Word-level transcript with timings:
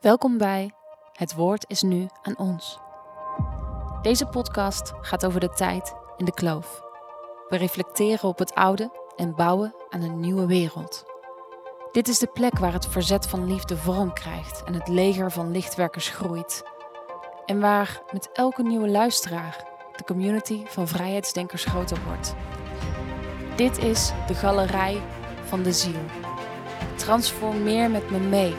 Welkom 0.00 0.38
bij 0.38 0.70
Het 1.12 1.34
Woord 1.34 1.64
is 1.68 1.82
nu 1.82 2.08
aan 2.22 2.38
ons. 2.38 2.78
Deze 4.02 4.26
podcast 4.26 4.92
gaat 5.00 5.26
over 5.26 5.40
de 5.40 5.48
tijd 5.48 5.94
in 6.16 6.24
de 6.24 6.34
kloof. 6.34 6.82
We 7.48 7.56
reflecteren 7.56 8.28
op 8.28 8.38
het 8.38 8.54
oude 8.54 8.90
en 9.16 9.34
bouwen 9.34 9.74
aan 9.88 10.02
een 10.02 10.20
nieuwe 10.20 10.46
wereld. 10.46 11.04
Dit 11.92 12.08
is 12.08 12.18
de 12.18 12.26
plek 12.26 12.58
waar 12.58 12.72
het 12.72 12.86
verzet 12.86 13.28
van 13.28 13.46
liefde 13.46 13.76
vorm 13.76 14.12
krijgt 14.12 14.62
en 14.64 14.74
het 14.74 14.88
leger 14.88 15.32
van 15.32 15.50
lichtwerkers 15.50 16.08
groeit. 16.08 16.62
En 17.46 17.60
waar 17.60 18.02
met 18.12 18.30
elke 18.32 18.62
nieuwe 18.62 18.88
luisteraar 18.88 19.64
de 19.96 20.04
community 20.04 20.66
van 20.66 20.88
vrijheidsdenkers 20.88 21.64
groter 21.64 21.98
wordt. 22.06 22.34
Dit 23.56 23.78
is 23.78 24.12
de 24.26 24.34
galerij 24.34 25.02
van 25.44 25.62
de 25.62 25.72
ziel. 25.72 26.00
Transformeer 26.96 27.90
met 27.90 28.10
me 28.10 28.18
mee 28.18 28.54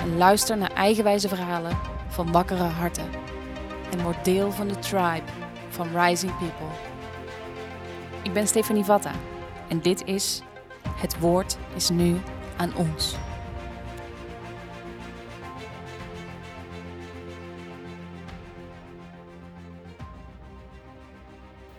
en 0.00 0.16
luister 0.16 0.56
naar 0.56 0.72
eigenwijze 0.72 1.28
verhalen 1.28 1.76
van 2.08 2.32
wakkere 2.32 2.62
harten. 2.62 3.08
En 3.90 4.02
word 4.02 4.24
deel 4.24 4.52
van 4.52 4.68
de 4.68 4.78
tribe 4.78 5.22
van 5.68 5.88
Rising 5.96 6.38
People. 6.38 6.66
Ik 8.22 8.32
ben 8.32 8.46
Stefanie 8.46 8.84
Vatta 8.84 9.12
en 9.68 9.80
dit 9.80 10.04
is 10.04 10.42
Het 10.94 11.18
Woord 11.18 11.56
is 11.74 11.88
nu 11.88 12.16
aan 12.56 12.76
ons. 12.76 13.14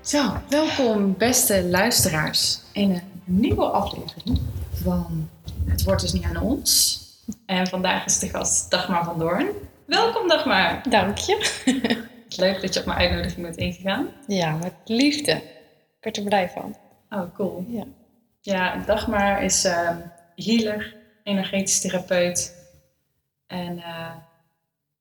Zo, 0.01 0.31
welkom 0.49 1.17
beste 1.17 1.63
luisteraars 1.63 2.59
in 2.71 2.91
een 2.91 3.21
nieuwe 3.23 3.65
aflevering 3.65 4.39
van 4.83 5.29
Het 5.65 5.83
Woord 5.83 6.03
is 6.03 6.13
niet 6.13 6.23
aan 6.23 6.41
ons. 6.41 7.00
En 7.45 7.67
vandaag 7.67 8.05
is 8.05 8.19
de 8.19 8.29
gast 8.29 8.71
Dagmar 8.71 9.03
van 9.03 9.19
Doorn. 9.19 9.47
Welkom 9.85 10.27
Dagmar. 10.27 10.81
Dank 10.89 11.17
je. 11.17 11.51
Leuk 12.37 12.61
dat 12.61 12.73
je 12.73 12.79
op 12.79 12.85
mijn 12.85 12.97
uitnodiging 12.97 13.41
bent 13.41 13.57
ingegaan. 13.57 14.07
Ja, 14.27 14.51
met 14.51 14.73
liefde. 14.85 15.31
Ik 15.31 15.97
werd 16.01 16.17
er 16.17 16.23
blij 16.23 16.49
van. 16.49 16.75
Oh, 17.09 17.35
cool. 17.35 17.65
Ja. 17.67 17.83
Ja, 18.41 18.83
Dagmar 18.85 19.43
is 19.43 19.63
ehm, 19.63 19.97
healer, 20.35 20.95
energetisch 21.23 21.81
therapeut 21.81 22.55
en 23.47 23.77
eh, 23.77 24.13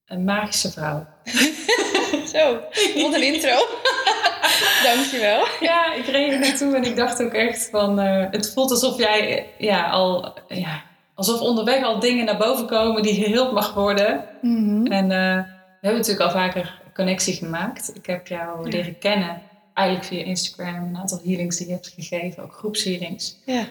een 0.06 0.24
magische 0.24 0.70
vrouw. 0.70 1.06
Zo, 2.34 2.54
wat 2.94 3.14
een 3.14 3.34
intro. 3.34 3.56
Dankjewel. 4.84 5.46
Ja, 5.60 5.94
ik 5.94 6.06
reed 6.06 6.32
er 6.32 6.38
naartoe 6.38 6.76
en 6.76 6.84
ik 6.84 6.96
dacht 6.96 7.22
ook 7.22 7.32
echt 7.32 7.68
van... 7.70 7.98
eh, 8.00 8.26
het 8.30 8.52
voelt 8.52 8.70
alsof 8.70 8.98
jij 8.98 9.50
ja, 9.58 9.90
al... 9.90 10.34
Ja, 10.48 10.82
alsof 11.20 11.40
onderweg 11.40 11.84
al 11.84 11.98
dingen 12.00 12.24
naar 12.24 12.36
boven 12.36 12.66
komen 12.66 13.02
die 13.02 13.14
geheeld 13.14 13.52
mag 13.52 13.74
worden. 13.74 14.24
Mhm. 14.42 14.86
En 14.86 15.04
eh, 15.10 15.36
we 15.80 15.86
hebben 15.86 16.00
natuurlijk 16.00 16.20
al 16.20 16.30
vaker 16.30 16.80
connectie 16.94 17.34
gemaakt. 17.34 17.90
Ik 17.94 18.06
heb 18.06 18.26
jou 18.26 18.64
Ja. 18.64 18.68
leren 18.76 18.98
kennen, 18.98 19.42
eigenlijk 19.74 20.08
via 20.08 20.24
Instagram, 20.24 20.74
een 20.88 20.96
aantal 20.96 21.20
healings 21.24 21.56
die 21.56 21.66
je 21.66 21.72
hebt 21.72 21.92
gegeven, 21.98 22.42
ook 22.42 22.52
groepshealings. 22.52 23.36
Ja. 23.46 23.64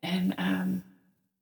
En 0.00 0.36
ehm, 0.36 0.68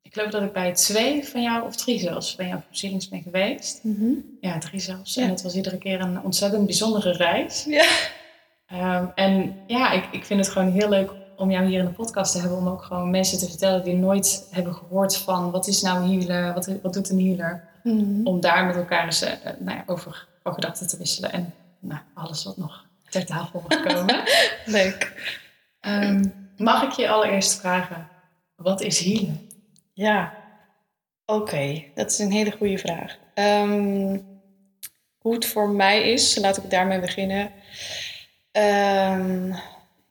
ik 0.03 0.13
geloof 0.15 0.31
dat 0.31 0.43
ik 0.43 0.53
bij 0.53 0.73
twee 0.75 1.25
van 1.25 1.43
jou, 1.43 1.67
of 1.67 1.77
drie 1.77 1.99
zelfs, 1.99 2.35
van 2.35 2.49
jouw 2.49 2.61
groepshealings 2.61 3.09
ben 3.09 3.23
geweest. 3.23 3.81
Mhm. 3.83 4.11
Ja, 4.41 4.59
drie 4.59 4.81
zelfs. 4.81 5.15
Ja. 5.15 5.23
En 5.23 5.29
het 5.31 5.43
was 5.43 5.55
iedere 5.55 5.79
keer 5.79 6.01
een 6.01 6.23
ontzettend 6.23 6.65
bijzondere 6.67 7.13
reis. 7.13 7.65
Ja. 7.69 7.85
Ehm, 8.67 9.05
en 9.15 9.55
ja, 9.67 9.93
ik, 9.93 10.05
ik 10.13 10.25
vind 10.25 10.41
het 10.41 10.49
gewoon 10.49 10.73
heel 10.73 10.89
leuk 10.89 11.11
om 11.37 11.51
jou 11.51 11.67
hier 11.67 11.79
in 11.79 11.85
de 11.85 11.91
podcast 11.91 12.33
te 12.33 12.39
hebben. 12.39 12.59
Om 12.59 12.69
ook 12.69 12.83
gewoon 12.83 13.11
mensen 13.11 13.39
te 13.39 13.49
vertellen 13.49 13.85
die 13.85 13.97
nooit 13.97 14.47
hebben 14.51 14.75
gehoord 14.75 15.17
van 15.17 15.51
wat 15.51 15.67
is 15.67 15.83
nou 15.83 16.03
een 16.03 16.11
healer, 16.11 16.55
wat, 16.55 16.71
wat 16.83 16.93
doet 16.93 17.11
een 17.11 17.27
healer. 17.27 17.69
Mhm. 17.83 18.27
Om 18.27 18.41
daar 18.41 18.67
met 18.67 18.77
elkaar 18.77 19.05
eens 19.05 19.23
eh, 19.23 19.33
nou 19.59 19.77
ja, 19.77 19.83
over 19.87 20.29
van 20.43 20.55
gedachten 20.55 20.89
te 20.89 20.97
wisselen. 20.97 21.33
En 21.33 21.55
nou, 21.79 22.01
alles 22.15 22.45
wat 22.45 22.57
nog 22.57 22.87
ter 23.09 23.27
tafel 23.27 23.65
mag 23.69 23.83
komen. 23.83 24.23
Leuk. 24.65 25.13
Ehm, 25.81 26.25
mag 26.57 26.83
ik 26.83 26.91
je 26.91 27.09
allereerst 27.09 27.61
vragen, 27.61 28.09
wat 28.57 28.81
is 28.81 29.05
healen? 29.05 29.49
Ja. 29.93 30.33
Oké, 31.27 31.85
dat 31.95 32.11
is 32.11 32.19
een 32.19 32.33
hele 32.33 32.51
goede 32.51 32.79
vraag. 32.79 33.17
Ehm, 33.35 34.19
hoe 35.19 35.35
het 35.35 35.47
voor 35.47 35.69
mij 35.69 36.13
is, 36.13 36.39
laat 36.39 36.57
ik 36.57 36.71
daarmee 36.71 37.01
beginnen. 37.01 37.51
Ehm 38.53 39.53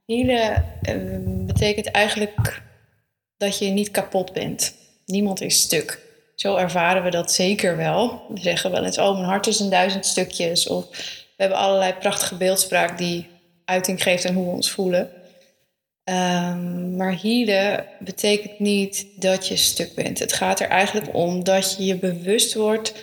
healen 0.05 0.65
ehm, 0.81 1.45
betekent 1.45 1.91
eigenlijk 1.91 2.61
dat 3.37 3.57
je 3.57 3.69
niet 3.69 3.91
kapot 3.91 4.33
bent. 4.33 4.75
Niemand 5.05 5.41
is 5.41 5.61
stuk. 5.61 5.99
Zo 6.35 6.55
ervaren 6.55 7.03
we 7.03 7.09
dat 7.09 7.31
zeker 7.31 7.77
wel. 7.77 8.25
We 8.29 8.39
zeggen 8.39 8.71
wel 8.71 8.85
eens, 8.85 8.97
oh, 8.97 9.13
mijn 9.13 9.25
hart 9.25 9.47
is 9.47 9.59
in 9.59 9.69
duizend 9.69 10.05
stukjes. 10.05 10.67
Of 10.67 10.85
we 11.35 11.43
hebben 11.43 11.57
allerlei 11.57 11.93
prachtige 11.93 12.35
beeldspraak 12.35 12.97
die 12.97 13.27
uiting 13.65 14.03
geeft 14.03 14.25
aan 14.25 14.33
hoe 14.33 14.45
we 14.45 14.51
ons 14.51 14.71
voelen. 14.71 15.09
Ehm, 16.03 16.95
maar 16.95 17.21
healen 17.21 17.85
betekent 17.99 18.59
niet 18.59 19.05
dat 19.15 19.47
je 19.47 19.55
stuk 19.55 19.95
bent. 19.95 20.19
Het 20.19 20.33
gaat 20.33 20.59
er 20.59 20.67
eigenlijk 20.67 21.15
om 21.15 21.43
dat 21.43 21.75
je 21.77 21.85
je 21.85 21.95
bewust 21.95 22.53
wordt... 22.53 22.93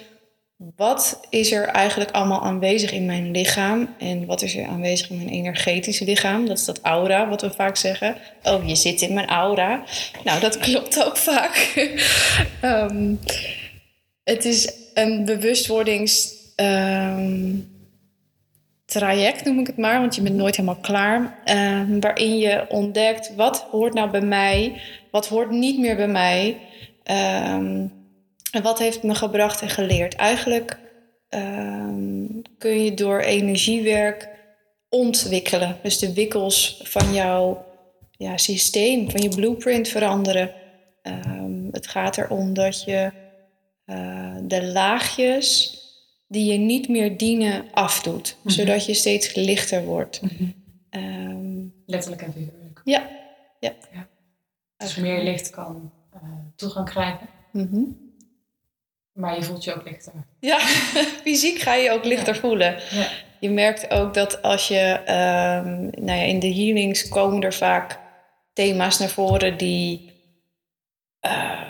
wat 0.77 1.21
is 1.31 1.53
er 1.53 1.65
eigenlijk 1.67 2.11
allemaal 2.11 2.43
aanwezig 2.43 2.93
in 2.93 3.07
mijn 3.07 3.31
lichaam... 3.31 3.95
en 3.99 4.27
wat 4.27 4.43
is 4.43 4.57
er 4.57 4.67
aanwezig 4.67 5.11
in 5.11 5.17
mijn 5.17 5.29
energetische 5.29 6.05
lichaam. 6.05 6.47
Dat 6.47 6.59
is 6.59 6.65
dat 6.65 6.81
aura, 6.81 7.29
wat 7.29 7.43
we 7.43 7.51
vaak 7.51 7.77
zeggen. 7.77 8.17
Oh, 8.43 8.69
je 8.69 8.75
zit 8.75 9.01
in 9.01 9.15
mijn 9.15 9.29
aura. 9.29 9.83
Nou, 10.25 10.41
dat 10.41 10.59
klopt 10.67 11.05
ook 11.05 11.17
vaak. 11.17 11.73
Ehm, 12.61 13.15
het 14.25 14.45
is 14.45 14.73
een 14.95 15.25
bewustwordings... 15.25 16.35
ehm, 16.57 17.55
noem 19.45 19.59
ik 19.59 19.67
het 19.67 19.77
maar, 19.77 20.01
want 20.01 20.15
je 20.15 20.23
bent 20.23 20.37
nooit 20.37 20.57
helemaal 20.57 20.81
klaar. 20.81 21.39
eh, 21.45 21.83
waarin 22.01 22.39
je 22.39 22.67
ontdekt 22.69 23.35
wat 23.35 23.67
hoort 23.71 23.95
nou 23.95 24.11
bij 24.11 24.21
mij, 24.21 24.81
wat 25.11 25.29
hoort 25.29 25.51
niet 25.51 25.79
meer 25.79 25.97
bij 25.97 26.09
mij. 26.09 26.57
ehm, 27.03 27.87
en 28.51 28.63
wat 28.63 28.79
heeft 28.79 29.03
me 29.03 29.15
gebracht 29.15 29.63
en 29.63 29.69
geleerd. 29.71 30.15
Eigenlijk 30.15 30.79
ehm, 31.29 32.27
kun 32.59 32.85
je 32.85 32.95
door 32.95 33.19
energiewerk 33.21 34.29
ontwikkelen. 34.89 35.77
Dus 35.83 35.99
de 35.99 36.13
wikkels 36.15 36.81
van 36.85 37.15
jouw 37.15 37.65
ja, 38.11 38.37
systeem, 38.37 39.11
van 39.11 39.21
je 39.23 39.29
blueprint 39.29 39.89
veranderen. 39.89 40.53
Ehm, 41.03 41.65
het 41.71 41.87
gaat 41.87 42.19
erom 42.19 42.55
dat 42.55 42.83
je 42.85 43.11
eh, 43.85 44.37
de 44.43 44.65
laagjes 44.67 45.79
die 46.29 46.53
je 46.53 46.59
niet 46.59 46.89
meer 46.89 47.17
dienen 47.17 47.65
afdoet. 47.73 48.37
Mhm. 48.43 48.55
Zodat 48.55 48.87
je 48.87 48.95
steeds 48.95 49.35
lichter 49.35 49.85
wordt. 49.85 50.21
Ehm, 50.91 51.59
Letterlijk 51.87 52.23
en 52.23 52.33
figuurlijk. 52.33 52.81
ja. 52.85 53.09
ja. 53.61 53.73
Dus 54.77 54.97
meer 54.97 55.23
licht 55.23 55.51
kan 55.51 55.93
eh, 56.13 56.21
toegang 56.57 56.89
krijgen, 56.91 57.29
Mhm. 57.53 57.83
Maar 59.21 59.37
je 59.37 59.43
voelt 59.43 59.65
je 59.65 59.75
ook 59.75 59.85
lichter. 59.85 60.13
Ja, 60.41 60.59
fysiek 61.25 61.59
ga 61.59 61.75
je 61.75 61.83
je 61.83 61.91
ook 61.91 62.05
lichter 62.05 62.37
voelen. 62.37 62.77
Ja. 62.91 63.09
Je 63.41 63.51
merkt 63.51 63.91
ook 63.91 64.15
dat 64.15 64.43
als 64.43 64.69
je, 64.69 65.01
ehm, 65.05 65.81
nou 65.81 66.19
ja, 66.19 66.25
in 66.25 66.39
de 66.39 66.55
healings 66.55 67.09
komen 67.09 67.43
er 67.43 67.55
vaak 67.55 67.99
thema's 68.53 68.99
naar 68.99 69.09
voren 69.09 69.57
die 69.57 70.13
eh, 71.21 71.61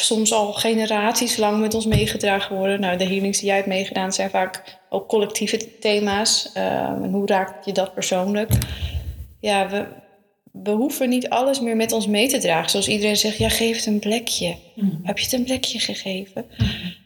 soms 0.00 0.32
al 0.32 0.52
generaties 0.52 1.36
lang 1.36 1.60
met 1.60 1.74
ons 1.74 1.86
meegedragen 1.86 2.56
worden. 2.56 2.80
Nou, 2.80 2.96
de 2.96 3.04
healings 3.04 3.38
die 3.38 3.46
jij 3.46 3.56
hebt 3.56 3.68
meegedaan 3.68 4.12
zijn 4.12 4.30
vaak 4.30 4.78
ook 4.88 5.08
collectieve 5.08 5.78
thema's. 5.78 6.50
Ehm, 6.54 7.02
en 7.02 7.12
hoe 7.12 7.26
raakt 7.26 7.64
je 7.64 7.72
dat 7.72 7.94
persoonlijk? 7.94 8.50
Ja, 9.40 9.68
we, 9.68 9.86
we 10.52 10.70
hoeven 10.70 11.08
niet 11.08 11.28
alles 11.28 11.60
meer 11.60 11.76
met 11.76 11.92
ons 11.92 12.06
mee 12.06 12.28
te 12.28 12.38
dragen. 12.38 12.70
Zoals 12.70 12.88
iedereen 12.88 13.16
zegt, 13.16 13.36
ja, 13.36 13.48
geef 13.48 13.76
het 13.76 13.86
een 13.86 13.98
plekje. 13.98 14.56
Mhm. 14.74 14.90
Heb 15.02 15.18
je 15.18 15.24
het 15.24 15.32
een 15.32 15.44
plekje 15.44 15.78
gegeven? 15.78 16.44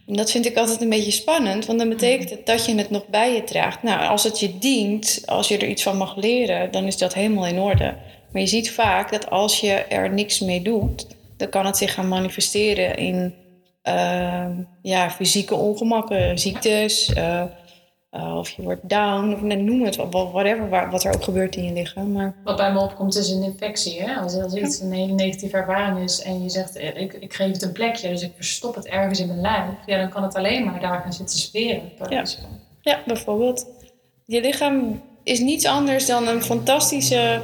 En 0.06 0.16
dat 0.16 0.31
vind 0.31 0.47
ik 0.47 0.56
altijd 0.56 0.81
een 0.81 0.88
beetje 0.88 1.11
spannend, 1.11 1.67
want 1.67 1.79
dan 1.79 1.88
betekent 1.88 2.31
het 2.31 2.46
dat 2.46 2.67
je 2.67 2.75
het 2.75 2.91
nog 2.91 3.06
bij 3.06 3.35
je 3.35 3.44
draagt. 3.44 3.82
Nou, 3.82 4.08
als 4.08 4.25
het 4.25 4.41
je 4.41 4.58
dient, 4.58 5.23
als 5.26 5.49
je 5.49 5.58
er 5.58 5.69
iets 5.69 5.82
van 5.82 5.96
mag 5.96 6.17
leren, 6.17 6.70
dan 6.70 6.85
is 6.85 6.99
dat 6.99 7.14
helemaal 7.14 7.46
in 7.46 7.58
orde. 7.58 7.94
Maar 8.32 8.43
je 8.43 8.49
ziet 8.49 8.70
vaak 8.70 9.12
dat 9.12 9.31
als 9.31 9.61
je 9.61 9.73
er 9.73 10.12
niks 10.12 10.40
mee 10.40 10.62
doet, 10.62 11.06
dan 11.37 11.49
kan 11.49 11.67
het 11.67 11.76
zich 11.76 11.94
gaan 11.94 12.08
manifesteren 12.08 12.97
in 12.97 13.35
eh, 13.82 14.47
ja, 14.82 15.11
fysieke 15.11 15.55
ongemakken, 15.55 16.38
ziektes, 16.38 17.12
eh, 17.12 17.44
eh, 18.14 18.37
of 18.37 18.50
je 18.50 18.62
wordt 18.62 18.88
down, 18.88 19.32
of 19.32 19.40
noem 19.40 19.84
het, 19.84 19.96
whatever, 20.11 20.90
wat 20.90 21.05
er 21.05 21.14
ook 21.14 21.25
gebeurt 21.25 21.56
in 21.56 21.64
je 21.64 21.72
lichaam. 21.72 22.12
Maar 22.12 22.34
Wat 22.44 22.56
bij 22.56 22.72
me 22.72 22.81
opkomt 22.81 23.16
is 23.16 23.31
een 23.31 23.43
infectie. 23.43 24.02
Hè? 24.02 24.14
Als, 24.14 24.34
als 24.34 24.55
iets 24.55 24.81
een 24.81 24.93
hele 24.93 25.12
negatieve 25.12 25.56
ervaring 25.56 25.99
is 25.99 26.22
en 26.22 26.43
je 26.43 26.49
zegt, 26.49 26.76
eh, 26.76 27.00
ik, 27.00 27.12
ik 27.12 27.34
geef 27.34 27.52
het 27.52 27.62
een 27.62 27.72
plekje, 27.72 28.08
dus 28.08 28.22
ik 28.22 28.32
verstop 28.37 28.75
het 28.75 28.87
ergens 28.87 29.20
in 29.20 29.26
mijn 29.26 29.40
lijf, 29.40 29.70
ja, 29.87 29.99
dan 29.99 30.08
kan 30.08 30.22
het 30.22 30.34
alleen 30.34 30.64
maar 30.64 30.81
daar 30.81 31.00
gaan 31.00 31.12
zitten 31.12 31.52
bij 31.52 31.82
Ja. 32.08 32.25
Ja, 32.81 33.02
bijvoorbeeld. 33.06 33.66
Je 34.25 34.40
lichaam 34.40 35.02
is 35.22 35.40
niets 35.40 35.66
anders 35.66 36.06
dan 36.06 36.28
een 36.28 36.43
fantastische 36.43 37.40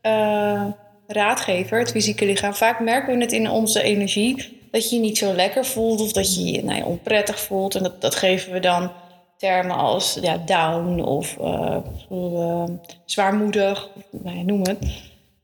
eh, 0.00 0.66
raadgever, 1.06 1.78
het 1.78 1.90
fysieke 1.90 2.26
lichaam. 2.26 2.54
Vaak 2.54 2.80
merken 2.80 3.14
we 3.16 3.22
het 3.22 3.32
in 3.32 3.50
onze 3.50 3.82
energie 3.82 4.58
dat 4.70 4.90
je 4.90 4.96
je 4.96 5.02
niet 5.02 5.18
zo 5.18 5.32
lekker 5.32 5.64
voelt 5.64 6.00
of 6.00 6.12
dat 6.12 6.34
je 6.34 6.44
je 6.44 6.64
nou 6.64 6.78
ja, 6.78 6.84
onprettig 6.84 7.40
voelt. 7.40 7.74
En 7.74 7.82
dat, 7.82 8.00
dat 8.00 8.14
geven 8.14 8.52
we 8.52 8.60
dan 8.60 8.90
termen 9.38 9.76
als 9.76 10.18
ja, 10.20 10.36
down 10.36 11.00
of 11.00 11.36
uh, 11.40 11.76
uh, 12.12 12.64
zwaarmoedig, 13.04 13.88
nou 14.10 14.42
noem 14.44 14.60
het. 14.60 14.78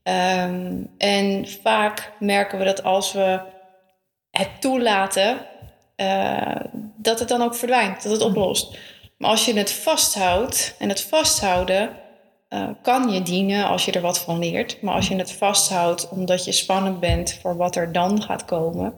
Um, 0.03 0.89
en 0.97 1.47
vaak 1.47 2.11
merken 2.19 2.59
we 2.59 2.65
dat 2.65 2.83
als 2.83 3.11
we 3.11 3.39
het 4.31 4.49
toelaten, 4.59 5.37
uh, 5.95 6.55
dat 6.95 7.19
het 7.19 7.27
dan 7.27 7.41
ook 7.41 7.55
verdwijnt, 7.55 8.03
dat 8.03 8.11
het 8.11 8.21
oplost. 8.21 8.77
Maar 9.17 9.29
als 9.29 9.45
je 9.45 9.57
het 9.57 9.71
vasthoudt, 9.71 10.75
en 10.79 10.89
het 10.89 11.01
vasthouden 11.01 11.89
uh, 12.49 12.67
kan 12.81 13.09
je 13.09 13.21
dienen 13.21 13.67
als 13.67 13.85
je 13.85 13.91
er 13.91 14.01
wat 14.01 14.19
van 14.19 14.39
leert. 14.39 14.81
Maar 14.81 14.93
als 14.93 15.07
je 15.07 15.15
het 15.15 15.31
vasthoudt 15.31 16.09
omdat 16.09 16.45
je 16.45 16.51
spannend 16.51 16.99
bent 16.99 17.39
voor 17.41 17.57
wat 17.57 17.75
er 17.75 17.91
dan 17.91 18.21
gaat 18.21 18.45
komen, 18.45 18.93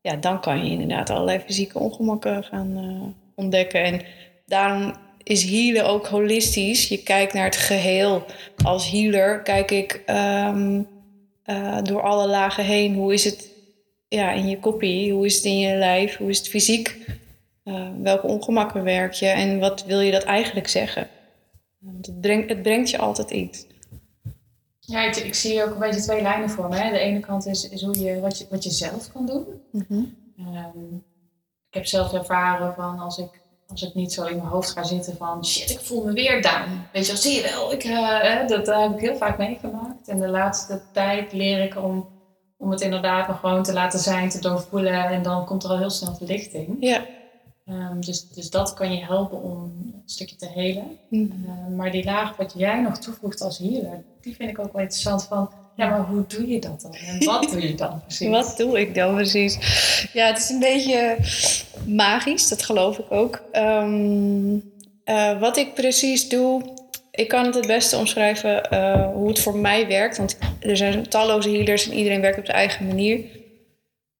ja, 0.00 0.16
dan 0.16 0.40
kan 0.40 0.64
je 0.64 0.70
inderdaad 0.70 1.10
allerlei 1.10 1.38
fysieke 1.38 1.78
ongemakken 1.78 2.44
gaan 2.44 3.14
ontdekken. 3.34 3.82
En 3.82 4.02
daarom 4.48 4.94
is 5.22 5.44
healen 5.44 5.86
ook 5.86 6.06
holistisch. 6.06 6.88
Je 6.88 7.02
kijkt 7.02 7.32
naar 7.32 7.44
het 7.44 7.56
geheel. 7.56 8.24
Als 8.64 8.90
healer 8.90 9.42
kijk 9.42 9.70
ik 9.70 10.02
um, 10.06 10.88
uh, 11.46 11.78
door 11.82 12.02
alle 12.02 12.28
lagen 12.28 12.64
heen. 12.64 12.94
Hoe 12.94 13.12
is 13.12 13.24
het 13.24 13.48
ja, 14.08 14.32
in 14.32 14.48
je 14.48 14.58
kopie? 14.58 15.12
Hoe 15.12 15.26
is 15.26 15.34
het 15.34 15.44
in 15.44 15.58
je 15.58 15.76
lijf? 15.76 16.16
Hoe 16.16 16.30
is 16.30 16.38
het 16.38 16.48
fysiek? 16.48 17.16
Uh, 17.64 17.88
welke 18.02 18.26
ongemakken 18.26 18.84
werk 18.84 19.12
je? 19.12 19.26
En 19.26 19.58
wat 19.58 19.84
wil 19.84 20.00
je 20.00 20.12
dat 20.12 20.22
eigenlijk 20.22 20.68
zeggen? 20.68 21.08
Want 21.78 22.06
het 22.06 22.20
brengt, 22.20 22.48
het 22.48 22.62
brengt 22.62 22.90
je 22.90 22.98
altijd 22.98 23.30
iets. 23.30 23.66
Ja, 24.80 25.04
ik, 25.04 25.16
ik, 25.16 25.34
zie 25.34 25.64
ook 25.64 25.70
een 25.70 25.78
beetje 25.78 26.00
twee 26.00 26.22
lijnen 26.22 26.50
voor 26.50 26.68
me. 26.68 26.76
Hè. 26.76 26.90
De 26.90 26.98
ene 26.98 27.20
kant 27.20 27.46
is, 27.46 27.68
is 27.68 27.82
hoe 27.82 28.00
je, 28.00 28.20
wat, 28.20 28.38
je, 28.38 28.46
wat 28.50 28.64
je 28.64 28.70
zelf 28.70 29.12
kan 29.12 29.26
doen. 29.26 29.44
Mm 29.72 29.84
-hmm. 29.88 30.16
um, 30.38 31.04
ik 31.68 31.74
heb 31.74 31.86
zelf 31.86 32.12
ervaren 32.12 32.74
van 32.74 32.98
als 32.98 33.18
ik, 33.18 33.40
als 33.68 33.82
ik 33.82 33.94
niet 33.94 34.12
zo 34.12 34.24
in 34.24 34.36
mijn 34.36 34.48
hoofd 34.48 34.70
ga 34.70 34.82
zitten 34.82 35.16
van 35.16 35.46
shit, 35.46 35.70
ik 35.70 35.80
voel 35.80 36.04
me 36.04 36.12
weer 36.12 36.42
down. 36.42 36.86
Weet 36.92 37.06
je, 37.06 37.16
zie 37.16 37.34
je 37.34 37.42
wel, 37.42 37.72
ik, 37.72 37.84
uh, 37.84 38.46
dat, 38.46 38.66
dat 38.66 38.82
heb 38.82 38.92
ik 38.92 39.00
heel 39.00 39.16
vaak 39.16 39.38
meegemaakt. 39.38 40.08
En 40.08 40.20
de 40.20 40.28
laatste 40.28 40.80
tijd 40.92 41.32
leer 41.32 41.62
ik 41.62 41.76
om, 41.76 42.08
om 42.56 42.70
het 42.70 42.80
inderdaad 42.80 43.28
nog 43.28 43.40
gewoon 43.40 43.62
te 43.62 43.72
laten 43.72 43.98
zijn, 43.98 44.28
te 44.28 44.40
doorvoelen. 44.40 45.04
En 45.04 45.22
dan 45.22 45.44
komt 45.44 45.64
er 45.64 45.70
al 45.70 45.78
heel 45.78 45.90
snel 45.90 46.14
verlichting. 46.14 46.76
Ja. 46.80 47.04
Um, 47.66 48.00
dus, 48.00 48.28
dus 48.28 48.50
dat 48.50 48.74
kan 48.74 48.92
je 48.92 49.04
helpen 49.04 49.42
om 49.42 49.62
een 49.62 50.02
stukje 50.04 50.36
te 50.36 50.48
helen. 50.48 50.98
Mm. 51.08 51.44
Uh, 51.46 51.76
maar 51.76 51.90
die 51.90 52.04
laag 52.04 52.36
wat 52.36 52.54
jij 52.56 52.80
nog 52.80 52.98
toevoegt 52.98 53.40
als 53.40 53.58
healer, 53.58 54.04
die 54.20 54.36
vind 54.36 54.50
ik 54.50 54.58
ook 54.58 54.72
wel 54.72 54.82
interessant 54.82 55.24
van... 55.24 55.50
Ja, 55.78 55.88
maar 55.88 56.06
hoe 56.06 56.24
doe 56.26 56.48
je 56.48 56.58
dat 56.58 56.80
dan? 56.80 56.94
En 56.94 57.24
wat 57.24 57.50
doe 57.50 57.68
je 57.68 57.74
dan 57.74 58.00
precies? 58.02 58.28
wat 58.38 58.54
doe 58.56 58.80
ik 58.80 58.94
dan 58.94 59.14
precies? 59.14 59.58
Ja, 60.12 60.26
het 60.26 60.38
is 60.38 60.48
een 60.48 60.58
beetje 60.58 61.16
magisch, 61.86 62.48
dat 62.48 62.62
geloof 62.62 62.98
ik 62.98 63.10
ook. 63.10 63.42
Um, 63.52 64.72
uh, 65.04 65.40
wat 65.40 65.56
ik 65.56 65.74
precies 65.74 66.28
doe, 66.28 66.62
ik 67.10 67.28
kan 67.28 67.44
het 67.44 67.54
het 67.54 67.66
beste 67.66 67.96
omschrijven 67.96 68.68
uh, 68.72 69.12
hoe 69.12 69.28
het 69.28 69.40
voor 69.40 69.56
mij 69.56 69.86
werkt. 69.86 70.16
Want 70.16 70.38
er 70.60 70.76
zijn 70.76 71.08
talloze 71.08 71.50
healers 71.50 71.88
en 71.88 71.96
iedereen 71.96 72.20
werkt 72.20 72.38
op 72.38 72.46
zijn 72.46 72.58
eigen 72.58 72.86
manier. 72.86 73.24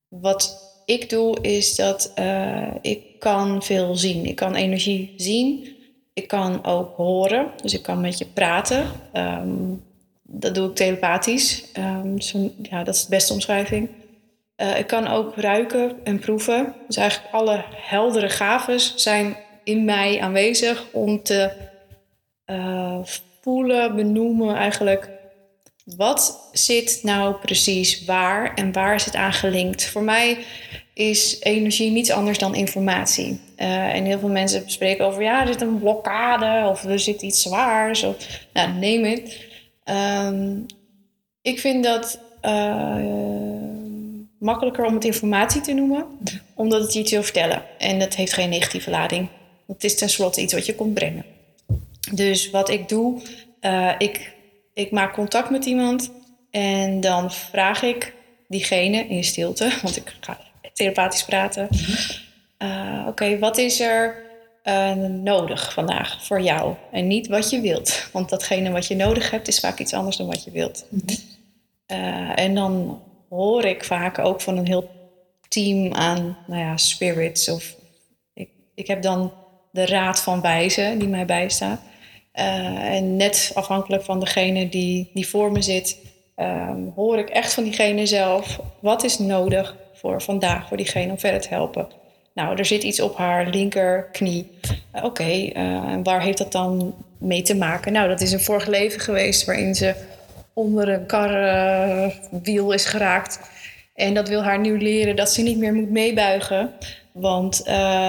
Wat 0.08 0.72
ik 0.84 1.10
doe 1.10 1.40
is 1.40 1.76
dat 1.76 2.12
uh, 2.18 2.68
ik 2.80 3.18
kan 3.18 3.62
veel 3.62 3.96
zien. 3.96 4.26
Ik 4.26 4.36
kan 4.36 4.54
energie 4.54 5.14
zien. 5.16 5.76
Ik 6.12 6.28
kan 6.28 6.64
ook 6.64 6.96
horen. 6.96 7.50
Dus 7.62 7.74
ik 7.74 7.82
kan 7.82 8.00
met 8.00 8.18
je 8.18 8.26
praten. 8.26 8.86
Um, 9.12 9.86
dat 10.30 10.54
doe 10.54 10.68
ik 10.68 10.74
telepathisch. 10.74 11.64
Um, 11.78 12.20
zo, 12.20 12.50
ja, 12.62 12.84
dat 12.84 12.94
is 12.94 13.02
de 13.02 13.10
beste 13.10 13.32
omschrijving. 13.32 13.88
Uh, 14.56 14.78
ik 14.78 14.86
kan 14.86 15.06
ook 15.08 15.36
ruiken 15.36 15.96
en 16.04 16.18
proeven. 16.18 16.74
Dus 16.86 16.96
eigenlijk 16.96 17.34
alle 17.34 17.64
heldere 17.70 18.28
gaves 18.28 18.92
zijn 18.96 19.36
in 19.64 19.84
mij 19.84 20.20
aanwezig 20.20 20.86
om 20.92 21.22
te 21.22 21.50
uh, 22.46 22.98
voelen, 23.40 23.96
benoemen 23.96 24.56
eigenlijk 24.56 25.18
wat 25.96 26.48
zit 26.52 27.00
nou 27.02 27.34
precies 27.34 28.04
waar 28.04 28.54
en 28.54 28.72
waar 28.72 28.94
is 28.94 29.04
het 29.04 29.14
aan 29.14 29.32
gelinkt? 29.32 29.84
Voor 29.84 30.02
mij 30.02 30.38
is 30.94 31.40
energie 31.40 31.90
niets 31.90 32.10
anders 32.10 32.38
dan 32.38 32.54
informatie. 32.54 33.40
Uh, 33.56 33.94
en 33.94 34.04
heel 34.04 34.18
veel 34.18 34.28
mensen 34.28 34.70
spreken 34.70 35.04
over, 35.04 35.22
ja, 35.22 35.40
er 35.40 35.46
zit 35.46 35.60
een 35.60 35.78
blokkade 35.78 36.68
of 36.68 36.84
er 36.84 36.98
zit 36.98 37.22
iets 37.22 37.42
zwaars. 37.42 38.02
Of, 38.02 38.16
nou, 38.52 38.72
neem 38.72 39.04
het. 39.04 39.46
Um, 39.90 40.66
ik 41.42 41.60
vind 41.60 41.84
dat 41.84 42.20
uh, 42.42 42.96
makkelijker 44.38 44.84
om 44.84 44.94
het 44.94 45.04
informatie 45.04 45.60
te 45.60 45.72
noemen, 45.72 46.06
omdat 46.54 46.82
het 46.82 46.92
je 46.92 47.00
iets 47.00 47.10
wil 47.10 47.22
vertellen. 47.22 47.62
En 47.78 47.98
dat 47.98 48.14
heeft 48.14 48.32
geen 48.32 48.48
negatieve 48.48 48.90
lading. 48.90 49.28
Het 49.66 49.84
is 49.84 49.96
tenslotte 49.96 50.40
iets 50.40 50.52
wat 50.52 50.66
je 50.66 50.74
komt 50.74 50.94
brengen. 50.94 51.24
Dus 52.12 52.50
wat 52.50 52.70
ik 52.70 52.88
doe, 52.88 53.22
uh, 53.60 53.94
ik 53.98 54.36
ik 54.74 54.90
maak 54.90 55.12
contact 55.12 55.50
met 55.50 55.64
iemand 55.64 56.10
en 56.50 57.00
dan 57.00 57.32
vraag 57.32 57.82
ik 57.82 58.14
diegene 58.48 59.06
in 59.06 59.24
stilte, 59.24 59.78
want 59.82 59.96
ik 59.96 60.16
ga 60.20 60.38
telepathisch 60.72 61.24
praten. 61.24 61.68
Uh, 62.58 62.98
Oké, 63.00 63.08
okay, 63.08 63.38
wat 63.38 63.58
is 63.58 63.80
er 63.80 64.26
uh, 64.68 64.92
nodig 65.08 65.72
vandaag 65.72 66.24
voor 66.24 66.40
jou? 66.40 66.74
En 66.90 67.06
niet 67.06 67.26
wat 67.26 67.50
je 67.50 67.60
wilt, 67.60 68.08
want 68.12 68.28
datgene 68.28 68.70
wat 68.70 68.86
je 68.86 68.96
nodig 68.96 69.30
hebt 69.30 69.48
is 69.48 69.60
vaak 69.60 69.78
iets 69.78 69.92
anders 69.94 70.16
dan 70.16 70.26
wat 70.26 70.44
je 70.44 70.50
wilt. 70.50 70.86
Uh, 71.92 72.38
en 72.38 72.54
dan 72.54 73.02
hoor 73.28 73.64
ik 73.64 73.84
vaak 73.84 74.18
ook 74.18 74.40
van 74.40 74.56
een 74.56 74.66
heel 74.66 74.90
team 75.48 75.94
aan 75.94 76.36
nou 76.46 76.60
ja, 76.60 76.76
spirits. 76.76 77.48
Of 77.48 77.76
ik, 78.34 78.50
ik 78.74 78.86
heb 78.86 79.02
dan 79.02 79.32
de 79.70 79.86
raad 79.86 80.20
van 80.20 80.40
wijzen 80.40 80.98
die 80.98 81.08
mij 81.08 81.26
bijstaat. 81.26 81.80
Uh, 82.34 82.94
en 82.94 83.16
net 83.16 83.50
afhankelijk 83.54 84.04
van 84.04 84.20
degene 84.20 84.68
die, 84.68 85.10
die 85.14 85.28
voor 85.28 85.52
me 85.52 85.62
zit, 85.62 85.98
um, 86.36 86.92
hoor 86.94 87.18
ik 87.18 87.28
echt 87.28 87.54
van 87.54 87.64
diegene 87.64 88.06
zelf 88.06 88.60
wat 88.80 89.04
is 89.04 89.18
nodig 89.18 89.76
voor 89.94 90.22
vandaag 90.22 90.68
voor 90.68 90.76
diegene 90.76 91.10
om 91.10 91.18
verder 91.18 91.40
te 91.40 91.48
helpen. 91.48 91.88
Nou, 92.38 92.58
er 92.58 92.64
zit 92.64 92.82
iets 92.82 93.00
op 93.00 93.16
haar 93.16 93.48
linkerknie. 93.48 94.50
Uh, 94.96 95.04
Oké, 95.04 95.50
en 95.54 96.02
waar 96.02 96.22
heeft 96.22 96.38
dat 96.38 96.52
dan 96.52 96.94
mee 97.18 97.42
te 97.42 97.56
maken? 97.56 97.92
Nou, 97.92 98.08
dat 98.08 98.20
is 98.20 98.32
een 98.32 98.40
vorig 98.40 98.66
leven 98.66 99.00
geweest 99.00 99.44
waarin 99.44 99.74
ze 99.74 99.94
onder 100.52 100.88
een 100.88 101.06
karwiel 101.06 102.72
is 102.72 102.84
geraakt. 102.84 103.40
En 103.94 104.14
dat 104.14 104.28
wil 104.28 104.42
haar 104.42 104.60
nu 104.60 104.80
leren 104.80 105.16
dat 105.16 105.32
ze 105.32 105.42
niet 105.42 105.58
meer 105.58 105.74
moet 105.74 105.90
meebuigen. 105.90 106.72
Want 107.12 107.56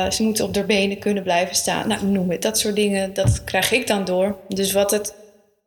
ze 0.10 0.18
moeten 0.20 0.46
op 0.46 0.56
haar 0.56 0.66
benen 0.66 1.00
kunnen 1.00 1.24
blijven 1.24 1.56
staan. 1.56 1.88
Nou, 1.88 2.06
noem 2.06 2.30
het. 2.32 2.42
Dat 2.42 2.60
soort 2.60 2.75
dingen, 2.75 3.13
dat 3.13 3.44
krijg 3.44 3.72
ik 3.72 3.88
dan 3.88 4.06
door. 4.06 4.38
Dus 4.48 4.72
wat 4.72 4.92
het 4.92 5.15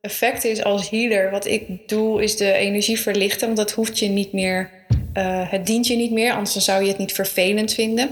effect 0.01 0.45
is 0.45 0.65
als 0.65 0.91
healer, 0.91 1.31
wat 1.31 1.47
ik 1.47 1.89
doe, 1.89 2.23
is 2.23 2.37
de 2.37 2.53
energie 2.53 3.01
verlichten. 3.01 3.47
Want 3.47 3.59
dat 3.59 3.73
hoeft 3.73 3.99
je 3.99 4.09
niet 4.09 4.33
meer, 4.33 4.71
het 5.49 5.67
dient 5.67 5.87
je 5.87 5.97
niet 5.97 6.13
meer. 6.13 6.33
Anders 6.33 6.57
zou 6.57 6.83
je 6.83 6.89
het 6.89 6.99
niet 6.99 7.13
vervelend 7.13 7.73
vinden. 7.75 8.11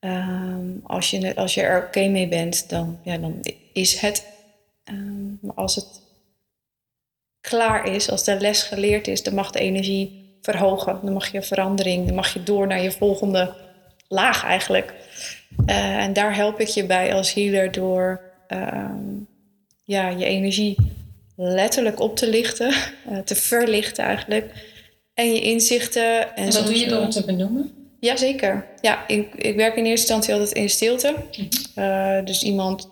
Um, 0.00 0.80
als, 0.84 1.10
je, 1.10 1.36
als 1.36 1.54
je 1.54 1.62
er 1.62 1.76
oké 1.76 1.86
okay 1.86 2.08
mee 2.08 2.28
bent, 2.28 2.68
dan, 2.68 2.98
ja, 3.02 3.18
dan 3.18 3.40
is 3.72 4.00
het. 4.00 4.26
Um, 4.84 5.38
maar 5.42 5.54
als 5.54 5.74
het 5.74 6.00
klaar 7.40 7.86
is, 7.86 8.10
als 8.10 8.24
de 8.24 8.40
les 8.40 8.62
geleerd 8.62 9.08
is, 9.08 9.22
dan 9.22 9.34
mag 9.34 9.50
de 9.50 9.58
energie 9.58 10.38
verhogen. 10.42 11.00
Dan 11.02 11.12
mag 11.12 11.32
je 11.32 11.42
verandering, 11.42 12.06
dan 12.06 12.14
mag 12.14 12.32
je 12.32 12.42
door 12.42 12.66
naar 12.66 12.82
je 12.82 12.90
volgende 12.90 13.54
laag 14.08 14.44
eigenlijk. 14.44 14.94
Uh, 15.66 15.96
en 15.96 16.12
daar 16.12 16.34
help 16.34 16.60
ik 16.60 16.68
je 16.68 16.86
bij 16.86 17.14
als 17.14 17.34
healer 17.34 17.72
door 17.72 18.20
uh, 18.48 18.90
ja, 19.84 20.08
je 20.08 20.24
energie 20.24 20.76
letterlijk 21.36 22.00
op 22.00 22.16
te 22.16 22.28
lichten, 22.28 22.74
uh, 23.10 23.18
te 23.18 23.34
verlichten 23.34 24.04
eigenlijk. 24.04 24.68
En 25.14 25.32
je 25.32 25.40
inzichten. 25.40 26.36
En, 26.36 26.44
en 26.44 26.52
wat 26.52 26.66
doe 26.66 26.78
je 26.78 26.88
door 26.88 27.08
te 27.08 27.24
benoemen? 27.24 27.79
Jazeker. 28.00 28.66
Ja, 28.80 29.06
ik, 29.06 29.34
ik 29.34 29.56
werk 29.56 29.76
in 29.76 29.84
eerste 29.84 30.12
instantie 30.12 30.32
altijd 30.34 30.52
in 30.52 30.70
stilte. 30.70 31.14
Mm-hmm. 31.74 32.24
dus 32.24 32.42
iemand 32.42 32.88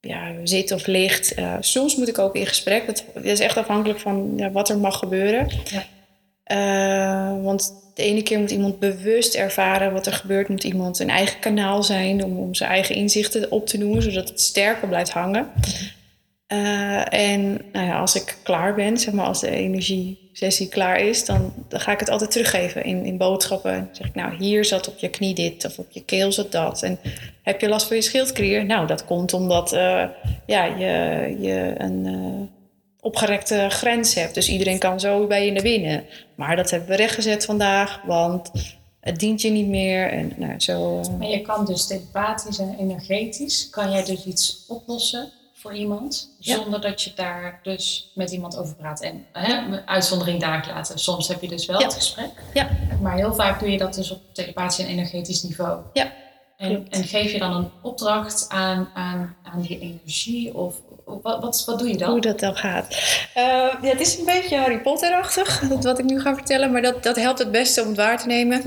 ja, 0.00 0.32
zit 0.44 0.72
of 0.72 0.86
ligt. 0.86 1.34
soms 1.60 1.96
moet 1.96 2.08
ik 2.08 2.18
ook 2.18 2.34
in 2.34 2.46
gesprek. 2.46 2.86
Dat, 2.86 3.04
dat 3.14 3.24
is 3.24 3.40
echt 3.40 3.56
afhankelijk 3.56 4.00
van 4.00 4.32
ja, 4.36 4.50
wat 4.50 4.68
er 4.68 4.78
mag 4.78 4.98
gebeuren. 4.98 5.48
Ja. 5.64 7.40
want 7.42 7.72
de 7.94 8.02
ene 8.02 8.22
keer 8.22 8.38
moet 8.38 8.50
iemand 8.50 8.78
bewust 8.78 9.34
ervaren 9.34 9.92
wat 9.92 10.06
er 10.06 10.12
gebeurt. 10.12 10.48
Moet 10.48 10.64
iemand 10.64 10.98
een 10.98 11.10
eigen 11.10 11.40
kanaal 11.40 11.82
zijn 11.82 12.24
om, 12.24 12.38
om 12.38 12.54
zijn 12.54 12.70
eigen 12.70 12.94
inzichten 12.94 13.50
op 13.50 13.66
te 13.66 13.78
noemen, 13.78 14.02
zodat 14.02 14.28
het 14.28 14.40
sterker 14.40 14.88
blijft 14.88 15.10
hangen. 15.10 15.50
Uh, 16.48 17.12
en 17.12 17.60
nou 17.72 17.86
ja, 17.86 17.98
als 17.98 18.14
ik 18.14 18.36
klaar 18.42 18.74
ben, 18.74 18.98
zeg 18.98 19.14
maar 19.14 19.26
als 19.26 19.40
de 19.40 19.50
energiesessie 20.34 20.68
klaar 20.68 21.00
is, 21.00 21.24
dan, 21.24 21.52
dan 21.68 21.80
ga 21.80 21.92
ik 21.92 22.00
het 22.00 22.10
altijd 22.10 22.30
teruggeven 22.30 22.84
in, 22.84 23.04
in 23.04 23.16
boodschappen. 23.16 23.72
Dan 23.72 23.88
zeg 23.92 24.06
ik, 24.06 24.14
nou, 24.14 24.36
hier 24.36 24.64
zat 24.64 24.88
op 24.88 24.98
je 24.98 25.08
knie 25.08 25.34
dit 25.34 25.64
of 25.64 25.78
op 25.78 25.90
je 25.90 26.04
keel 26.04 26.32
zat 26.32 26.52
dat. 26.52 26.82
En 26.82 26.98
heb 27.42 27.60
je 27.60 27.68
last 27.68 27.86
van 27.86 27.96
je 27.96 28.02
schildklier? 28.02 28.64
Nou, 28.64 28.86
dat 28.86 29.04
komt 29.04 29.32
omdat 29.32 29.72
uh, 29.72 30.04
ja, 30.46 30.64
je, 30.64 31.36
je 31.40 31.74
een 31.78 32.06
uh, 32.06 32.48
opgerekte 33.00 33.66
grens 33.68 34.14
hebt. 34.14 34.34
Dus 34.34 34.48
iedereen 34.48 34.78
kan 34.78 35.00
zo 35.00 35.26
bij 35.26 35.44
je 35.44 35.52
naar 35.52 35.62
binnen. 35.62 36.04
Maar 36.34 36.56
dat 36.56 36.70
hebben 36.70 36.88
we 36.88 36.96
rechtgezet 36.96 37.44
vandaag, 37.44 38.00
want 38.06 38.50
het 39.00 39.18
dient 39.18 39.42
je 39.42 39.50
niet 39.50 39.68
meer. 39.68 40.10
En 40.10 40.32
nou, 40.36 40.60
zo. 40.60 41.00
eh, 41.00 41.18
Maar 41.18 41.28
je 41.28 41.42
kan 41.42 41.64
dus 41.64 41.86
telepathisch 41.86 42.58
en 42.58 42.76
energetisch, 42.78 43.68
kan 43.70 43.90
jij 43.90 44.04
dus 44.04 44.24
iets 44.24 44.64
oplossen 44.68 45.32
voor 45.64 45.74
iemand, 45.74 46.28
Ja. 46.38 46.54
zonder 46.56 46.80
dat 46.80 47.02
je 47.02 47.12
daar 47.14 47.60
dus 47.62 48.10
met 48.14 48.30
iemand 48.30 48.56
over 48.56 48.74
praat. 48.74 49.02
En 49.02 49.26
hè, 49.32 49.82
uitzondering 49.86 50.40
daar 50.40 50.70
laten. 50.74 50.98
Soms 50.98 51.28
heb 51.28 51.40
je 51.40 51.48
dus 51.48 51.66
wel 51.66 51.78
Ja. 51.80 51.84
het 51.86 51.94
gesprek, 51.94 52.30
Ja. 52.54 52.68
maar 53.00 53.14
heel 53.16 53.34
vaak 53.34 53.60
doe 53.60 53.70
je 53.70 53.78
dat 53.78 53.94
dus 53.94 54.10
op 54.10 54.20
telepathisch 54.32 54.84
en 54.84 54.90
energetisch 54.90 55.42
niveau. 55.42 55.80
Ja, 55.92 56.12
En, 56.56 56.86
en 56.90 57.04
geef 57.04 57.32
je 57.32 57.38
dan 57.38 57.52
een 57.56 57.70
opdracht 57.82 58.46
aan, 58.48 58.88
aan, 58.94 59.36
aan 59.42 59.60
die 59.60 59.78
energie? 59.78 60.54
Of, 60.54 60.74
wat, 61.04 61.40
wat, 61.42 61.62
wat 61.66 61.78
doe 61.78 61.88
je 61.88 61.96
dan? 61.96 62.10
Hoe 62.10 62.20
dat 62.20 62.40
dan 62.40 62.56
gaat. 62.56 62.86
Eh, 63.34 63.42
ja, 63.44 63.78
het 63.82 64.00
is 64.00 64.18
een 64.18 64.24
beetje 64.24 64.56
Harry 64.56 64.80
Potter-achtig, 64.80 65.60
wat 65.80 65.98
ik 65.98 66.04
nu 66.04 66.20
ga 66.20 66.34
vertellen. 66.34 66.72
Maar 66.72 66.82
dat, 66.82 67.02
dat 67.02 67.16
helpt 67.16 67.38
het 67.38 67.50
beste 67.50 67.80
om 67.82 67.86
het 67.88 67.96
waar 67.96 68.18
te 68.20 68.26
nemen. 68.26 68.62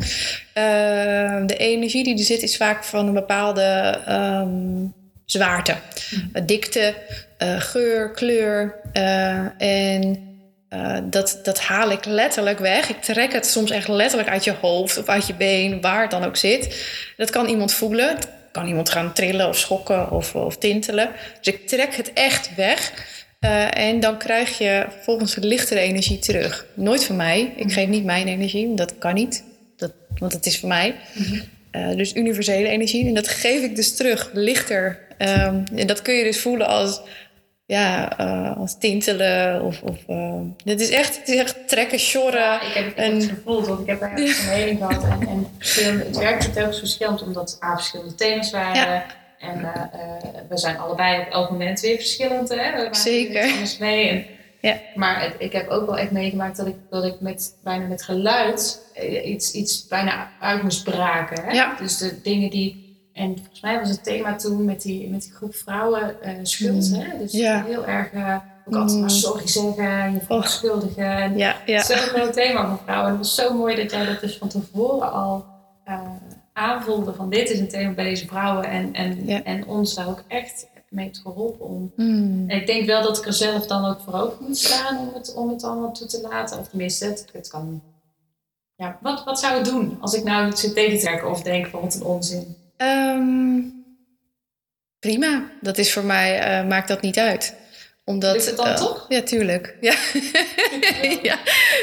Eh, 0.53 1.45
de 1.45 1.55
energie 1.57 2.03
die 2.03 2.17
er 2.17 2.23
zit 2.23 2.41
is 2.41 2.57
vaak 2.57 2.83
van 2.83 3.07
een 3.07 3.13
bepaalde 3.13 4.01
ehm, 4.05 4.85
zwaarte. 5.31 5.75
Eh, 6.33 6.41
dikte, 6.45 6.93
eh, 7.37 7.59
geur, 7.59 8.11
kleur. 8.11 8.75
eh, 8.93 9.61
en 9.61 10.25
eh, 10.69 10.97
dat, 11.03 11.39
dat 11.43 11.59
haal 11.59 11.91
ik 11.91 12.05
letterlijk 12.05 12.59
weg. 12.59 12.89
Ik 12.89 13.01
trek 13.01 13.33
het 13.33 13.45
soms 13.45 13.71
echt 13.71 13.87
letterlijk 13.87 14.29
uit 14.29 14.43
je 14.43 14.53
hoofd 14.61 14.97
of 14.97 15.07
uit 15.07 15.27
je 15.27 15.33
been, 15.33 15.81
waar 15.81 16.01
het 16.01 16.11
dan 16.11 16.23
ook 16.23 16.37
zit. 16.37 16.85
Dat 17.17 17.29
kan 17.29 17.47
iemand 17.47 17.73
voelen. 17.73 18.15
Het 18.15 18.27
kan 18.51 18.67
iemand 18.67 18.89
gaan 18.89 19.13
trillen 19.13 19.47
of 19.47 19.57
schokken 19.57 20.11
of, 20.11 20.35
of 20.35 20.57
tintelen. 20.57 21.11
Dus 21.41 21.53
ik 21.53 21.67
trek 21.67 21.95
het 21.95 22.13
echt 22.13 22.55
weg. 22.55 22.93
En 23.73 23.99
dan 23.99 24.17
krijg 24.17 24.57
je 24.57 24.85
vervolgens 24.89 25.35
een 25.37 25.45
lichtere 25.45 25.79
energie 25.79 26.19
terug. 26.19 26.65
Nooit 26.73 27.05
van 27.05 27.15
mij. 27.15 27.53
Ik 27.55 27.71
geef 27.71 27.87
niet 27.87 28.03
mijn 28.03 28.27
energie, 28.27 28.73
dat 28.75 28.97
kan 28.97 29.13
niet. 29.13 29.43
Dat, 29.77 29.91
want 30.17 30.33
het 30.33 30.45
is 30.45 30.59
van 30.59 30.69
mij. 30.69 30.95
Eh, 31.77 31.95
dus 31.95 32.15
universele 32.15 32.67
energie. 32.67 33.07
En 33.07 33.13
dat 33.13 33.27
geef 33.27 33.61
ik 33.63 33.75
dus 33.75 33.95
terug, 33.95 34.29
lichter. 34.33 34.99
Ehm, 35.17 35.63
en 35.75 35.87
dat 35.87 36.01
kun 36.01 36.13
je 36.13 36.23
dus 36.23 36.39
voelen 36.41 36.67
als, 36.67 37.01
ja, 37.65 38.17
eh, 38.17 38.57
als 38.57 38.77
tintelen. 38.77 39.61
Of, 39.61 39.81
of, 39.81 39.95
eh, 40.07 40.39
het, 40.63 40.81
is 40.81 40.89
echt, 40.89 41.17
het 41.19 41.27
is 41.27 41.35
echt 41.39 41.67
trekken, 41.67 41.99
sjorren. 41.99 42.39
Ja, 42.39 42.61
ik 42.61 42.73
heb 42.73 42.85
het 42.85 42.95
En- 42.95 43.21
gevoeld, 43.21 43.67
want 43.67 43.79
ik 43.79 43.87
heb 43.87 43.99
daar 43.99 44.15
echt 44.15 44.39
een 44.39 44.49
heling 44.49 44.77
gehad. 44.77 45.03
En, 45.03 45.47
en 45.83 45.99
het 45.99 46.17
werkte 46.17 46.51
telkens 46.51 46.79
verschillend, 46.79 47.23
omdat 47.23 47.51
het 47.51 47.63
A, 47.63 47.75
verschillende 47.75 48.15
thema's 48.15 48.51
waren. 48.51 48.75
Ja. 48.81 49.05
En 49.39 49.71
we 50.49 50.57
zijn 50.57 50.77
allebei 50.77 51.21
op 51.21 51.31
elk 51.31 51.49
moment 51.49 51.79
weer 51.79 51.95
verschillend. 51.95 52.49
Hè? 52.49 52.55
We 52.55 52.77
maken 52.77 52.95
Zeker. 52.95 53.49
mee. 53.79 54.07
En, 54.09 54.25
Ja. 54.61 54.77
Maar 54.95 55.21
het- 55.21 55.35
ik 55.37 55.51
heb 55.51 55.67
ook 55.69 55.85
wel 55.85 55.97
echt 55.97 56.11
meegemaakt 56.11 56.57
dat 56.57 56.67
ik, 56.67 56.75
dat 56.89 57.03
ik 57.03 57.19
met, 57.19 57.57
bijna 57.63 57.85
met 57.87 58.03
geluid 58.03 58.81
eh, 58.93 59.29
iets, 59.29 59.51
iets 59.51 59.87
bijna 59.87 60.29
uit 60.39 60.63
moest 60.63 60.83
braken. 60.83 61.43
Hè? 61.43 61.51
Ja. 61.51 61.75
Dus 61.79 61.97
de 61.97 62.21
dingen 62.21 62.49
die... 62.49 62.85
En 63.13 63.35
volgens 63.37 63.61
mij 63.61 63.79
was 63.79 63.89
het 63.89 64.03
thema 64.03 64.35
toen 64.35 64.65
met 64.65 64.81
die, 64.81 65.09
met 65.09 65.21
die 65.21 65.31
groep 65.31 65.55
vrouwen 65.55 66.21
eh, 66.21 66.33
schuld. 66.43 66.89
Mm. 66.89 66.99
Hè? 66.99 67.17
Dus 67.17 67.31
Ja. 67.31 67.63
heel 67.63 67.85
erg... 67.85 68.11
eh, 68.11 68.35
ook 68.67 68.73
altijd 68.75 68.93
Mm. 68.93 68.99
maar 69.01 69.09
sorry 69.11 69.47
zeggen, 69.47 70.11
je 70.13 70.19
verontschuldigen. 70.25 71.11
En 71.17 71.37
Ja, 71.37 71.55
ja. 71.65 71.81
Zo'n 71.83 71.95
groot 71.97 72.33
thema 72.33 72.67
van 72.67 72.79
vrouwen. 72.83 73.05
En 73.11 73.17
het 73.17 73.25
was 73.25 73.35
zo 73.35 73.53
mooi 73.53 73.75
dat 73.75 73.91
jij 73.91 74.05
dat 74.05 74.19
dus 74.19 74.37
van 74.37 74.47
tevoren 74.47 75.11
al 75.11 75.45
aanvoelde 76.53 77.13
van 77.13 77.29
dit 77.29 77.49
is 77.49 77.59
een 77.59 77.67
thema 77.69 77.91
bij 77.93 78.03
deze 78.03 78.27
vrouwen. 78.27 78.65
En, 78.65 78.93
en, 78.93 79.25
Ja. 79.27 79.43
en 79.43 79.65
ons 79.67 79.93
daar 79.95 80.07
ook 80.07 80.23
echt 80.27 80.67
mee 80.89 81.05
heeft 81.05 81.19
geholpen 81.19 81.65
om. 81.65 81.91
Hmm. 81.95 82.49
En 82.49 82.57
ik 82.57 82.67
denk 82.67 82.85
wel 82.85 83.03
dat 83.03 83.17
ik 83.17 83.25
er 83.25 83.33
zelf 83.33 83.67
dan 83.67 83.85
ook 83.85 83.99
voor 83.99 84.13
open 84.13 84.45
moet 84.45 84.57
staan 84.57 84.97
om 84.97 85.13
het, 85.13 85.33
om 85.33 85.49
het 85.49 85.63
allemaal 85.63 85.91
toe 85.91 86.07
te 86.07 86.21
laten. 86.21 86.59
Of 86.59 86.67
tenminste, 86.67 87.05
het, 87.05 87.25
het 87.31 87.47
kan. 87.47 87.81
Ja, 88.75 88.97
wat, 89.01 89.23
wat 89.23 89.39
zou 89.39 89.57
het 89.57 89.65
doen 89.65 89.97
als 90.01 90.13
ik 90.13 90.23
nou 90.23 90.55
zit 90.55 90.73
tegen 90.73 90.99
te 90.99 91.29
of 91.29 91.41
denk 91.41 91.67
van 91.67 91.81
wat 91.81 91.95
een 91.95 92.03
onzin? 92.03 92.55
Ehm, 92.77 93.59
prima. 94.99 95.51
Dat 95.61 95.77
is 95.77 95.93
voor 95.93 96.03
mij, 96.03 96.39
eh, 96.39 96.67
maakt 96.67 96.87
dat 96.87 97.01
niet 97.01 97.19
uit. 97.19 97.55
Omdat, 98.09 98.33
Lukt 98.33 98.45
het 98.45 98.57
dan 98.57 98.67
eh, 98.67 98.75
toch? 98.75 99.05
Ja, 99.09 99.21
tuurlijk. 99.21 99.75
Ja. 99.81 99.93
ja, 101.29 101.39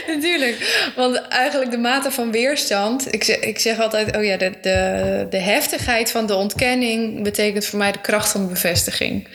natuurlijk. 0.07 0.91
Want 0.97 1.17
eigenlijk 1.29 1.71
de 1.71 1.79
mate 1.79 2.11
van 2.11 2.31
weerstand... 2.31 3.13
Ik 3.15 3.25
zeg, 3.25 3.37
ik 3.37 3.59
zeg 3.59 3.81
altijd, 3.81 4.17
oh 4.17 4.25
ja, 4.25 4.37
de, 4.37 4.53
de, 4.63 5.27
de 5.31 5.39
heftigheid 5.39 6.11
van 6.11 6.27
de 6.27 6.35
ontkenning... 6.35 7.23
betekent 7.23 7.65
voor 7.67 7.79
mij 7.79 7.93
de 7.93 8.01
kracht 8.01 8.31
van 8.31 8.41
de 8.41 8.47
bevestiging. 8.47 9.29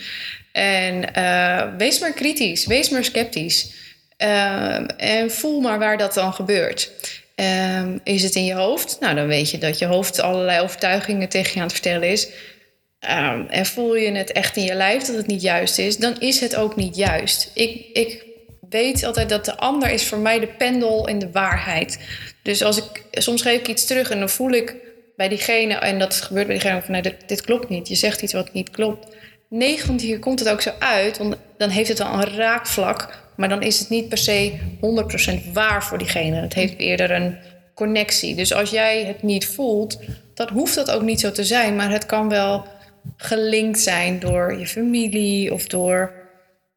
En 0.51 1.13
eh, 1.13 1.67
wees 1.77 1.99
maar 1.99 2.13
kritisch, 2.13 2.65
wees 2.65 2.89
maar 2.89 3.03
sceptisch. 3.03 3.71
Ehm, 4.17 4.85
en 4.85 5.31
voel 5.31 5.59
maar 5.59 5.79
waar 5.79 5.97
dat 5.97 6.13
dan 6.13 6.33
gebeurt. 6.33 6.91
Ehm, 7.35 7.97
is 8.03 8.23
het 8.23 8.35
in 8.35 8.45
je 8.45 8.53
hoofd? 8.53 8.97
Nou, 8.99 9.15
dan 9.15 9.27
weet 9.27 9.51
je 9.51 9.57
dat 9.57 9.79
je 9.79 9.85
hoofd 9.85 10.19
allerlei 10.19 10.61
overtuigingen 10.61 11.29
tegen 11.29 11.51
je 11.53 11.59
aan 11.59 11.63
het 11.63 11.73
vertellen 11.73 12.09
is. 12.09 12.27
Ehm, 12.99 13.45
en 13.47 13.65
voel 13.65 13.95
je 13.95 14.11
het 14.11 14.31
echt 14.31 14.57
in 14.57 14.63
je 14.63 14.73
lijf 14.73 15.03
dat 15.03 15.15
het 15.15 15.27
niet 15.27 15.41
juist 15.41 15.77
is, 15.77 15.97
dan 15.97 16.19
is 16.19 16.39
het 16.39 16.55
ook 16.55 16.75
niet 16.75 16.95
juist. 16.95 17.51
Ik, 17.53 17.85
ik 17.93 18.25
weet 18.69 19.03
altijd 19.03 19.29
dat 19.29 19.45
de 19.45 19.57
ander 19.57 19.89
is 19.89 20.07
voor 20.07 20.17
mij 20.17 20.39
de 20.39 20.47
pendel 20.47 21.07
in 21.07 21.19
de 21.19 21.31
waarheid. 21.31 21.99
Dus 22.43 22.63
als 22.63 22.77
ik, 22.77 23.03
soms 23.11 23.41
geef 23.41 23.59
ik 23.59 23.67
iets 23.67 23.85
terug 23.85 24.09
en 24.09 24.19
dan 24.19 24.29
voel 24.29 24.51
ik 24.51 24.75
bij 25.15 25.27
diegene, 25.27 25.73
en 25.73 25.99
dat 25.99 26.15
gebeurt 26.15 26.47
bij 26.47 26.55
diegene, 26.55 26.81
van 26.81 26.91
nee, 26.91 27.15
dit, 27.25 27.41
klopt 27.41 27.69
niet. 27.69 27.87
Je 27.87 27.95
zegt 27.95 28.21
iets 28.21 28.33
wat 28.33 28.53
niet 28.53 28.69
klopt. 28.69 29.15
9 29.49 29.85
van 29.85 29.97
de 29.97 30.03
keer 30.03 30.19
komt 30.19 30.39
het 30.39 30.49
ook 30.49 30.61
zo 30.61 30.71
uit, 30.79 31.17
want 31.17 31.35
dan 31.57 31.69
heeft 31.69 31.89
het 31.89 31.99
al 31.99 32.13
een 32.13 32.35
raakvlak. 32.35 33.27
Maar 33.35 33.49
dan 33.49 33.61
is 33.61 33.79
het 33.79 33.89
niet 33.89 34.09
per 34.09 34.17
se 34.17 34.59
100% 35.47 35.51
waar 35.53 35.83
voor 35.83 35.97
diegene. 35.97 36.41
Het 36.41 36.53
heeft 36.53 36.77
eerder 36.77 37.11
een 37.11 37.37
connectie. 37.73 38.35
Dus 38.35 38.53
als 38.53 38.69
jij 38.69 39.03
het 39.03 39.23
niet 39.23 39.47
voelt, 39.47 39.99
dan 40.33 40.49
hoeft 40.49 40.75
dat 40.75 40.91
ook 40.91 41.01
niet 41.01 41.19
zo 41.19 41.31
te 41.31 41.43
zijn. 41.43 41.75
Maar 41.75 41.91
het 41.91 42.05
kan 42.05 42.29
wel 42.29 42.67
gelinkt 43.17 43.79
zijn 43.79 44.19
door 44.19 44.57
je 44.59 44.67
familie 44.67 45.53
of 45.53 45.65
door 45.67 46.13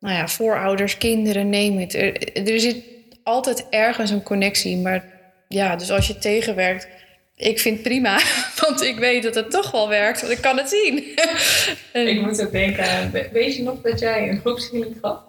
nou 0.01 0.15
ja, 0.17 0.29
voorouders, 0.29 0.99
kinderen, 0.99 1.49
neem 1.49 1.79
het. 1.79 1.95
Er, 1.95 2.33
er 2.49 2.61
zit 2.61 2.77
altijd 3.25 3.67
ergens 3.71 4.11
een 4.11 4.23
connectie. 4.23 4.77
Maar 4.77 5.05
ja, 5.49 5.77
dus 5.77 5.91
als 5.91 6.07
je 6.07 6.19
tegenwerkt, 6.19 6.89
ik 7.37 7.61
vind 7.61 7.75
het 7.75 7.83
prima. 7.83 8.21
Want 8.67 8.83
ik 8.83 8.99
weet 8.99 9.23
dat 9.23 9.35
het 9.35 9.51
toch 9.51 9.71
wel 9.71 9.89
werkt, 9.89 10.21
want 10.21 10.33
ik 10.33 10.41
kan 10.41 10.57
het 10.59 10.69
zien. 10.69 11.05
En- 11.93 12.09
Ik 12.09 12.21
moet 12.21 12.43
ook 12.43 12.53
denken 12.53 12.85
aan, 12.91 13.11
we- 13.11 13.29
weet 13.33 13.57
je 13.57 13.63
nog 13.63 13.81
dat 13.83 13.99
jij 14.01 14.29
een 14.29 14.41
groepshealing 14.41 14.97
gaf? 15.03 15.21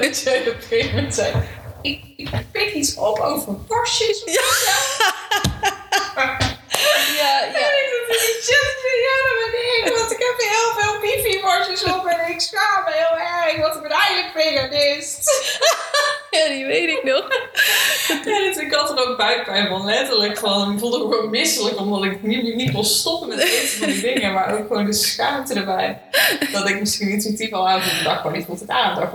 dat 0.00 0.22
jij 0.22 0.40
op 0.40 0.54
een 0.54 0.62
gegeven 0.68 0.94
moment 0.94 1.14
zei, 1.14 1.32
ik, 1.82 2.00
ik 2.16 2.28
pik 2.52 2.74
iets 2.74 2.94
op 2.96 3.18
over 3.18 3.56
worstjes. 3.68 4.22
ja, 7.18 7.44
ik 7.46 7.52
dacht, 7.52 7.71
die 8.12 8.98
ja, 9.08 9.18
dat 9.38 9.50
ben 9.50 9.68
ik, 9.76 9.98
want 9.98 10.10
ik 10.12 10.18
heb 10.18 10.36
heel 10.50 10.70
veel 10.78 11.00
bifi-worstjes 11.00 11.82
op 11.84 12.06
en 12.06 12.30
ik 12.32 12.40
schaam 12.40 12.84
me 12.84 12.90
heel 12.92 13.18
erg, 13.18 13.60
want 13.60 13.74
ik 13.74 13.82
ben 13.82 13.90
eigenlijk 13.90 14.30
veganist. 14.34 15.30
ja, 16.30 16.48
die 16.48 16.66
weet 16.66 16.88
ik 16.88 17.02
nog. 17.04 17.28
Ja, 18.24 18.38
dus 18.38 18.56
ik 18.56 18.72
had 18.74 18.90
er 18.90 19.08
ook 19.08 19.16
buikpijn 19.16 19.68
van, 19.68 19.84
letterlijk 19.84 20.38
van. 20.38 20.72
Ik 20.72 20.78
voelde 20.78 20.98
me 20.98 21.14
gewoon 21.14 21.30
misselijk, 21.30 21.78
omdat 21.78 22.04
ik 22.04 22.22
niet, 22.22 22.54
niet 22.54 22.72
kon 22.72 22.84
stoppen 22.84 23.28
met 23.28 23.38
eten 23.38 23.68
van 23.68 23.86
die 23.88 24.00
dingen. 24.00 24.32
Maar 24.32 24.58
ook 24.58 24.66
gewoon 24.66 24.84
de 24.84 24.92
schaamte 24.92 25.54
erbij. 25.54 26.00
Dat 26.52 26.68
ik 26.68 26.80
misschien 26.80 27.08
intuïtief 27.08 27.52
al 27.52 27.68
aan 27.68 27.80
de 27.80 28.00
dag, 28.04 28.24
maar 28.24 28.32
die 28.32 28.44
voelt 28.44 28.60
het 28.60 28.68
aan. 28.68 29.00
Het 29.00 29.10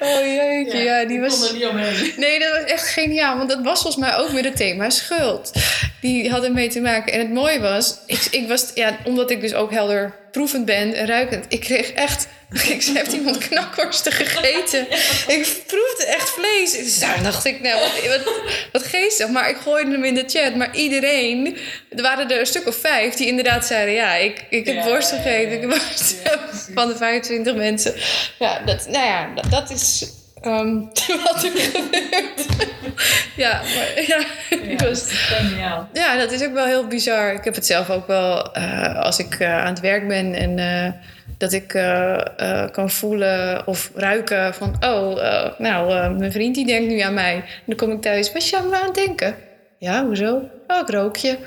Oh 0.00 0.20
jeetje, 0.20 0.78
ja, 0.78 1.04
die 1.04 1.16
ik 1.16 1.22
was... 1.22 1.38
kon 1.38 1.48
er 1.48 1.54
niet 1.54 1.66
omheen. 1.66 2.12
Nee, 2.16 2.38
dat 2.38 2.50
was 2.50 2.70
echt 2.70 2.88
geniaal. 2.88 3.36
Want 3.36 3.48
dat 3.48 3.62
was 3.62 3.82
volgens 3.82 4.04
mij 4.04 4.16
ook 4.16 4.28
weer 4.28 4.44
het 4.44 4.56
thema 4.56 4.90
schuld. 4.90 5.50
Die 6.00 6.30
had 6.30 6.44
ermee 6.44 6.68
te 6.68 6.80
maken. 6.80 7.12
En 7.12 7.18
het 7.18 7.32
mooie 7.32 7.60
was, 7.60 7.98
ik, 8.06 8.26
ik 8.30 8.48
was, 8.48 8.70
ja, 8.74 8.96
omdat 9.04 9.30
ik 9.30 9.40
dus 9.40 9.54
ook 9.54 9.70
helder 9.72 10.14
proevend 10.30 10.64
ben 10.64 10.94
en 10.94 11.06
ruikend. 11.06 11.44
Ik 11.48 11.60
kreeg 11.60 11.90
echt, 11.92 12.26
ik 12.68 12.82
zei, 12.82 12.96
heeft 12.96 13.12
iemand 13.12 13.38
knakworsten 13.38 14.12
gegeten? 14.12 14.80
Ik 15.26 15.62
proefde 15.66 16.04
echt 16.06 16.28
vlees. 16.30 16.72
Dus 16.72 16.98
daar 16.98 17.22
dacht 17.22 17.44
ik, 17.44 17.60
nou, 17.60 17.80
wat, 17.80 18.06
wat, 18.24 18.34
wat 18.72 18.82
geestig. 18.82 19.28
Maar 19.28 19.48
ik 19.48 19.56
gooide 19.56 19.90
hem 19.90 20.04
in 20.04 20.14
de 20.14 20.24
chat. 20.26 20.54
Maar 20.54 20.76
iedereen, 20.76 21.56
er 21.90 22.02
waren 22.02 22.30
er 22.30 22.40
een 22.40 22.46
stuk 22.46 22.66
of 22.66 22.76
vijf 22.76 23.14
die 23.14 23.26
inderdaad 23.26 23.66
zeiden, 23.66 23.94
ja, 23.94 24.14
ik, 24.14 24.44
ik 24.50 24.66
heb 24.66 24.74
Ja, 24.74 24.84
worst 24.84 25.10
ja, 25.10 25.16
gegeten. 25.16 25.48
ja. 25.50 25.54
Ik 25.54 25.60
heb 25.60 25.70
worst 25.70 26.14
van 26.74 26.88
de 26.88 26.96
25 26.96 27.54
mensen. 27.54 27.94
Ja, 28.38 28.58
dat, 28.64 28.86
nou 28.88 29.04
ja, 29.06 29.28
dat, 29.34 29.50
dat 29.50 29.70
is 29.70 30.06
ehm, 30.40 30.80
wat 31.24 31.44
er 31.44 31.50
gebeurt. 31.50 32.46
ja, 33.36 33.52
maar 33.52 34.04
ja, 34.06 34.24
ik 34.50 34.80
was, 34.80 35.04
geniaal. 35.10 35.88
ja, 35.92 36.16
dat 36.16 36.32
is 36.32 36.44
ook 36.44 36.52
wel 36.52 36.64
heel 36.64 36.86
bizar. 36.86 37.32
Ik 37.32 37.44
heb 37.44 37.54
het 37.54 37.66
zelf 37.66 37.90
ook 37.90 38.06
wel 38.06 38.52
eh, 38.52 38.96
als 38.96 39.18
ik 39.18 39.34
eh, 39.34 39.58
aan 39.58 39.72
het 39.72 39.80
werk 39.80 40.08
ben 40.08 40.34
en 40.34 40.58
eh, 40.58 40.92
dat 41.38 41.52
ik 41.52 41.68
kan 42.72 42.90
voelen 42.90 43.66
of 43.66 43.90
ruiken 43.94 44.54
van, 44.54 44.76
oh, 44.80 45.16
nou, 45.58 46.10
mijn 46.10 46.32
vriend 46.32 46.54
die 46.54 46.66
denkt 46.66 46.88
nu 46.88 47.00
aan 47.00 47.14
mij. 47.14 47.34
En 47.34 47.44
dan 47.66 47.76
kom 47.76 47.90
ik 47.90 48.00
thuis, 48.00 48.32
was 48.32 48.50
je 48.50 48.56
aan 48.56 48.68
me 48.68 48.76
aan 48.76 48.84
het 48.84 48.94
denken? 48.94 49.34
Ja, 49.78 50.04
hoezo? 50.04 50.50
Oh, 50.66 50.78
ik 50.80 50.88
rook 50.88 51.16
je. 51.16 51.38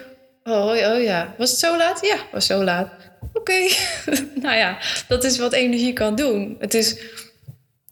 Oh, 0.44 0.66
oh 0.66 1.02
ja. 1.04 1.34
Was 1.38 1.50
het 1.50 1.60
zo 1.60 1.78
laat? 1.78 2.06
Ja, 2.06 2.18
was 2.32 2.46
zo 2.46 2.64
laat. 2.64 2.90
Oké, 3.34 3.52
oké, 3.52 3.54
nou 4.44 4.58
ja, 4.58 4.78
dat 5.08 5.24
is 5.24 5.38
wat 5.38 5.54
energie 5.54 5.94
kan 5.94 6.16
doen. 6.16 6.56
Het 6.60 6.74
is, 6.74 6.98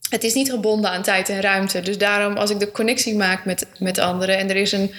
het 0.10 0.24
is 0.24 0.34
niet 0.34 0.50
gebonden 0.52 0.92
aan 0.92 1.02
tijd 1.04 1.30
en 1.30 1.42
ruimte. 1.42 1.80
Dus 1.82 1.98
daarom, 1.98 2.38
als 2.38 2.50
ik 2.50 2.60
de 2.60 2.72
connectie 2.72 3.16
maak 3.16 3.46
met, 3.46 3.68
met 3.80 3.98
anderen 3.98 4.38
en 4.38 4.50
er 4.50 4.56
is 4.56 4.72
een 4.72 4.92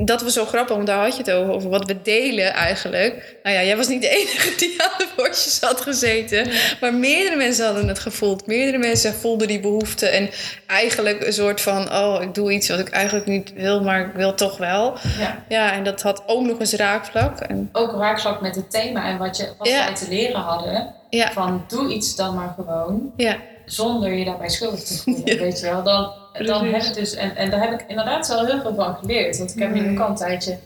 dat 0.00 0.22
was 0.22 0.32
zo 0.32 0.44
grappig, 0.44 0.74
want 0.76 0.86
daar 0.86 1.02
had 1.02 1.12
je 1.16 1.22
het 1.22 1.30
over, 1.30 1.54
over 1.54 1.70
wat 1.70 1.84
we 1.84 2.02
delen 2.02 2.52
eigenlijk. 2.52 3.36
Nou 3.42 3.56
ja, 3.56 3.62
jij 3.64 3.76
was 3.76 3.88
niet 3.88 4.02
de 4.02 4.08
enige 4.18 4.54
die 4.58 4.82
aan 4.82 4.98
de 4.98 5.08
bordjes 5.16 5.60
had 5.60 5.80
gezeten. 5.80 6.48
Maar 6.80 6.94
meerdere 6.94 7.36
mensen 7.36 7.64
hadden 7.64 7.88
het 7.88 7.98
gevoeld. 7.98 8.46
Meerdere 8.46 8.78
mensen 8.78 9.14
voelden 9.14 9.48
die 9.48 9.60
behoefte. 9.60 10.06
En 10.06 10.30
eigenlijk 10.66 11.26
een 11.26 11.32
soort 11.32 11.60
van, 11.60 11.92
oh, 11.92 12.22
ik 12.22 12.34
doe 12.34 12.52
iets 12.52 12.68
wat 12.68 12.78
ik 12.78 12.88
eigenlijk 12.88 13.26
niet 13.26 13.52
wil, 13.52 13.82
maar 13.82 14.00
ik 14.00 14.12
wil 14.14 14.34
toch 14.34 14.56
wel. 14.56 14.96
Ja. 15.18 15.44
Ja, 15.48 15.72
en 15.72 15.84
dat 15.84 16.02
had 16.02 16.22
ook 16.26 16.42
nog 16.46 16.58
eens 16.60 16.72
raakvlak. 16.74 17.40
En, 17.40 17.68
Ook 17.72 17.92
raakvlak 17.98 18.40
met 18.40 18.54
het 18.54 18.70
thema 18.70 19.04
en 19.08 19.18
wat, 19.18 19.36
je, 19.36 19.48
wat 19.58 19.68
Ja. 19.68 19.84
wij 19.84 19.94
te 19.94 20.08
leren 20.08 20.40
hadden. 20.40 20.94
ja, 21.10 21.32
Van 21.32 21.64
doe 21.68 21.92
iets 21.92 22.16
dan 22.16 22.34
maar 22.34 22.52
gewoon. 22.56 23.12
ja, 23.16 23.36
Zonder 23.66 24.12
je 24.12 24.24
daarbij 24.24 24.48
schuldig 24.48 24.82
te 24.82 24.96
voelen. 24.98 25.26
Ja. 25.34 25.38
Weet 25.38 25.60
je 25.60 25.66
wel. 25.66 25.82
Dan, 25.82 26.12
dan 26.46 26.64
heb 26.66 26.82
ik 26.82 26.94
dus, 26.94 27.14
en, 27.14 27.36
en 27.36 27.50
daar 27.50 27.60
heb 27.70 27.80
ik 27.80 27.88
inderdaad 27.88 28.28
wel 28.28 28.46
heel 28.46 28.60
veel 28.60 28.74
van 28.74 28.94
geleerd. 28.96 29.38
Want 29.38 29.52
ik 29.54 29.58
heb 29.58 29.72
nu 29.74 29.80
Mm. 29.80 29.90
ook 29.96 30.02
al 30.04 30.08
een 30.08 30.14
tijdje 30.16 30.58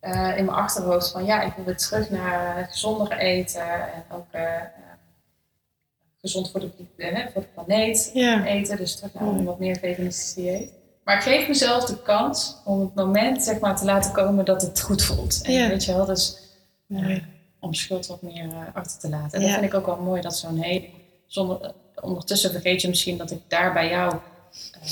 eh, 0.00 0.12
in 0.12 0.44
mijn 0.44 0.56
achterhoofd 0.56 1.10
van 1.10 1.24
ja, 1.24 1.42
ik 1.42 1.52
wil 1.56 1.64
weer 1.64 1.76
terug 1.76 2.10
naar 2.10 2.66
gezonder 2.70 3.12
eten. 3.18 3.70
En 3.92 4.04
ook 4.12 4.26
eh, 4.30 4.42
gezond 6.20 6.50
voor 6.50 6.60
de, 6.60 6.70
eh, 6.96 7.26
voor 7.32 7.42
de 7.42 7.48
planeet 7.54 8.10
ja. 8.14 8.44
eten. 8.44 8.76
Dus 8.76 8.96
terug 8.96 9.14
naar 9.14 9.22
een 9.28 9.34
Mm. 9.34 9.44
wat 9.44 9.58
meer 9.58 9.76
veganistisch 9.76 10.34
dieet. 10.34 10.72
Maar 11.04 11.16
ik 11.16 11.22
geef 11.22 11.48
mezelf 11.48 11.84
de 11.84 12.02
kans 12.02 12.56
om 12.64 12.80
het 12.80 12.94
moment 12.94 13.42
zeg 13.42 13.58
maar, 13.58 13.76
te 13.76 13.84
laten 13.84 14.12
komen 14.12 14.44
dat 14.44 14.62
het 14.62 14.80
goed 14.80 15.02
voelt. 15.02 15.40
En 15.42 15.52
Ja. 15.52 15.68
weet 15.68 15.84
je 15.84 15.94
wel, 15.94 16.04
dus 16.06 16.38
om 17.60 17.74
schuld 17.74 18.06
wat 18.06 18.22
meer 18.22 18.48
achter 18.74 18.98
te 18.98 19.08
laten. 19.08 19.32
En 19.38 19.40
dat 19.46 19.50
vind 19.50 19.64
ik 19.64 19.74
ook 19.74 19.86
wel 19.86 19.96
mooi, 20.00 20.20
dat 20.20 20.36
zo'n 20.36 20.58
hele... 20.58 20.88
Zonder, 21.26 21.72
ondertussen 22.02 22.50
vergeet 22.50 22.80
je 22.80 22.88
misschien 22.88 23.16
dat 23.16 23.30
ik 23.30 23.40
daar 23.48 23.72
bij 23.72 23.88
jou 23.88 24.12
eh, 24.12 24.88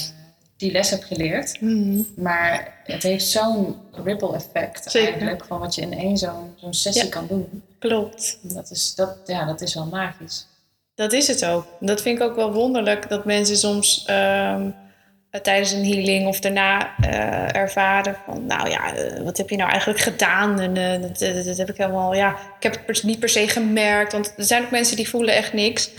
die 0.57 0.73
les 0.73 0.90
heb 0.90 1.02
geleerd. 1.02 1.61
Mhm. 1.61 2.02
Maar 2.17 2.81
het 2.85 3.02
heeft 3.02 3.26
zo'n 3.26 3.76
ripple 4.05 4.35
effect 4.35 4.90
Zeker. 4.90 5.11
eigenlijk... 5.11 5.45
van 5.45 5.59
wat 5.59 5.75
je 5.75 5.81
in 5.81 5.93
één 5.93 6.17
zo'n 6.19 6.55
zo'n 6.57 6.75
sessie 6.75 7.05
Ja. 7.05 7.11
kan 7.11 7.26
doen. 7.26 7.62
Klopt. 7.79 8.38
Dat 8.43 8.71
is, 8.71 8.95
dat, 8.95 9.17
ja, 9.26 9.45
dat 9.45 9.61
is 9.61 9.75
wel 9.75 9.87
magisch. 9.87 10.47
Dat 10.95 11.12
is 11.12 11.29
het 11.29 11.45
ook. 11.45 11.67
Dat 11.81 12.02
vind 12.02 12.19
ik 12.19 12.25
ook 12.25 12.37
wel 12.37 12.52
wonderlijk 12.52 13.09
dat 13.09 13.25
mensen 13.25 13.57
soms 13.57 14.05
ehm, 14.07 14.71
eh, 15.31 15.40
tijdens 15.40 15.73
een 15.73 15.85
healing 15.85 16.26
of 16.26 16.40
daarna 16.40 16.97
eh, 16.99 17.57
ervaren 17.57 18.17
van, 18.26 18.47
nou 18.47 18.71
ja, 18.71 18.95
eh, 18.95 19.23
wat 19.23 19.37
heb 19.37 19.50
je 19.50 19.57
nou 19.57 19.71
eigenlijk 19.71 20.00
gedaan? 20.00 20.61
En 20.61 21.00
dat, 21.00 21.19
dat, 21.19 21.45
dat 21.45 21.57
heb 21.57 21.69
ik 21.71 21.76
helemaal, 21.76 22.14
ja, 22.14 22.31
ik 22.57 22.62
heb 22.62 22.87
het 22.87 23.02
niet 23.02 23.19
per 23.19 23.29
se 23.29 23.49
gemerkt, 23.49 24.12
want 24.12 24.35
er 24.37 24.45
zijn 24.45 24.62
ook 24.64 24.71
mensen 24.71 24.97
die 24.97 25.09
voelen 25.09 25.35
echt 25.35 25.52
niks. 25.52 25.90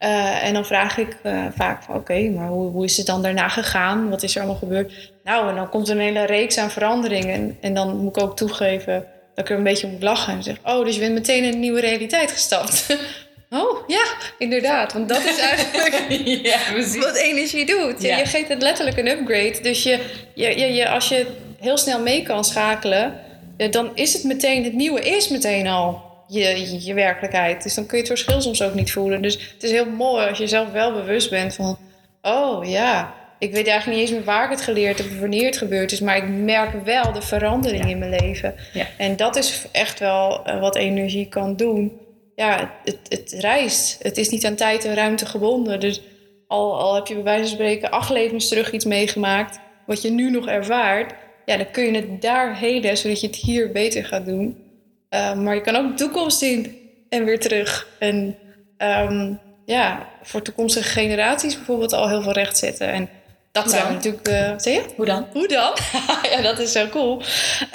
Eh, 0.00 0.44
en 0.46 0.54
dan 0.54 0.64
vraag 0.66 0.98
ik 0.98 1.16
eh, 1.22 1.44
vaak 1.56 1.82
van, 1.82 1.94
oké, 1.94 2.28
maar 2.28 2.48
hoe, 2.48 2.70
hoe 2.70 2.84
is 2.84 2.96
het 2.96 3.06
dan 3.06 3.22
daarna 3.22 3.48
gegaan? 3.48 4.08
Wat 4.10 4.22
is 4.22 4.34
er 4.34 4.40
allemaal 4.40 4.58
gebeurd? 4.58 5.12
Nou, 5.24 5.48
en 5.48 5.54
dan 5.54 5.68
komt 5.68 5.88
er 5.88 5.94
een 5.94 6.00
hele 6.02 6.24
reeks 6.26 6.58
aan 6.58 6.70
veranderingen. 6.70 7.34
En, 7.34 7.56
en 7.60 7.74
dan 7.74 7.96
moet 7.96 8.16
ik 8.16 8.22
ook 8.22 8.36
toegeven 8.36 8.94
dat 9.34 9.44
ik 9.44 9.50
er 9.50 9.56
een 9.58 9.62
beetje 9.64 9.86
moet 9.86 10.02
lachen. 10.02 10.32
En 10.32 10.42
zeg, 10.42 10.56
oh, 10.64 10.84
dus 10.84 10.94
je 10.94 11.00
bent 11.00 11.14
meteen 11.14 11.44
in 11.44 11.52
een 11.52 11.60
nieuwe 11.60 11.80
realiteit 11.80 12.30
gestapt. 12.30 12.86
oh, 13.50 13.88
ja, 13.88 14.04
inderdaad. 14.38 14.92
Want 14.92 15.08
dat 15.08 15.24
is 15.24 15.38
eigenlijk 15.50 16.06
ja, 16.46 16.58
wat 17.00 17.16
energie 17.16 17.66
doet. 17.66 18.02
Je, 18.02 18.08
Ja. 18.08 18.16
je 18.16 18.24
geeft 18.26 18.48
het 18.48 18.62
letterlijk 18.62 18.96
een 18.98 19.08
upgrade. 19.08 19.58
Dus 19.62 19.82
je, 19.82 19.98
je, 20.34 20.58
je, 20.58 20.72
je- 20.74 20.88
als 20.88 21.08
je 21.08 21.26
heel 21.58 21.76
snel 21.78 22.00
mee 22.00 22.22
kan 22.22 22.44
schakelen, 22.44 23.14
eh, 23.56 23.70
dan 23.70 23.90
is 23.94 24.12
het 24.12 24.24
meteen, 24.24 24.64
het 24.64 24.72
nieuwe 24.74 25.00
is 25.00 25.28
meteen 25.28 25.66
al 25.66 26.08
je, 26.30 26.84
je, 26.84 26.94
werkelijkheid. 26.94 27.62
Dus 27.62 27.74
dan 27.74 27.86
kun 27.86 27.98
je 27.98 28.02
het 28.02 28.12
verschil 28.12 28.40
soms 28.40 28.62
ook 28.62 28.74
niet 28.74 28.92
voelen. 28.92 29.22
Dus 29.22 29.52
het 29.52 29.62
is 29.62 29.70
heel 29.70 29.90
mooi 29.90 30.28
als 30.28 30.38
je 30.38 30.46
zelf 30.46 30.72
wel 30.72 30.92
bewust 30.92 31.30
bent 31.30 31.54
van, 31.54 31.78
oh 32.22 32.68
ja, 32.68 33.14
ik 33.38 33.52
weet 33.52 33.66
eigenlijk 33.66 33.98
niet 33.98 34.08
eens 34.08 34.18
meer 34.18 34.26
waar 34.26 34.44
ik 34.44 34.50
het 34.50 34.60
geleerd 34.60 34.98
heb 34.98 35.06
of 35.06 35.20
wanneer 35.20 35.46
het 35.46 35.56
gebeurd 35.56 35.92
is, 35.92 36.00
maar 36.00 36.16
ik 36.16 36.28
merk 36.28 36.84
wel 36.84 37.12
de 37.12 37.22
verandering 37.22 37.90
in 37.90 37.98
mijn 37.98 38.20
leven. 38.20 38.54
Ja. 38.72 38.86
En 38.96 39.16
dat 39.16 39.36
is 39.36 39.64
echt 39.72 39.98
wel 39.98 40.44
eh, 40.44 40.60
wat 40.60 40.76
energie 40.76 41.28
kan 41.28 41.56
doen. 41.56 41.92
Ja, 42.34 42.74
het, 42.84 42.98
het 43.08 43.34
reist. 43.38 44.02
Het 44.02 44.16
is 44.16 44.28
niet 44.28 44.46
aan 44.46 44.54
tijd 44.54 44.84
en 44.84 44.94
ruimte 44.94 45.26
gebonden. 45.26 45.80
Dus 45.80 46.02
al, 46.46 46.80
al 46.80 46.94
heb 46.94 47.06
je 47.06 47.14
bij 47.14 47.22
wijze 47.22 47.42
van 47.42 47.52
spreken 47.52 47.90
acht 47.90 48.10
levens 48.10 48.48
terug 48.48 48.72
iets 48.72 48.84
meegemaakt, 48.84 49.58
wat 49.86 50.02
je 50.02 50.10
nu 50.10 50.30
nog 50.30 50.46
ervaart, 50.46 51.14
ja, 51.44 51.56
dan 51.56 51.70
kun 51.70 51.84
je 51.84 51.94
het 51.94 52.22
daar 52.22 52.58
helen, 52.58 52.96
zodat 52.96 53.20
je 53.20 53.26
het 53.26 53.36
hier 53.36 53.72
beter 53.72 54.04
gaat 54.04 54.26
doen. 54.26 54.69
Uh, 55.10 55.34
maar 55.34 55.54
je 55.54 55.60
kan 55.60 55.76
ook 55.76 55.88
de 55.88 55.94
toekomst 56.04 56.42
in 56.42 56.78
en 57.08 57.24
weer 57.24 57.40
terug. 57.40 57.88
En 57.98 58.36
um, 58.78 59.40
ja, 59.64 60.08
voor 60.22 60.42
toekomstige 60.42 60.88
generaties 60.88 61.56
bijvoorbeeld 61.56 61.92
al 61.92 62.08
heel 62.08 62.22
veel 62.22 62.32
recht 62.32 62.58
zetten. 62.58 62.92
En 62.92 63.08
dat 63.52 63.62
Hoe 63.62 63.72
zijn 63.72 63.82
dan? 63.82 63.90
we 63.90 63.96
natuurlijk. 63.96 64.28
Uh, 64.28 64.58
zeg 64.58 64.74
je? 64.74 64.84
Hoe 64.96 65.04
dan? 65.04 65.26
Hoe 65.32 65.48
dan? 65.48 65.72
ja, 66.32 66.42
dat 66.42 66.58
is 66.58 66.72
zo 66.72 66.88
cool. 66.88 67.22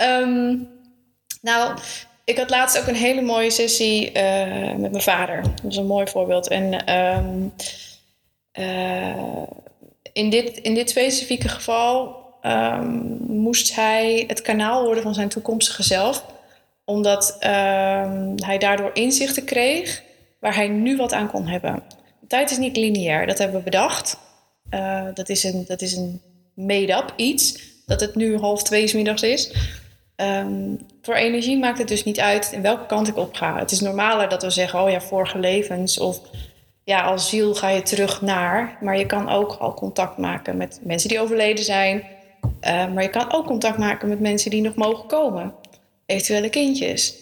Um, 0.01 0.67
nou, 1.41 1.77
ik 2.23 2.37
had 2.37 2.49
laatst 2.49 2.79
ook 2.79 2.87
een 2.87 2.95
hele 2.95 3.21
mooie 3.21 3.49
sessie 3.49 4.07
uh, 4.07 4.73
met 4.75 4.91
mijn 4.91 5.03
vader. 5.03 5.41
Dat 5.41 5.71
is 5.71 5.77
een 5.77 5.85
mooi 5.85 6.07
voorbeeld. 6.07 6.47
En 6.47 6.93
um, 6.95 7.53
uh, 8.59 9.43
in, 10.13 10.29
dit, 10.29 10.57
in 10.57 10.73
dit 10.73 10.89
specifieke 10.89 11.47
geval 11.47 12.23
um, 12.43 13.17
moest 13.27 13.75
hij 13.75 14.23
het 14.27 14.41
kanaal 14.41 14.83
worden 14.83 15.03
van 15.03 15.13
zijn 15.13 15.29
toekomstige 15.29 15.83
zelf. 15.83 16.25
Omdat 16.85 17.37
hij 18.35 18.57
daardoor 18.59 18.89
inzichten 18.93 19.43
kreeg 19.43 20.03
waar 20.39 20.55
hij 20.55 20.67
nu 20.67 20.97
wat 20.97 21.13
aan 21.13 21.27
kon 21.31 21.47
hebben. 21.47 21.83
Tijd 22.27 22.51
is 22.51 22.57
niet 22.57 22.77
lineair, 22.77 23.27
dat 23.27 23.37
hebben 23.37 23.57
we 23.57 23.63
bedacht. 23.63 24.17
Uh, 24.69 25.05
dat 25.13 25.29
is 25.29 25.43
een, 25.43 25.65
dat 25.67 25.81
is 25.81 25.95
een 25.95 26.21
made-up 26.53 27.13
iets. 27.15 27.73
Dat 27.85 28.01
het 28.01 28.15
nu 28.15 28.37
half 28.37 28.63
twee 28.63 28.95
middags 28.95 29.21
is. 29.21 29.53
Um, 30.15 30.77
voor 31.01 31.13
energie 31.13 31.57
maakt 31.57 31.77
het 31.77 31.87
dus 31.87 32.03
niet 32.03 32.19
uit 32.19 32.51
in 32.51 32.61
welke 32.61 32.85
kant 32.85 33.07
ik 33.07 33.17
op 33.17 33.33
ga. 33.33 33.59
Het 33.59 33.71
is 33.71 33.79
normaler 33.79 34.29
dat 34.29 34.43
we 34.43 34.49
zeggen, 34.49 34.81
oh 34.81 34.89
ja, 34.89 35.01
vorige 35.01 35.39
levens. 35.39 35.99
Of 35.99 36.19
ja, 36.83 37.01
als 37.01 37.29
ziel 37.29 37.55
ga 37.55 37.69
je 37.69 37.81
terug 37.81 38.21
naar. 38.21 38.77
Maar 38.81 38.97
je 38.97 39.05
kan 39.05 39.29
ook 39.29 39.55
al 39.59 39.73
contact 39.73 40.17
maken 40.17 40.57
met 40.57 40.79
mensen 40.83 41.09
die 41.09 41.19
overleden 41.19 41.63
zijn. 41.63 42.03
Uh, 42.61 42.93
maar 42.93 43.03
je 43.03 43.09
kan 43.09 43.33
ook 43.33 43.45
contact 43.45 43.77
maken 43.77 44.09
met 44.09 44.19
mensen 44.19 44.51
die 44.51 44.61
nog 44.61 44.75
mogen 44.75 45.07
komen. 45.07 45.53
Eventuele 46.05 46.49
kindjes. 46.49 47.13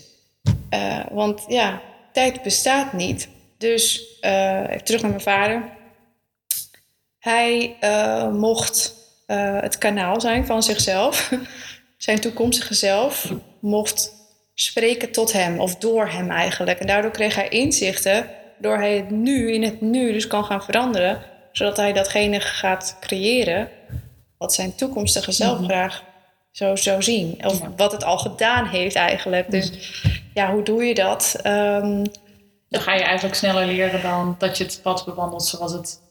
Uh, 0.70 1.00
want 1.12 1.46
ja, 1.48 1.82
tijd 2.12 2.42
bestaat 2.42 2.94
niet. 2.94 3.28
Dus 3.58 4.18
uh, 4.22 4.64
terug 4.64 5.02
naar 5.02 5.10
mijn 5.10 5.22
vader. 5.22 5.70
Hij 7.20 7.78
uh, 7.82 8.32
mocht 8.32 9.02
het 9.62 9.78
kanaal 9.78 10.22
zijn 10.22 10.46
van 10.46 10.64
zichzelf. 10.64 11.32
Zijn 11.98 12.20
toekomstige 12.20 12.74
zelf 12.74 13.34
mocht 13.60 14.14
spreken 14.54 15.12
tot 15.12 15.32
hem, 15.32 15.60
of 15.60 15.76
door 15.76 16.08
hem 16.08 16.32
eigenlijk. 16.32 16.80
En 16.80 16.88
daardoor 16.88 17.12
kreeg 17.12 17.36
hij 17.36 17.50
inzichten, 17.50 18.30
door 18.58 18.78
hij 18.78 18.96
het 18.96 19.10
nu, 19.10 19.54
in 19.54 19.64
het 19.64 19.82
nu 19.82 20.12
dus 20.12 20.28
kan 20.28 20.46
gaan 20.46 20.64
veranderen. 20.64 21.22
Zodat 21.52 21.78
hij 21.78 21.94
datgene 21.94 22.40
gaat 22.40 22.98
creëren 23.00 23.70
wat 24.38 24.54
zijn 24.54 24.76
toekomstige 24.76 25.32
zelf 25.32 25.58
-hmm. 25.58 25.66
graag 25.66 26.04
zo 26.54 26.76
zou 26.76 27.04
zien. 27.04 27.46
Of 27.46 27.60
ja. 27.60 27.72
wat 27.78 27.92
het 27.92 28.04
al 28.04 28.18
gedaan 28.18 28.66
heeft 28.66 28.96
eigenlijk. 28.96 29.52
Dus 29.52 29.72
ja, 30.34 30.52
hoe 30.52 30.64
doe 30.64 30.84
je 30.84 30.94
dat? 30.94 31.40
Um, 31.44 32.04
dan 32.70 32.82
ga 32.82 32.94
je 32.94 33.04
eigenlijk 33.04 33.36
sneller 33.36 33.66
leren 33.66 34.02
dan 34.02 34.36
dat 34.38 34.58
je 34.58 34.64
het 34.64 34.80
pad 34.84 35.06
bewandelt 35.06 35.44
zoals 35.44 35.72
het 35.72 36.02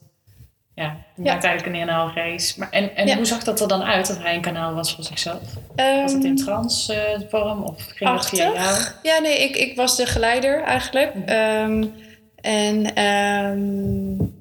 ja, 0.75 0.97
je 1.15 1.21
maakt 1.21 1.43
eigenlijk 1.43 1.77
een 1.77 1.87
NLG 1.87 2.15
is. 2.15 2.55
Maar 2.55 2.69
en 2.71 2.95
en 2.95 3.07
ja. 3.07 3.15
hoe 3.15 3.25
zag 3.25 3.43
dat 3.43 3.61
er 3.61 3.67
dan 3.67 3.83
uit 3.83 4.07
dat 4.07 4.17
hij 4.17 4.35
een 4.35 4.41
kanaal 4.41 4.73
was 4.73 4.95
voor 4.95 5.03
zichzelf? 5.03 5.41
Um, 5.75 6.01
was 6.01 6.13
het 6.13 6.23
in 6.23 6.35
trans 6.35 6.89
uh, 6.89 6.97
vorm 7.29 7.63
of 7.63 7.85
ging 7.85 8.13
het 8.13 8.25
via 8.25 8.51
jou? 8.53 8.77
Ja, 9.03 9.19
nee, 9.19 9.43
ik, 9.43 9.55
ik 9.55 9.75
was 9.75 9.95
de 9.95 10.05
geleider 10.05 10.63
eigenlijk. 10.63 11.15
Mm 11.15 11.23
-hmm. 11.25 11.71
um, 11.71 11.93
en 12.35 14.33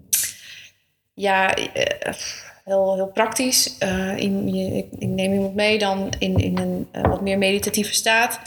ja, 1.15 1.59
uh, 1.59 1.65
heel, 2.64 2.94
heel 2.94 3.11
praktisch. 3.14 3.77
Uh, 3.83 4.16
in, 4.16 4.55
je, 4.55 4.77
ik, 4.77 4.87
ik, 4.98 5.09
neem 5.09 5.33
iemand 5.33 5.55
mee 5.55 5.79
dan 5.79 6.12
in, 6.18 6.37
in 6.37 6.59
een 6.59 6.88
wat 7.03 7.20
meer 7.20 7.38
meditatieve 7.38 7.94
staat. 7.94 8.40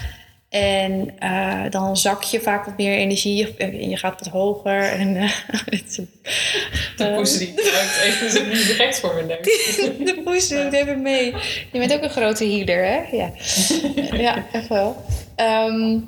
En 0.49 1.10
uh, 1.23 1.63
dan 1.69 1.97
zak 1.97 2.23
je 2.23 2.39
vaak 2.39 2.65
wat 2.65 2.78
meer 2.78 2.97
energie 2.97 3.56
en 3.58 3.89
je 3.89 3.97
gaat 3.97 4.19
wat 4.19 4.34
hoger. 4.34 4.82
En, 4.84 5.13
de 6.97 7.13
poes 7.15 7.38
die 7.38 7.54
ruikt 7.71 8.01
even 8.01 8.49
niet 8.49 8.67
direct 8.67 8.99
voor 8.99 9.13
mijn 9.13 9.28
neus. 9.28 9.75
de 10.13 10.21
poes 10.23 10.47
doet 10.47 10.73
even 10.73 11.01
mee. 11.01 11.34
Je 11.71 11.80
bent 11.80 11.93
ook 11.93 12.01
een 12.01 12.10
grote 12.10 12.45
healer, 12.45 12.86
hè? 12.86 13.01
Ja, 13.12 13.32
ja 14.25 14.45
echt 14.51 14.67
wel. 14.67 15.06
Um, 15.38 16.08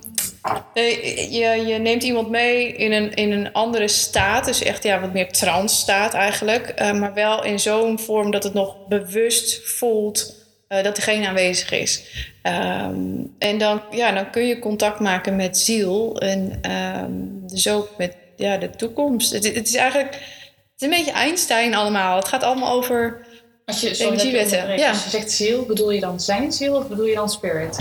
je, 0.74 1.64
je 1.68 1.78
neemt 1.78 2.04
iemand 2.04 2.30
mee 2.30 2.74
in 2.74 2.92
een, 2.92 3.14
in 3.14 3.32
een 3.32 3.54
andere 3.54 3.88
staat. 3.88 4.46
Dus 4.46 4.64
echt 4.64 4.84
ja, 4.84 5.00
wat 5.00 5.14
meer 5.14 5.32
trance 5.32 5.76
staat 5.76 6.14
eigenlijk. 6.14 6.74
Uh, 6.82 6.92
maar 6.92 7.14
wel 7.14 7.44
in 7.44 7.60
zo'n 7.60 8.00
vorm 8.00 8.32
dat 8.32 8.44
het 8.44 8.54
nog 8.54 8.88
bewust 8.88 9.70
voelt 9.70 10.36
eh, 10.68 10.84
dat 10.84 10.96
diegene 10.96 11.28
aanwezig 11.28 11.72
is. 11.72 12.04
Ehm, 12.42 13.00
en 13.40 13.58
dan, 13.58 13.82
ja, 13.92 14.12
dan 14.12 14.30
kun 14.30 14.48
je 14.48 14.60
contact 14.60 15.00
maken 15.00 15.36
met 15.36 15.58
ziel 15.58 16.20
en 16.20 16.58
ehm, 16.62 17.12
dus 17.54 17.70
ook 17.70 17.90
met 17.98 18.16
ja, 18.36 18.58
de 18.58 18.70
toekomst. 18.70 19.32
Het, 19.32 19.54
het 19.54 19.68
is 19.68 19.76
eigenlijk 19.76 20.14
het 20.14 20.90
is 20.90 20.98
een 20.98 21.04
beetje 21.04 21.20
Einstein 21.20 21.76
allemaal. 21.76 22.16
Het 22.16 22.28
gaat 22.28 22.44
allemaal 22.44 22.74
over 22.74 23.26
Als 23.66 23.82
je, 23.82 23.90
je 23.90 24.06
energiewetten, 24.06 24.78
ja. 24.78 24.90
Als 24.90 25.04
je 25.04 25.10
zegt 25.10 25.32
ziel, 25.32 25.66
bedoel 25.66 25.92
je 25.92 26.00
dan 26.00 26.20
zijn 26.20 26.52
ziel 26.52 26.76
of 26.76 26.88
bedoel 26.88 27.06
je 27.06 27.16
dan 27.16 27.30
spirit? 27.30 27.78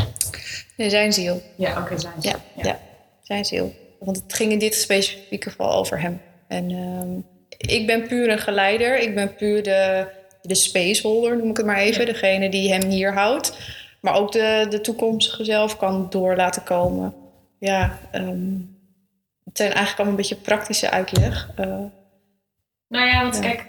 Nee, 0.77 0.91
zijn 0.91 1.13
ziel. 1.13 1.43
Ja, 1.57 1.81
oké, 1.81 1.99
zijn 1.99 2.15
ziel. 2.23 2.33
Ja, 2.57 2.63
ja. 2.63 2.81
zijn 3.23 3.45
ziel. 3.45 3.75
Want 4.01 4.17
het 4.17 4.35
ging 4.35 4.53
in 4.53 4.59
dit 4.59 4.75
specifieke 4.75 5.51
geval 5.51 5.73
over 5.73 6.01
hem. 6.01 6.21
En 6.49 6.71
ehm, 6.71 7.19
ik 7.71 7.87
ben 7.87 8.07
puur 8.07 8.31
een 8.31 8.39
geleider. 8.39 8.99
Ik 8.99 9.15
ben 9.15 9.35
puur 9.35 9.63
de, 9.63 10.07
de 10.43 10.55
spaceholder, 10.55 11.37
noem 11.37 11.51
ik 11.51 11.57
het 11.57 11.67
maar 11.67 11.77
even. 11.79 12.07
Ja. 12.07 12.13
Degene 12.13 12.49
die 12.49 12.73
hem 12.73 12.83
hier 12.85 13.13
houdt. 13.13 13.59
Maar 14.01 14.15
ook 14.15 14.33
de, 14.33 14.67
de 14.71 14.81
toekomstige 14.81 15.45
zelf 15.45 15.77
kan 15.77 16.07
door 16.11 16.37
laten 16.37 16.63
komen. 16.63 17.15
Ja, 17.59 17.99
ehm, 18.11 18.55
het 19.45 19.57
zijn 19.57 19.69
eigenlijk 19.73 19.97
allemaal 19.99 20.09
een 20.19 20.29
beetje 20.29 20.37
praktische 20.45 20.91
uitleg. 20.91 21.51
Eh, 21.57 21.67
Nou 22.89 23.07
ja, 23.07 23.23
want 23.23 23.35
Ja. 23.35 23.41
kijk. 23.41 23.65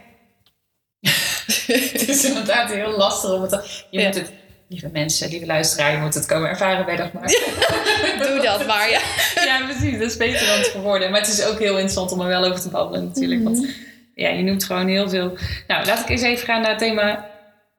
het 1.92 2.08
is 2.08 2.26
inderdaad 2.26 2.72
heel 2.74 2.98
lastig 2.98 3.34
om 3.34 3.42
het. 3.42 3.50
te- 3.50 3.86
Je 3.90 4.04
moet 4.06 4.16
het, 4.16 4.32
lieve 4.68 4.90
mensen, 4.92 5.30
lieve 5.30 5.46
luisteraar, 5.46 5.92
je 5.92 5.98
moet 5.98 6.14
het 6.14 6.26
komen 6.26 6.50
ervaren 6.50 6.86
bij 6.86 6.96
dag 6.96 7.12
maar. 7.14 7.28
doe 8.28 8.40
dat 8.44 8.68
maar, 8.68 8.90
ja. 8.90 9.00
ja, 9.46 9.66
precies. 9.66 10.00
Dat 10.00 10.10
is 10.10 10.18
beter 10.18 10.48
dan 10.48 10.58
het 10.58 10.68
verwoorden. 10.68 11.12
Maar 11.12 11.20
het 11.20 11.30
is 11.30 11.44
ook 11.46 11.60
heel 11.60 11.74
interessant 11.74 12.12
om 12.12 12.22
er 12.22 12.28
wel 12.28 12.46
over 12.46 12.62
te 12.62 12.70
babbelen, 12.70 13.06
natuurlijk. 13.06 13.42
Mhm. 13.42 13.52
Want 13.52 13.68
ja, 14.16 14.30
je 14.30 14.44
noemt 14.44 14.64
gewoon 14.64 14.88
heel 14.88 15.10
veel. 15.10 15.38
Nou, 15.68 15.86
laat 15.86 16.00
ik 16.00 16.10
eens 16.10 16.22
even 16.22 16.46
gaan 16.46 16.62
naar 16.62 16.70
het 16.70 16.80
thema 16.80 17.30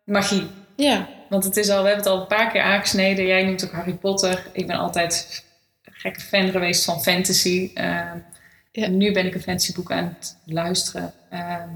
magie. 0.04 0.46
Ja, 0.76 1.08
Want 1.28 1.44
het 1.44 1.56
is 1.56 1.68
al, 1.68 1.82
we 1.82 1.88
hebben 1.88 2.04
het 2.04 2.14
al 2.14 2.20
een 2.20 2.26
paar 2.26 2.50
keer 2.50 2.62
aangesneden. 2.62 3.26
Jij 3.26 3.44
noemt 3.44 3.64
ook 3.64 3.72
Harry 3.72 3.94
Potter. 3.94 4.46
Ik 4.52 4.66
ben 4.66 4.76
altijd 4.76 5.44
een 5.84 5.92
gekke 5.96 6.20
fan 6.20 6.50
geweest 6.50 6.84
van 6.84 7.02
fantasy. 7.02 7.70
Ja. 7.74 8.22
En 8.72 8.96
nu 8.96 9.12
ben 9.12 9.26
ik 9.26 9.34
een 9.34 9.40
fantasyboek 9.42 9.92
aan 9.92 10.16
het 10.18 10.36
luisteren. 10.44 11.12
ehm, 11.30 11.68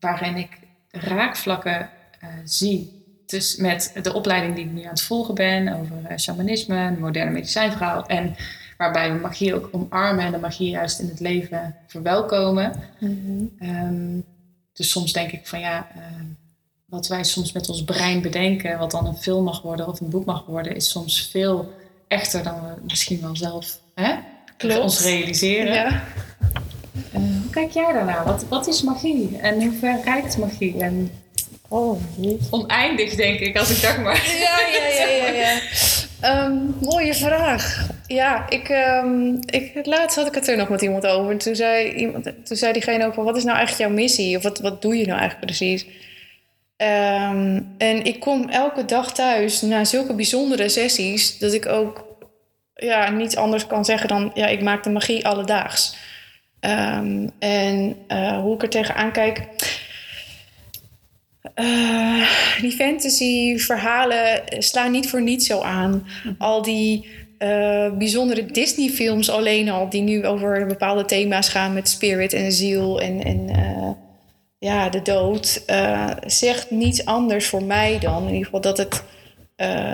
waarin 0.00 0.36
ik 0.36 0.48
raakvlakken 0.90 1.90
eh, 2.20 2.28
zie. 2.44 2.99
Dus 3.30 3.56
met 3.56 3.92
de 4.02 4.12
opleiding 4.14 4.54
die 4.54 4.64
ik 4.64 4.72
nu 4.72 4.82
aan 4.82 4.88
het 4.90 5.02
volgen 5.02 5.34
ben. 5.34 5.80
Over 5.80 5.96
eh, 6.08 6.16
shamanisme, 6.18 6.96
moderne 6.98 7.30
medicijnverhaal. 7.30 8.06
En 8.06 8.36
waarbij 8.76 9.12
we 9.12 9.18
magie 9.18 9.54
ook 9.54 9.68
omarmen. 9.72 10.24
En 10.24 10.32
de 10.32 10.38
magie 10.38 10.70
juist 10.70 10.98
in 10.98 11.08
het 11.08 11.20
leven 11.20 11.76
verwelkomen. 11.86 12.72
Mhm. 12.98 13.44
Ehm, 13.58 14.20
dus 14.72 14.90
soms 14.90 15.12
denk 15.12 15.32
ik 15.32 15.46
van 15.46 15.60
ja, 15.60 15.88
ehm, 15.94 16.24
wat 16.86 17.08
wij 17.08 17.24
soms 17.24 17.52
met 17.52 17.68
ons 17.68 17.84
brein 17.84 18.22
bedenken, 18.22 18.78
wat 18.78 18.90
dan 18.90 19.06
een 19.06 19.16
film 19.16 19.44
mag 19.44 19.62
worden 19.62 19.88
of 19.88 20.00
een 20.00 20.10
boek 20.10 20.24
mag 20.24 20.46
worden, 20.46 20.76
is 20.76 20.90
soms 20.90 21.28
veel 21.30 21.72
echter 22.08 22.42
dan 22.42 22.54
we 22.54 22.82
misschien 22.82 23.20
wel 23.20 23.36
zelf 23.36 23.80
hè, 23.94 24.14
Klopt. 24.56 24.80
ons 24.80 25.00
realiseren. 25.00 25.74
ja. 25.74 26.02
Eh, 27.12 27.20
hoe 27.20 27.50
kijk 27.50 27.70
jij 27.70 27.92
daarnaar? 27.92 28.24
Wat, 28.24 28.44
wat 28.48 28.66
is 28.66 28.82
magie? 28.82 29.38
En 29.38 29.62
hoe 29.62 29.72
ver 29.72 30.00
reikt 30.04 30.38
magie? 30.38 30.82
En 30.82 31.10
Oh, 31.72 32.00
oneindig 32.50 33.14
denk 33.14 33.40
ik, 33.40 33.58
als 33.58 33.70
ik 33.70 33.82
dacht 33.82 33.98
maar. 33.98 34.26
Ja, 34.26 34.58
ja, 34.72 34.86
ja, 34.86 35.26
ja. 35.26 35.32
ja. 35.32 35.58
Ehm, 36.20 36.56
mooie 36.80 37.14
vraag. 37.14 37.88
Ja, 38.06 38.48
ik, 38.48 38.68
ehm, 38.68 39.34
ik, 39.34 39.86
laatst 39.86 40.16
had 40.16 40.26
ik 40.26 40.34
het 40.34 40.48
er 40.48 40.56
nog 40.56 40.68
met 40.68 40.82
iemand 40.82 41.06
over. 41.06 41.30
En 41.30 41.38
toen 41.38 41.54
zei, 41.54 41.92
iemand, 41.92 42.24
toen 42.44 42.56
zei 42.56 42.72
diegene 42.72 43.06
ook 43.06 43.14
van, 43.14 43.24
wat 43.24 43.36
is 43.36 43.44
nou 43.44 43.56
eigenlijk 43.56 43.88
jouw 43.88 43.98
missie? 44.00 44.36
Of 44.36 44.42
wat, 44.42 44.58
wat 44.58 44.82
doe 44.82 44.96
je 44.96 45.06
nou 45.06 45.18
eigenlijk 45.18 45.46
precies? 45.46 45.86
Ehm, 46.76 47.60
en 47.78 48.04
ik 48.04 48.20
kom 48.20 48.48
elke 48.48 48.84
dag 48.84 49.12
thuis 49.12 49.60
na 49.60 49.84
zulke 49.84 50.14
bijzondere 50.14 50.68
sessies... 50.68 51.38
dat 51.38 51.52
ik 51.52 51.66
ook 51.66 52.06
ja, 52.74 53.10
niet 53.10 53.36
anders 53.36 53.66
kan 53.66 53.84
zeggen 53.84 54.08
dan... 54.08 54.30
ja, 54.34 54.46
ik 54.46 54.62
maak 54.62 54.82
de 54.82 54.90
magie 54.90 55.26
alledaags. 55.26 55.96
Ehm, 56.60 57.28
en 57.38 57.96
eh, 58.06 58.40
hoe 58.40 58.54
ik 58.54 58.62
er 58.62 58.68
tegenaan 58.68 59.12
kijk... 59.12 59.48
Eh, 61.54 62.30
die 62.60 62.72
fantasy 62.72 63.58
verhalen 63.58 64.42
slaan 64.48 64.90
niet 64.90 65.10
voor 65.10 65.22
niets 65.22 65.46
zo 65.46 65.60
aan. 65.60 66.06
Al 66.38 66.62
die 66.62 67.08
eh, 67.38 67.92
bijzondere 67.92 68.46
Disney 68.46 68.88
films 68.88 69.30
alleen 69.30 69.68
al, 69.68 69.88
die 69.88 70.02
nu 70.02 70.26
over 70.26 70.66
bepaalde 70.66 71.04
thema's 71.04 71.48
gaan 71.48 71.72
met 71.72 71.88
spirit 71.88 72.32
en 72.32 72.52
ziel 72.52 73.00
en, 73.00 73.24
en 73.24 73.48
eh, 73.48 73.90
ja, 74.58 74.88
de 74.88 75.02
dood, 75.02 75.64
zegt 76.26 76.70
niets 76.70 77.04
anders 77.04 77.46
voor 77.46 77.62
mij 77.62 77.98
dan 77.98 78.22
in 78.22 78.28
ieder 78.28 78.44
geval 78.44 78.60
dat 78.60 78.78
het, 78.78 79.02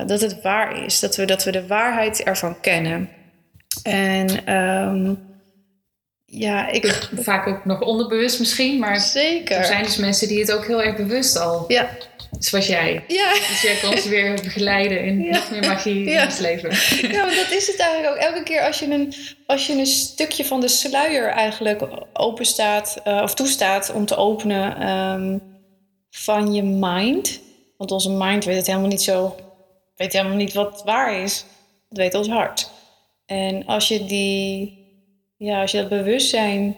dat 0.07 0.21
het 0.21 0.43
waar 0.43 0.85
is. 0.85 1.01
Dat 1.01 1.17
we, 1.17 1.25
dat 1.25 1.45
we 1.45 1.53
de 1.53 1.67
waarheid 1.67 2.23
ervan 2.23 2.61
kennen. 2.61 3.09
En 3.83 4.47
ehm, 4.47 5.15
ja, 6.27 6.69
ik. 6.71 7.09
Vaak 7.15 7.47
ook 7.47 7.65
nog 7.65 7.81
onderbewust 7.81 8.39
misschien, 8.39 8.79
maar 8.79 9.01
Zeker. 9.01 9.57
er 9.57 9.65
zijn 9.65 9.83
dus 9.83 9.97
mensen 9.97 10.29
die 10.29 10.41
het 10.41 10.53
ook 10.53 10.67
heel 10.67 10.83
erg 10.83 10.97
bewust 10.97 11.37
al, 11.39 11.65
Ja, 11.69 11.89
zoals 12.39 12.67
jij. 12.67 13.05
ja. 13.09 13.33
Dus 13.33 13.63
jij 13.63 13.77
kan 13.81 13.91
ons 13.91 14.05
weer 14.07 14.35
begeleiden 14.43 15.05
in 15.05 15.21
Ja. 15.23 15.31
nog 15.33 15.51
meer 15.51 15.67
magie 15.67 16.05
Ja. 16.05 16.21
in 16.21 16.27
ons 16.27 16.39
leven. 16.39 16.71
Ja, 17.13 17.25
maar 17.25 17.35
dat 17.35 17.51
is 17.51 17.67
het 17.67 17.79
eigenlijk 17.79 18.15
ook. 18.15 18.21
Elke 18.23 18.43
keer 18.43 18.61
als 18.63 18.79
je 18.79 18.87
een, 18.91 19.15
als 19.47 19.67
je 19.67 19.73
een 19.73 19.87
stukje 19.87 20.45
van 20.45 20.61
de 20.61 20.69
sluier 20.69 21.29
eigenlijk 21.29 21.83
open 22.13 22.45
staat, 22.47 23.01
eh, 23.05 23.21
of 23.23 23.35
toestaat 23.35 23.93
om 23.93 24.07
te 24.07 24.17
openen 24.17 24.77
ehm, 24.81 25.39
van 26.11 26.53
je 26.55 26.63
mind. 26.63 27.41
Want 27.77 27.91
onze 27.91 28.11
mind 28.11 28.45
weet 28.45 28.57
het 28.57 28.67
helemaal 28.67 28.89
niet 28.89 29.03
zo, 29.03 29.37
weet 29.97 30.13
helemaal 30.13 30.37
niet 30.37 30.53
wat 30.53 30.83
waar 30.85 31.23
is. 31.23 31.45
Dat 31.89 31.99
weet 31.99 32.15
ons 32.15 32.29
hart. 32.29 32.71
En 33.27 33.67
als 33.67 33.89
je 33.89 34.05
die, 34.05 34.85
ja, 35.37 35.61
als 35.61 35.71
je 35.71 35.79
dat 35.79 35.89
bewustzijn 35.89 36.77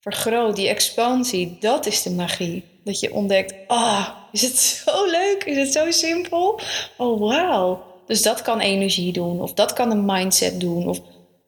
vergroot, 0.00 0.56
die 0.56 0.68
expansie, 0.68 1.56
dat 1.60 1.86
is 1.86 2.02
de 2.02 2.10
magie. 2.10 2.64
Dat 2.84 3.00
je 3.00 3.14
ontdekt, 3.14 3.54
ah, 3.66 4.08
is 4.32 4.42
het 4.42 4.58
zo 4.86 5.10
leuk? 5.10 5.44
Is 5.44 5.56
het 5.56 5.72
zo 5.72 5.90
simpel? 5.90 6.60
Oh, 6.96 7.20
wauw. 7.20 7.88
Dus 8.06 8.22
dat 8.22 8.42
kan 8.42 8.60
energie 8.60 9.12
doen, 9.12 9.40
of 9.40 9.52
dat 9.52 9.72
kan 9.72 9.90
een 9.90 10.04
mindset 10.04 10.60
doen, 10.60 10.88
of 10.88 11.00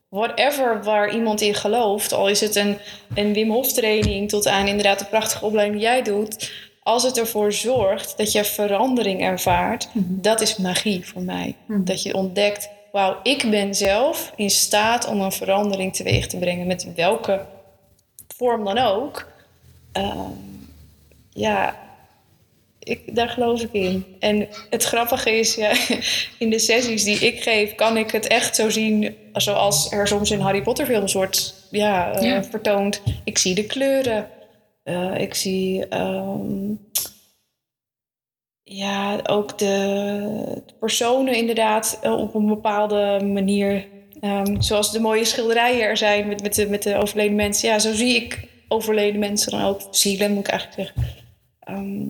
whatever 0.09 0.83
waar 0.83 1.15
iemand 1.15 1.41
in 1.41 1.55
gelooft. 1.55 2.13
Al 2.13 2.29
is 2.29 2.41
het 2.41 2.57
een, 2.57 2.79
een 3.15 3.33
Wim 3.33 3.51
Hof 3.51 3.73
training 3.73 4.29
tot 4.29 4.47
aan 4.47 4.67
inderdaad 4.67 4.99
de 4.99 5.05
prachtige 5.05 5.45
opleiding 5.45 5.81
die 5.81 5.89
jij 5.89 6.03
doet. 6.03 6.53
Als 6.83 7.03
het 7.03 7.19
ervoor 7.19 7.53
zorgt 7.53 8.17
dat 8.17 8.33
je 8.33 8.45
verandering 8.45 9.21
ervaart, 9.23 9.89
dat 9.95 10.41
is 10.41 10.57
magie 10.57 11.07
voor 11.07 11.23
mij. 11.23 11.57
Mhm. 11.67 11.85
Dat 11.85 12.03
je 12.03 12.15
ontdekt, 12.15 12.69
wauw, 12.93 13.17
ik 13.23 13.51
ben 13.51 13.75
zelf 13.75 14.33
in 14.37 14.51
staat 14.51 15.07
om 15.07 15.21
een 15.21 15.33
verandering 15.33 15.95
teweeg 15.95 16.27
te 16.27 16.37
brengen. 16.39 16.67
Met 16.67 16.95
welke 16.95 17.47
vorm 18.37 18.65
dan 18.65 18.79
ook. 18.79 19.29
Ehm, 19.93 20.31
ja, 21.31 21.77
ik, 22.79 23.17
daar 23.17 23.29
geloof 23.29 23.61
ik 23.61 23.73
in. 23.73 24.05
En 24.19 24.49
het 24.71 24.85
grappige 24.85 25.31
is, 25.31 25.55
ja, 25.55 25.73
in 26.39 26.51
de 26.51 26.59
sessies 26.59 27.05
die 27.05 27.19
ik 27.19 27.43
geef, 27.43 27.75
kan 27.75 27.97
ik 27.97 28.11
het 28.11 28.27
echt 28.27 28.57
zo 28.57 28.71
zien 28.71 29.17
zoals 29.33 29.91
er 29.93 30.09
soms 30.09 30.31
in 30.31 30.41
Harry 30.41 30.63
Potter 30.63 30.87
films 30.87 31.13
wordt 31.13 31.55
ja, 31.71 32.21
Ja. 32.21 32.45
vertoond. 32.45 33.03
Ik 33.25 33.39
zie 33.39 33.55
de 33.55 33.65
kleuren. 33.65 34.29
Eh, 34.83 35.15
ik 35.21 35.35
zie 35.35 35.87
ehm, 35.89 36.73
ja, 38.77 39.21
ook 39.23 39.59
de, 39.59 39.67
de 40.67 40.73
personen 40.81 41.35
inderdaad 41.35 41.99
eh, 42.03 42.19
op 42.19 42.35
een 42.35 42.47
bepaalde 42.47 43.21
manier. 43.25 43.89
Ehm, 44.21 44.61
zoals 44.61 44.93
de 44.93 45.01
mooie 45.01 45.25
schilderijen 45.25 45.83
er 45.85 45.97
zijn 45.97 46.29
met, 46.29 46.43
met, 46.43 46.55
de, 46.55 46.69
met 46.69 46.83
de 46.83 46.97
overleden 46.97 47.35
mensen. 47.37 47.69
Ja, 47.69 47.79
zo 47.79 47.93
zie 47.95 48.15
ik 48.17 48.49
overleden 48.69 49.21
mensen 49.21 49.51
dan 49.51 49.63
ook. 49.63 49.81
Zielen, 49.91 50.31
moet 50.33 50.47
ik 50.47 50.51
eigenlijk 50.53 50.81
zeggen. 50.95 51.15
Ehm, 51.61 52.05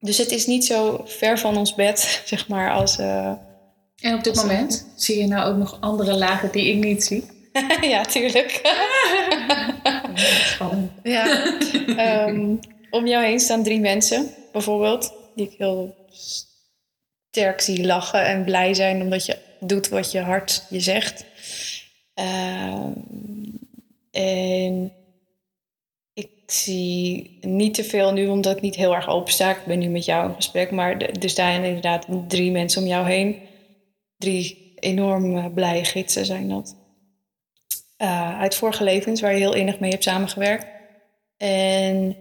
dus 0.00 0.18
het 0.18 0.30
is 0.30 0.46
niet 0.46 0.64
zo 0.64 1.00
ver 1.04 1.38
van 1.38 1.56
ons 1.56 1.74
bed, 1.74 1.98
zeg 2.24 2.48
maar, 2.48 2.72
als... 2.72 2.98
eh, 2.98 3.32
En 4.00 4.14
op 4.14 4.24
dit 4.24 4.34
moment 4.34 4.86
zie 4.96 5.18
je 5.20 5.26
nou 5.26 5.50
ook 5.52 5.56
nog 5.58 5.76
andere 5.80 6.16
lagen 6.16 6.52
die 6.52 6.68
ik 6.72 6.84
niet 6.84 7.04
zie. 7.04 7.24
ja, 7.80 8.02
tuurlijk. 8.02 8.60
Ja. 11.02 11.52
Ehm, 11.96 12.54
om 12.90 13.06
jou 13.06 13.24
heen 13.24 13.40
staan 13.40 13.62
drie 13.62 13.80
mensen, 13.80 14.30
bijvoorbeeld, 14.52 15.12
die 15.38 15.46
ik 15.46 15.58
heel 15.58 15.94
sterk 17.28 17.60
zie 17.60 17.86
lachen 17.86 18.24
en 18.24 18.44
blij 18.44 18.74
zijn 18.74 19.02
omdat 19.02 19.26
je 19.26 19.36
doet 19.60 19.88
wat 19.88 20.12
je 20.12 20.20
hart 20.20 20.66
je 20.70 20.80
zegt. 20.80 21.24
Ehm, 22.14 22.92
en 24.10 24.92
ik 26.12 26.30
zie 26.46 27.38
niet 27.40 27.74
te 27.74 27.84
veel 27.84 28.12
nu, 28.12 28.26
omdat 28.26 28.56
ik 28.56 28.62
niet 28.62 28.74
heel 28.74 28.94
erg 28.94 29.08
open. 29.08 29.48
Ik 29.48 29.64
ben 29.66 29.78
nu 29.78 29.88
met 29.88 30.04
jou 30.04 30.28
in 30.28 30.34
gesprek, 30.34 30.70
maar 30.70 30.96
er 30.96 31.30
staan 31.30 31.62
inderdaad 31.62 32.06
drie 32.28 32.50
mensen 32.50 32.82
om 32.82 32.88
jou 32.88 33.06
heen. 33.06 33.36
Drie 34.16 34.74
enorm 34.80 35.36
eh, 35.36 35.46
blije 35.54 35.84
gidsen 35.84 36.26
zijn 36.26 36.48
dat. 36.48 36.76
Eh, 37.96 38.40
uit 38.40 38.54
vorige 38.54 38.84
levens, 38.84 39.20
waar 39.20 39.32
je 39.32 39.38
heel 39.38 39.54
innig 39.54 39.78
mee 39.80 39.90
hebt 39.90 40.02
samengewerkt. 40.02 40.66
En 41.36 42.16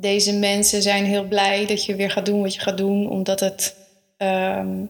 deze 0.00 0.38
mensen 0.38 0.82
zijn 0.82 1.04
heel 1.04 1.24
blij 1.24 1.66
dat 1.66 1.84
je 1.84 1.94
weer 1.94 2.10
gaat 2.10 2.26
doen 2.26 2.42
wat 2.42 2.54
je 2.54 2.60
gaat 2.60 2.76
doen, 2.76 3.08
omdat 3.08 3.40
het 3.40 3.76
ehm, 4.16 4.84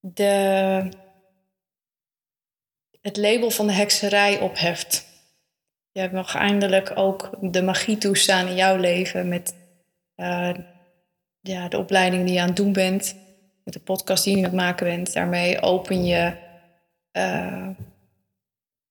de, 0.00 0.88
het 3.00 3.16
label 3.16 3.50
van 3.50 3.66
de 3.66 3.72
hekserij 3.72 4.40
opheft. 4.40 5.06
Je 5.92 6.00
hebt 6.00 6.12
nog 6.12 6.34
eindelijk 6.34 6.92
ook 6.94 7.30
de 7.40 7.62
magie 7.62 7.98
toestaan 7.98 8.46
in 8.46 8.54
jouw 8.54 8.76
leven 8.76 9.28
met 9.28 9.54
eh, 10.14 10.54
ja, 11.40 11.68
de 11.68 11.78
opleiding 11.78 12.24
die 12.24 12.34
je 12.34 12.40
aan 12.40 12.46
het 12.46 12.56
doen 12.56 12.72
bent, 12.72 13.16
met 13.64 13.74
de 13.74 13.80
podcast 13.80 14.24
die 14.24 14.32
je 14.32 14.38
aan 14.38 14.44
het 14.44 14.54
maken 14.60 14.86
bent. 14.86 15.12
Daarmee 15.12 15.60
open 15.60 16.04
je 16.04 16.36
eh, 17.10 17.68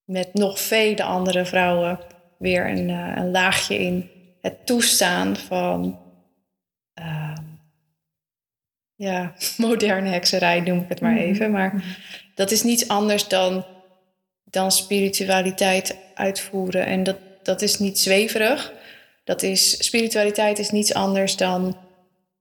met 0.04 0.34
nog 0.34 0.60
vele 0.60 1.04
andere 1.04 1.46
vrouwen 1.46 2.00
weer 2.38 2.70
een, 2.70 2.90
eh, 2.90 3.14
een 3.16 3.32
laagje 3.32 3.78
in 3.78 4.10
het 4.42 4.66
toestaan 4.66 5.36
van 5.36 6.00
ehm, 6.94 7.44
ja, 8.96 9.34
moderne 9.58 10.10
hekserij, 10.10 10.60
noem 10.60 10.80
ik 10.80 10.90
het 10.90 11.02
maar 11.02 11.18
even. 11.18 11.52
Maar 11.52 11.84
dat 12.36 12.52
is 12.52 12.64
niets 12.64 12.88
anders 12.88 13.28
dan, 13.28 13.66
dan 14.44 14.72
spiritualiteit 14.72 15.98
uitvoeren. 16.14 16.86
En 16.86 17.04
dat, 17.04 17.18
dat 17.44 17.62
is 17.62 17.80
niet 17.80 18.00
zweverig. 18.00 18.74
Dat 19.24 19.44
is, 19.44 19.86
spiritualiteit 19.86 20.60
is 20.60 20.72
niets 20.72 20.94
anders 20.94 21.36
dan 21.36 21.78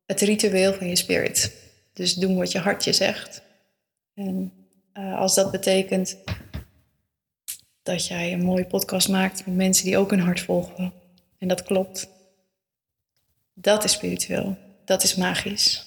het 0.06 0.20
ritueel 0.20 0.72
van 0.72 0.88
je 0.88 0.96
spirit. 0.96 1.52
Dus 1.92 2.14
doen 2.14 2.36
wat 2.36 2.52
je 2.52 2.58
hartje 2.58 2.92
zegt. 2.92 3.42
En 4.14 4.52
uh, 4.98 5.18
als 5.18 5.34
dat 5.34 5.50
betekent 5.50 6.18
dat 7.86 8.06
jij 8.06 8.32
een 8.32 8.44
mooie 8.44 8.64
podcast 8.64 9.08
maakt 9.08 9.46
met 9.46 9.54
mensen 9.54 9.84
die 9.84 9.98
ook 9.98 10.10
hun 10.10 10.20
hart 10.20 10.40
volgen. 10.40 10.92
En 11.38 11.48
dat 11.48 11.62
klopt. 11.62 12.08
Dat 13.54 13.84
is 13.84 13.92
spiritueel. 13.92 14.58
Dat 14.84 15.02
is 15.02 15.14
magisch. 15.14 15.84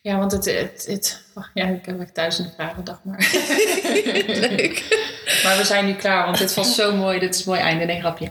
Ja, 0.00 0.18
want 0.18 0.32
het, 0.32 0.44
het, 0.44 0.86
het 0.88 1.24
oh, 1.34 1.44
ja, 1.54 1.66
ik 1.66 1.86
heb 1.86 2.00
echt 2.00 2.14
duizenden 2.14 2.52
vragen, 2.52 2.84
dag 2.84 3.04
maar. 3.04 3.30
Leuk. 4.50 5.02
Maar 5.44 5.56
we 5.56 5.64
zijn 5.64 5.86
nu 5.86 5.94
klaar, 5.94 6.24
want 6.24 6.38
dit 6.38 6.54
was 6.54 6.74
zo 6.74 6.96
mooi. 6.96 7.18
Dit 7.18 7.34
is 7.34 7.44
een 7.44 7.52
mooi 7.52 7.60
einde. 7.60 7.84
Nee, 7.84 8.00
grapje. 8.00 8.30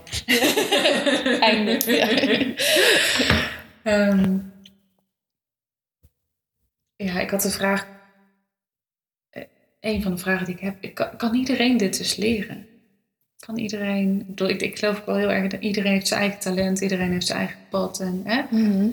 Einde. 1.40 1.92
Ja. 1.92 2.08
Ehm, 3.82 4.38
ja, 6.96 7.20
ik 7.20 7.30
had 7.30 7.44
een 7.44 7.50
vraag. 7.50 7.86
Een 9.84 10.02
van 10.02 10.12
de 10.12 10.18
vragen 10.18 10.46
die 10.46 10.54
ik 10.54 10.60
heb. 10.60 10.76
ik 10.80 10.94
Kan, 10.94 11.16
kan 11.16 11.34
iedereen 11.34 11.76
dit 11.76 11.98
dus 11.98 12.16
leren? 12.16 12.66
Kan 13.38 13.58
iedereen... 13.58 14.20
Ik, 14.20 14.26
bedoel, 14.26 14.48
ik, 14.48 14.62
ik 14.62 14.78
geloof 14.78 14.98
ook 14.98 15.06
wel 15.06 15.16
heel 15.16 15.30
erg 15.30 15.50
dat 15.50 15.60
iedereen 15.60 15.92
heeft 15.92 16.08
zijn 16.08 16.20
eigen 16.20 16.40
talent. 16.40 16.80
Iedereen 16.80 17.12
heeft 17.12 17.26
zijn 17.26 17.38
eigen 17.38 17.58
pad. 17.70 18.00
En, 18.00 18.22
hè? 18.24 18.42
Mhm. 18.50 18.90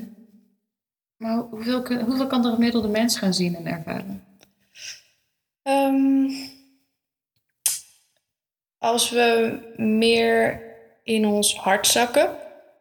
Maar 1.17 1.37
hoeveel, 1.37 1.85
hoeveel 2.05 2.27
kan 2.27 2.41
de 2.41 2.49
gemiddelde 2.49 2.87
mens 2.87 3.17
gaan 3.17 3.33
zien 3.33 3.55
en 3.55 3.65
ervaren? 3.65 4.23
Ehm, 5.61 6.29
als 8.77 9.09
we 9.09 9.59
meer 9.77 10.61
in 11.03 11.25
ons 11.25 11.55
hart 11.55 11.87
zakken, 11.87 12.29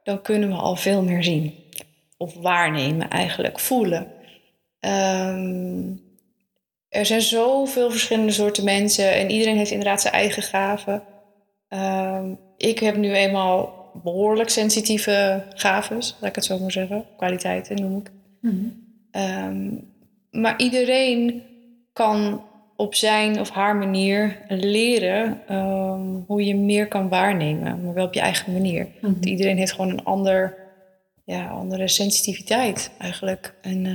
dan 0.03 0.23
kunnen 0.23 0.49
we 0.49 0.55
al 0.55 0.77
veel 0.77 1.03
meer 1.03 1.25
zien. 1.25 1.55
Of 2.17 2.35
waarnemen 2.35 3.11
eigenlijk, 3.11 3.59
voelen. 3.59 4.13
Ehm, 4.81 5.93
er 6.91 7.07
zijn 7.07 7.21
zoveel 7.21 7.91
verschillende 7.91 8.33
soorten 8.33 8.65
mensen 8.65 9.13
en 9.15 9.31
iedereen 9.31 9.57
heeft 9.57 9.71
inderdaad 9.71 10.01
zijn 10.01 10.15
eigen 10.15 10.43
gaven. 10.43 11.03
Ehm, 11.69 12.35
ik 12.57 12.79
heb 12.79 12.97
nu 12.97 13.13
eenmaal 13.13 13.91
behoorlijk 14.03 14.49
sensitieve 14.49 15.45
gaven, 15.55 15.97
laat 15.97 16.29
ik 16.29 16.35
het 16.35 16.45
zo 16.45 16.59
maar 16.59 16.73
zeggen. 16.73 17.05
Kwaliteiten 17.17 17.81
noem 17.81 17.99
ik. 17.99 18.11
Ehm, 19.11 19.71
maar 20.31 20.55
iedereen 20.59 21.43
kan 21.93 22.43
op 22.77 22.95
zijn 22.95 23.41
of 23.41 23.51
haar 23.51 23.77
manier 23.77 24.39
leren 24.49 25.41
ehm, 25.47 26.01
hoe 26.27 26.45
je 26.45 26.57
meer 26.57 26.89
kan 26.89 27.09
waarnemen, 27.09 27.85
maar 27.85 27.95
wel 27.95 28.07
op 28.07 28.15
je 28.15 28.21
eigen 28.21 28.53
manier. 28.53 28.87
Want 29.01 29.27
iedereen 29.27 29.57
heeft 29.57 29.73
gewoon 29.73 29.91
een 29.91 30.05
ander, 30.05 30.57
ja, 31.25 31.49
andere 31.49 31.89
sensitiviteit 31.89 32.91
eigenlijk. 32.99 33.55
En 33.63 33.87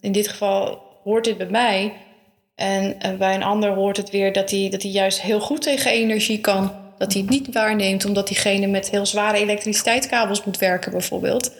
in 0.00 0.12
dit 0.12 0.28
geval 0.28 0.82
hoort 1.04 1.24
dit 1.24 1.36
bij 1.36 1.50
mij. 1.50 1.92
En 2.60 3.00
eh, 3.00 3.16
bij 3.16 3.34
een 3.34 3.42
ander 3.42 3.70
hoort 3.70 3.96
het 3.96 4.10
weer 4.10 4.32
dat 4.32 4.50
hij, 4.50 4.68
dat 4.70 4.82
hij 4.82 4.90
juist 4.90 5.20
heel 5.20 5.40
goed 5.40 5.62
tegen 5.62 5.90
energie 5.90 6.40
kan. 6.40 6.72
Dat 6.98 7.12
hij 7.12 7.22
het 7.22 7.30
niet 7.30 7.52
waarneemt, 7.52 8.04
omdat 8.04 8.26
diegene 8.26 8.66
met 8.66 8.90
heel 8.90 9.06
zware 9.06 9.38
elektriciteitskabels 9.38 10.44
moet 10.44 10.58
werken, 10.58 10.90
bijvoorbeeld. 10.90 11.52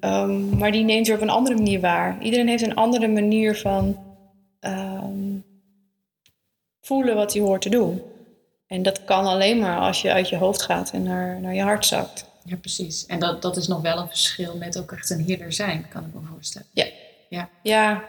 Ehm, 0.00 0.58
maar 0.58 0.72
die 0.72 0.84
neemt 0.84 1.06
weer 1.06 1.16
op 1.16 1.22
een 1.22 1.30
andere 1.30 1.56
manier 1.56 1.80
waar. 1.80 2.22
Iedereen 2.22 2.48
heeft 2.48 2.62
een 2.62 2.74
andere 2.74 3.08
manier 3.08 3.56
van 3.56 3.98
ehm, 4.60 5.38
voelen 6.80 7.14
wat 7.14 7.32
hij 7.32 7.42
hoort 7.42 7.62
te 7.62 7.68
doen. 7.68 8.02
En 8.66 8.82
dat 8.82 9.04
kan 9.04 9.24
alleen 9.24 9.58
maar 9.58 9.78
als 9.78 10.02
je 10.02 10.12
uit 10.12 10.28
je 10.28 10.36
hoofd 10.36 10.62
gaat 10.62 10.90
en 10.90 11.02
naar, 11.02 11.40
naar 11.40 11.54
je 11.54 11.62
hart 11.62 11.86
zakt. 11.86 12.26
Ja, 12.44 12.56
precies. 12.56 13.06
En 13.06 13.18
dat, 13.18 13.42
dat 13.42 13.56
is 13.56 13.68
nog 13.68 13.80
wel 13.80 13.98
een 13.98 14.08
verschil 14.08 14.56
met 14.56 14.78
ook 14.78 14.92
echt 14.92 15.10
een 15.10 15.24
healer 15.24 15.52
zijn, 15.52 15.86
kan 15.88 16.04
ik 16.04 16.14
me 16.14 16.20
voorstellen. 16.32 16.68
Ja. 16.72 16.86
Ja. 17.28 17.48
Ja. 17.62 18.04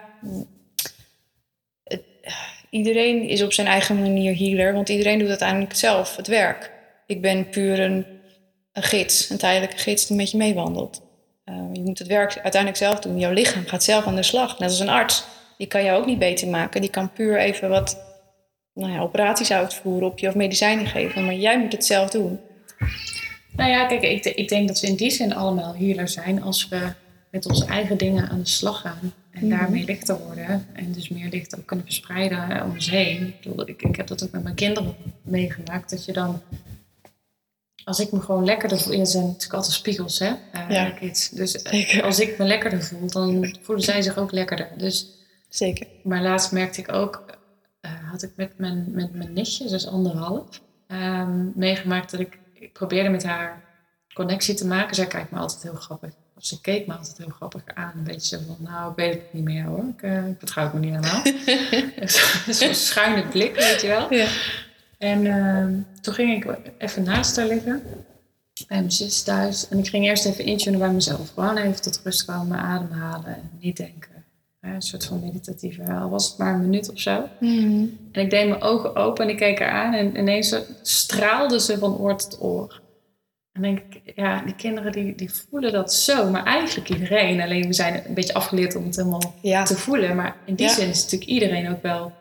Iedereen 2.69 3.21
is 3.21 3.41
op 3.41 3.53
zijn 3.53 3.67
eigen 3.67 3.99
manier 3.99 4.37
healer, 4.37 4.73
want 4.73 4.89
iedereen 4.89 5.19
doet 5.19 5.29
uiteindelijk 5.29 5.75
zelf 5.75 6.15
het 6.15 6.27
werk. 6.27 6.71
Ik 7.07 7.21
ben 7.21 7.49
puur 7.49 7.79
een, 7.79 8.05
een 8.73 8.83
gids, 8.83 9.29
een 9.29 9.37
tijdelijke 9.37 9.77
gids 9.77 10.07
die 10.07 10.17
met 10.17 10.31
je 10.31 10.37
meewandelt. 10.37 11.01
Eh, 11.43 11.55
je 11.73 11.81
moet 11.81 11.99
het 11.99 12.07
werk 12.07 12.39
uiteindelijk 12.43 12.81
zelf 12.81 12.99
doen. 12.99 13.19
Jouw 13.19 13.31
lichaam 13.31 13.65
gaat 13.65 13.83
zelf 13.83 14.05
aan 14.05 14.15
de 14.15 14.23
slag, 14.23 14.59
net 14.59 14.69
als 14.69 14.79
een 14.79 14.89
arts. 14.89 15.25
Die 15.57 15.67
kan 15.67 15.83
jou 15.83 15.99
ook 15.99 16.05
niet 16.05 16.19
beter 16.19 16.47
maken. 16.47 16.81
Die 16.81 16.89
kan 16.89 17.11
puur 17.11 17.37
even 17.37 17.69
wat 17.69 18.03
nou 18.73 18.91
ja, 18.91 18.99
operaties 18.99 19.51
uitvoeren 19.51 20.07
op 20.07 20.19
je 20.19 20.27
of 20.27 20.35
medicijnen 20.35 20.87
geven. 20.87 21.25
Maar 21.25 21.33
jij 21.33 21.59
moet 21.59 21.71
het 21.71 21.85
zelf 21.85 22.09
doen. 22.09 22.39
Nou 23.51 23.69
ja, 23.69 23.85
kijk, 23.85 24.01
ik, 24.01 24.25
ik 24.25 24.49
denk 24.49 24.67
dat 24.67 24.79
we 24.79 24.87
in 24.87 24.95
die 24.95 25.09
zin 25.09 25.35
allemaal 25.35 25.75
healer 25.75 26.07
zijn 26.07 26.43
als 26.43 26.67
we 26.67 26.93
met 27.35 27.45
onze 27.45 27.65
eigen 27.65 27.97
dingen 27.97 28.29
aan 28.29 28.39
de 28.39 28.47
slag 28.47 28.81
gaan. 28.81 29.13
En 29.31 29.47
Mhm. 29.47 29.57
daarmee 29.57 29.85
lichter 29.85 30.17
worden. 30.17 30.65
En 30.73 30.91
dus 30.91 31.09
meer 31.09 31.29
licht 31.29 31.57
ook 31.57 31.65
kunnen 31.65 31.85
verspreiden 31.85 32.61
om 32.63 32.69
ons 32.71 32.89
heen. 32.89 33.27
Ik, 33.27 33.41
bedoel, 33.41 33.67
ik, 33.69 33.81
ik 33.81 33.95
heb 33.95 34.07
dat 34.07 34.23
ook 34.23 34.31
met 34.31 34.43
mijn 34.43 34.55
kinderen 34.55 34.95
meegemaakt. 35.21 35.89
Dat 35.89 36.05
je 36.05 36.13
dan, 36.13 36.41
als 37.83 37.99
ik 37.99 38.11
me 38.11 38.19
gewoon 38.21 38.45
lekkerder 38.45 38.79
voel. 38.79 38.93
Ja, 38.93 39.05
ze 39.05 39.11
zijn 39.11 39.25
natuurlijk 39.25 39.53
altijd 39.53 39.73
spiegels, 39.73 40.19
hè? 40.19 40.33
eh, 40.51 40.69
Ja. 40.69 40.89
kids. 40.89 41.29
Dus 41.29 41.61
eh, 41.61 41.71
Zeker. 41.71 42.03
als 42.03 42.19
ik 42.19 42.37
me 42.37 42.45
lekkerder 42.45 42.83
voel, 42.83 43.11
dan 43.11 43.57
voelen 43.61 43.83
zij 43.83 44.01
zich 44.01 44.17
ook 44.17 44.31
lekkerder. 44.31 44.69
Dus 44.77 45.09
Zeker. 45.49 45.87
Maar 46.03 46.21
laatst 46.21 46.51
merkte 46.51 46.79
ik 46.81 46.91
ook, 46.93 47.37
eh, 47.81 47.91
had 48.11 48.23
ik 48.23 48.31
met 48.35 48.57
mijn, 48.57 48.85
met 48.91 49.13
mijn 49.13 49.33
nichtje, 49.33 49.67
dus 49.69 49.87
anderhalf, 49.87 50.61
ehm, 50.87 51.59
meegemaakt 51.59 52.11
dat 52.11 52.19
ik, 52.19 52.39
ik 52.53 52.73
probeerde 52.73 53.09
met 53.09 53.23
haar 53.23 53.63
connectie 54.13 54.53
te 54.55 54.67
maken. 54.67 54.95
Zij 54.95 55.07
kijkt 55.07 55.31
me 55.31 55.37
altijd 55.39 55.63
heel 55.63 55.73
grappig. 55.75 56.13
Of 56.37 56.45
ze 56.45 56.61
keek 56.61 56.87
me 56.87 56.93
altijd 56.93 57.17
heel 57.17 57.29
grappig 57.29 57.61
aan. 57.73 57.91
Een 57.95 58.03
beetje 58.03 58.37
zo 58.37 58.43
van, 58.47 58.57
nou, 58.59 58.89
ik 58.89 58.95
weet 58.95 59.13
het 59.13 59.33
niet 59.33 59.43
meer 59.43 59.63
hoor. 59.63 59.83
Ik, 59.97 60.01
eh, 60.01 60.27
ik 60.27 60.35
vertrouw 60.37 60.63
het 60.63 60.73
me 60.73 60.79
niet 60.79 60.95
helemaal. 60.95 61.23
Zo'n 62.53 62.73
schuine 62.73 63.27
blik, 63.27 63.55
weet 63.55 63.81
je 63.81 63.87
wel. 63.87 64.13
Ja. 64.13 64.27
En 64.97 65.25
ehm, 65.25 65.73
toen 66.01 66.13
ging 66.13 66.43
ik 66.43 66.57
even 66.77 67.03
naast 67.03 67.35
haar 67.35 67.47
liggen. 67.47 67.83
Bij 68.67 68.77
mijn 68.77 68.91
zus 68.91 69.23
thuis. 69.23 69.67
En 69.67 69.77
ik 69.77 69.87
ging 69.87 70.05
eerst 70.05 70.25
even 70.25 70.45
intunen 70.45 70.79
bij 70.79 70.91
mezelf. 70.91 71.31
Gewoon 71.33 71.57
even 71.57 71.81
tot 71.81 72.01
rust 72.03 72.25
komen, 72.25 72.57
ademhalen 72.57 73.35
en 73.35 73.49
niet 73.59 73.77
denken. 73.77 74.13
Een 74.61 74.81
soort 74.81 75.05
van 75.05 75.19
meditatieve, 75.19 75.83
al 75.83 76.09
was 76.09 76.29
het 76.29 76.37
maar 76.37 76.53
een 76.53 76.61
minuut 76.61 76.91
of 76.91 76.99
zo. 76.99 77.27
Mhm. 77.39 77.85
En 78.11 78.21
ik 78.21 78.29
deed 78.29 78.47
mijn 78.49 78.61
ogen 78.61 78.95
open 78.95 79.23
en 79.23 79.29
ik 79.31 79.37
keek 79.37 79.59
haar 79.59 79.69
aan. 79.69 79.93
En 79.93 80.17
ineens 80.17 80.55
straalde 80.81 81.59
ze 81.59 81.77
van 81.77 81.97
oor 81.97 82.17
tot 82.17 82.41
oor. 82.41 82.81
En 83.55 83.61
dan 83.61 83.75
denk 83.75 83.93
ik, 84.03 84.11
ja, 84.15 84.41
die 84.45 84.55
kinderen 84.55 84.91
die, 84.91 85.15
die 85.15 85.31
voelen 85.33 85.71
dat 85.71 85.93
zo. 85.93 86.29
Maar 86.29 86.43
eigenlijk 86.45 86.89
iedereen. 86.89 87.41
Alleen 87.41 87.67
we 87.67 87.73
zijn 87.73 88.03
een 88.07 88.13
beetje 88.13 88.33
afgeleerd 88.33 88.75
om 88.75 88.85
het 88.85 88.95
helemaal 88.95 89.33
Ja. 89.41 89.63
te 89.63 89.77
voelen. 89.77 90.15
Maar 90.15 90.35
in 90.45 90.55
die 90.55 90.65
Ja. 90.67 90.73
zin 90.73 90.89
is 90.89 91.03
natuurlijk 91.03 91.31
iedereen 91.31 91.69
ook 91.69 91.81
wel... 91.81 92.11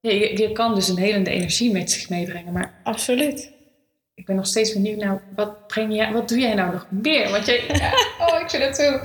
Ja, 0.00 0.10
je, 0.10 0.38
je 0.38 0.52
kan 0.52 0.74
dus 0.74 0.88
een 0.88 0.98
helende 0.98 1.30
energie 1.30 1.72
met 1.72 1.90
zich 1.90 2.08
meebrengen. 2.08 2.52
Maar 2.52 2.80
Absoluut. 2.84 3.50
ik 4.14 4.26
ben 4.26 4.36
nog 4.36 4.46
steeds 4.46 4.72
benieuwd 4.72 4.98
naar 4.98 5.22
wat, 5.36 5.66
breng 5.66 5.94
jij, 5.94 6.12
wat 6.12 6.28
doe 6.28 6.38
jij 6.38 6.54
nou 6.54 6.72
nog 6.72 6.86
meer? 6.90 7.30
Want 7.30 7.46
jij, 7.46 7.64
ja, 7.80 7.90
oh, 8.26 8.40
ik 8.40 8.50
vind 8.50 8.62
het 8.62 8.76
zo 8.76 9.00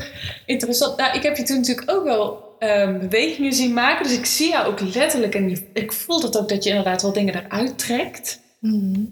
interessant. 0.45 0.97
Nou, 0.97 1.15
ik 1.17 1.23
heb 1.23 1.37
je 1.37 1.43
toen 1.43 1.57
natuurlijk 1.57 1.91
ook 1.91 2.03
wel 2.03 2.55
ehm, 2.59 2.99
bewegingen 2.99 3.53
zien 3.53 3.73
maken. 3.73 4.03
Dus 4.03 4.17
ik 4.17 4.25
zie 4.25 4.49
jou 4.49 4.67
ook 4.67 4.79
letterlijk 4.79 5.35
en 5.35 5.49
je- 5.49 5.69
ik 5.73 5.91
voel 5.93 6.21
dat 6.21 6.37
ook 6.37 6.49
dat 6.49 6.63
je 6.63 6.69
inderdaad 6.69 7.01
wel 7.01 7.13
dingen 7.13 7.35
eruit 7.45 7.77
trekt. 7.79 8.39
Mhm. 8.59 9.03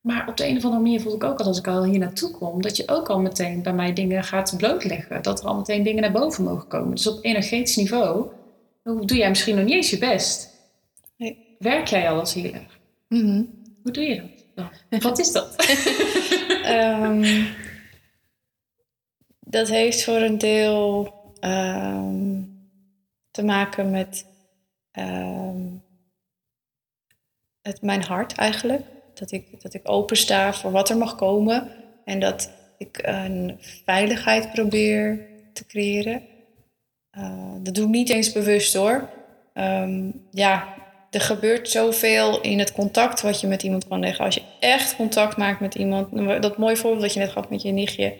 Maar 0.00 0.28
op 0.28 0.36
de 0.36 0.46
een 0.46 0.56
of 0.56 0.64
andere 0.64 0.82
manier 0.82 1.00
voel 1.00 1.14
ik 1.14 1.24
ook 1.24 1.38
al 1.38 1.46
als 1.46 1.58
ik 1.58 1.66
al 1.66 1.84
hier 1.84 1.98
naartoe 1.98 2.30
kom, 2.30 2.62
dat 2.62 2.76
je 2.76 2.88
ook 2.88 3.08
al 3.08 3.20
meteen 3.20 3.62
bij 3.62 3.72
mij 3.72 3.92
dingen 3.92 4.24
gaat 4.24 4.54
blootleggen. 4.56 5.22
Dat 5.22 5.40
er 5.40 5.46
al 5.46 5.56
meteen 5.56 5.82
dingen 5.82 6.02
naar 6.02 6.12
boven 6.12 6.44
mogen 6.44 6.68
komen. 6.68 6.94
Dus 6.94 7.06
op 7.06 7.24
energetisch 7.24 7.76
niveau 7.76 8.30
doe 8.82 9.16
jij 9.16 9.28
misschien 9.28 9.56
nog 9.56 9.64
niet 9.64 9.74
eens 9.74 9.90
je 9.90 9.98
best. 9.98 10.50
Nee. 11.16 11.56
Werk 11.58 11.86
jij 11.86 12.10
al 12.10 12.18
als 12.18 12.34
healer? 12.34 12.78
Mhm. 13.08 13.42
Hoe 13.82 13.92
doe 13.92 14.04
je 14.04 14.20
dat? 14.54 14.70
dan? 14.88 15.00
Wat 15.10 15.18
is 15.18 15.32
dat? 15.32 15.56
Ehm, 16.62 17.44
dat 19.40 19.68
heeft 19.68 20.04
voor 20.04 20.16
een 20.16 20.38
deel 20.38 21.14
ehm, 21.40 22.42
te 23.30 23.42
maken 23.42 23.90
met 23.90 24.26
ehm, 24.90 25.66
het, 27.62 27.82
mijn 27.82 28.02
hart 28.02 28.32
eigenlijk. 28.32 28.82
Dat 29.18 29.32
ik, 29.32 29.62
dat 29.62 29.74
ik 29.74 29.88
opensta 29.88 30.52
voor 30.52 30.70
wat 30.70 30.90
er 30.90 30.96
mag 30.96 31.16
komen. 31.16 31.68
En 32.04 32.20
dat 32.20 32.50
ik 32.78 32.98
een 33.02 33.56
veiligheid 33.84 34.52
probeer 34.52 35.26
te 35.52 35.66
creëren. 35.66 36.22
Uh, 37.18 37.52
dat 37.62 37.74
doe 37.74 37.84
ik 37.84 37.90
niet 37.90 38.10
eens 38.10 38.32
bewust 38.32 38.74
hoor. 38.74 39.08
Ehm, 39.54 40.10
ja, 40.30 40.74
er 41.10 41.20
gebeurt 41.20 41.70
zoveel 41.70 42.40
in 42.40 42.58
het 42.58 42.72
contact 42.72 43.20
wat 43.20 43.40
je 43.40 43.46
met 43.46 43.62
iemand 43.62 43.88
kan 43.88 44.00
leggen. 44.00 44.24
Als 44.24 44.34
je 44.34 44.42
echt 44.60 44.96
contact 44.96 45.36
maakt 45.36 45.60
met 45.60 45.74
iemand. 45.74 46.42
Dat 46.42 46.58
mooie 46.58 46.76
voorbeeld 46.76 47.02
dat 47.02 47.12
je 47.12 47.20
net 47.20 47.30
gaf 47.30 47.48
met 47.48 47.62
je 47.62 47.72
nichtje. 47.72 48.16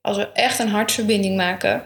Als 0.00 0.16
we 0.16 0.32
echt 0.32 0.58
een 0.58 0.68
hartverbinding 0.68 1.36
maken. 1.36 1.82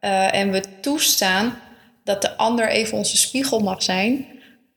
Uh, 0.00 0.34
en 0.34 0.50
we 0.50 0.62
toestaan 0.80 1.58
dat 2.04 2.22
de 2.22 2.36
ander 2.36 2.68
even 2.68 2.98
onze 2.98 3.16
spiegel 3.16 3.60
mag 3.60 3.82
zijn. 3.82 4.26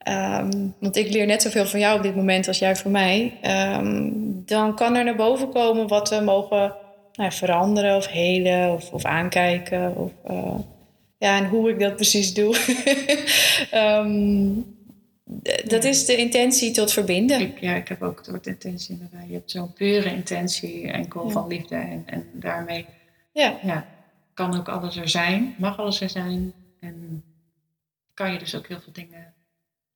Um, 0.08 0.74
want 0.80 0.96
ik 0.96 1.12
leer 1.12 1.26
net 1.26 1.42
zoveel 1.42 1.66
van 1.66 1.80
jou 1.80 1.96
op 1.96 2.02
dit 2.02 2.14
moment 2.14 2.48
als 2.48 2.58
jij 2.58 2.76
van 2.76 2.90
mij. 2.90 3.38
Um, 3.76 4.42
dan 4.44 4.74
kan 4.74 4.94
er 4.94 5.04
naar 5.04 5.16
boven 5.16 5.48
komen 5.48 5.88
wat 5.88 6.10
we 6.10 6.20
mogen 6.20 6.74
nou, 7.12 7.32
veranderen 7.32 7.96
of 7.96 8.06
helen 8.06 8.72
of, 8.72 8.92
of 8.92 9.04
aankijken. 9.04 9.96
Of, 9.96 10.12
uh, 10.30 10.58
ja, 11.18 11.38
en 11.38 11.48
hoe 11.48 11.70
ik 11.70 11.80
dat 11.80 11.96
precies 11.96 12.34
doe. 12.34 12.56
um, 14.02 14.76
dat 15.64 15.84
is 15.84 16.04
de 16.04 16.16
intentie 16.16 16.70
tot 16.70 16.92
verbinden. 16.92 17.40
Ik, 17.40 17.60
ja, 17.60 17.74
ik 17.74 17.88
heb 17.88 18.02
ook 18.02 18.18
het 18.18 18.26
woord 18.28 18.46
intentie 18.46 18.94
inderdaad. 18.94 19.28
Je 19.28 19.34
hebt 19.34 19.50
zo'n 19.50 19.72
pure 19.72 20.10
intentie 20.10 20.90
enkel 20.90 21.24
ja. 21.26 21.30
van 21.30 21.46
liefde. 21.46 21.74
En, 21.74 22.02
en 22.06 22.26
daarmee 22.32 22.86
ja. 23.32 23.58
Ja, 23.62 23.86
kan 24.34 24.58
ook 24.58 24.68
alles 24.68 24.96
er 24.96 25.08
zijn, 25.08 25.54
mag 25.58 25.78
alles 25.78 26.00
er 26.00 26.10
zijn. 26.10 26.52
En 26.80 27.24
kan 28.14 28.32
je 28.32 28.38
dus 28.38 28.54
ook 28.54 28.68
heel 28.68 28.80
veel 28.80 28.92
dingen 28.92 29.34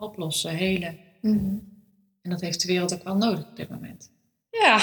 oplossen, 0.01 0.51
helen. 0.51 0.99
Mm 1.21 1.39
-hmm. 1.39 1.69
En 2.23 2.31
dat 2.31 2.41
heeft 2.41 2.61
de 2.61 2.69
wereld 2.69 2.95
ook 2.95 3.05
wel 3.05 3.17
nodig 3.17 3.49
op 3.49 3.57
dit 3.57 3.69
moment. 3.69 4.11
Ja. 4.51 4.81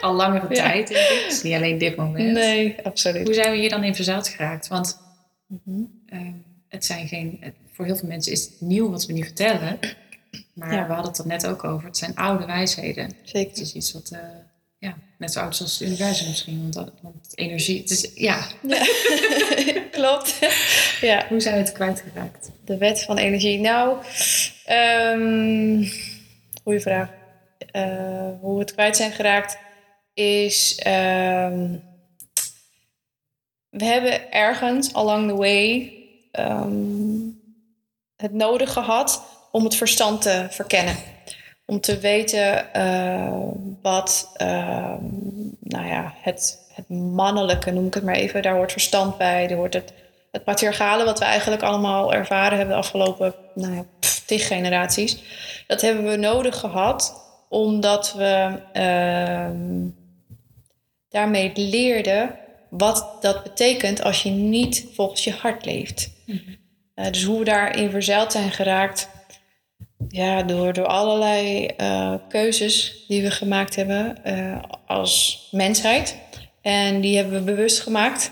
Al 0.00 0.14
langere 0.14 0.54
tijd, 0.54 0.88
denk 0.88 1.08
ik. 1.08 1.40
Niet 1.42 1.54
alleen 1.54 1.78
dit 1.78 1.96
moment. 1.96 2.32
Nee, 2.32 2.76
absoluut. 2.82 3.26
Hoe 3.26 3.34
zijn 3.34 3.50
we 3.50 3.56
hier 3.56 3.70
dan 3.70 3.84
in 3.84 3.94
verzeild 3.94 4.28
geraakt? 4.28 4.68
Want 4.68 4.98
mm 5.46 5.60
-hmm. 5.64 6.02
uh, 6.06 6.32
het 6.68 6.84
zijn 6.84 7.08
geen... 7.08 7.54
Voor 7.72 7.84
heel 7.84 7.96
veel 7.96 8.08
mensen 8.08 8.32
is 8.32 8.44
het 8.44 8.60
nieuw 8.60 8.90
wat 8.90 9.06
we 9.06 9.12
nu 9.12 9.22
vertellen. 9.22 9.78
Maar 10.54 10.74
ja. 10.74 10.86
we 10.86 10.92
hadden 10.92 11.10
het 11.10 11.20
er 11.20 11.26
net 11.26 11.46
ook 11.46 11.64
over. 11.64 11.86
Het 11.86 11.96
zijn 11.96 12.14
oude 12.14 12.46
wijsheden. 12.46 13.10
Zeker. 13.22 13.50
Het 13.50 13.60
is 13.60 13.74
iets 13.74 13.92
wat... 13.92 14.10
Uh, 14.12 14.18
ja, 14.78 14.96
net 15.18 15.32
zo 15.32 15.40
oud 15.40 15.60
als 15.60 15.78
het 15.78 15.88
universum 15.88 16.28
misschien. 16.28 16.60
Want, 16.60 16.74
dat, 16.74 16.92
want 17.00 17.32
energie... 17.34 17.80
Het 17.80 17.90
is, 17.90 18.10
ja. 18.14 18.46
ja. 18.62 18.86
Klopt. 19.90 20.38
ja. 21.00 21.26
Hoe 21.28 21.40
zijn 21.40 21.54
we 21.54 21.60
het 21.60 21.72
kwijtgeraakt? 21.72 22.50
De 22.64 22.76
wet 22.76 23.02
van 23.02 23.18
energie. 23.18 23.60
Nou, 23.60 23.98
um, 24.70 25.90
goeie 26.62 26.80
vraag. 26.80 27.08
Uh, 27.72 28.30
hoe 28.40 28.54
we 28.54 28.60
het 28.60 28.72
kwijt 28.72 28.96
zijn 28.96 29.12
geraakt 29.12 29.58
is... 30.14 30.82
Um, 30.86 31.82
we 33.76 33.84
hebben 33.84 34.32
ergens 34.32 34.94
along 34.94 35.28
the 35.28 35.36
way 35.36 35.92
um, 36.32 37.40
het 38.16 38.32
nodig 38.32 38.72
gehad 38.72 39.22
om 39.52 39.64
het 39.64 39.74
verstand 39.74 40.22
te 40.22 40.46
verkennen. 40.50 40.96
Om 41.66 41.80
te 41.80 41.98
weten 41.98 42.66
uh, 42.76 43.38
wat 43.82 44.32
uh, 44.42 44.94
nou 45.60 45.86
ja, 45.86 46.14
het, 46.20 46.58
het 46.72 46.88
mannelijke, 46.88 47.70
noem 47.70 47.86
ik 47.86 47.94
het 47.94 48.04
maar 48.04 48.14
even, 48.14 48.42
daar 48.42 48.54
hoort 48.54 48.72
verstand 48.72 49.18
bij. 49.18 49.50
Er 49.50 49.56
hoort 49.56 49.74
het, 49.74 49.92
het 50.32 50.44
patriarchale, 50.44 51.04
wat 51.04 51.18
we 51.18 51.24
eigenlijk 51.24 51.62
allemaal 51.62 52.14
ervaren 52.14 52.56
hebben 52.58 52.74
de 52.74 52.82
afgelopen 52.82 53.34
nou 53.54 53.74
ja, 53.74 53.84
pff, 54.00 54.24
tig 54.26 54.46
generaties. 54.46 55.22
Dat 55.66 55.80
hebben 55.80 56.04
we 56.04 56.16
nodig 56.16 56.58
gehad 56.58 57.24
omdat 57.48 58.14
we 58.14 58.58
uh, 58.74 59.50
daarmee 61.08 61.52
leerden 61.54 62.38
wat 62.70 63.16
dat 63.20 63.42
betekent 63.42 64.02
als 64.02 64.22
je 64.22 64.30
niet 64.30 64.86
volgens 64.94 65.24
je 65.24 65.32
hart 65.32 65.64
leeft. 65.64 66.10
Mm-hmm. 66.26 66.56
Uh, 66.94 67.06
dus 67.10 67.24
hoe 67.24 67.38
we 67.38 67.44
daarin 67.44 67.90
verzeild 67.90 68.32
zijn 68.32 68.50
geraakt, 68.50 69.08
ja, 70.08 70.42
door, 70.42 70.72
door 70.72 70.86
allerlei 70.86 71.68
uh, 71.80 72.14
keuzes 72.28 73.04
die 73.08 73.22
we 73.22 73.30
gemaakt 73.30 73.76
hebben 73.76 74.16
uh, 74.26 74.62
als 74.86 75.48
mensheid. 75.50 76.18
En 76.62 77.00
die 77.00 77.16
hebben 77.16 77.34
we 77.34 77.52
bewust 77.52 77.80
gemaakt, 77.80 78.30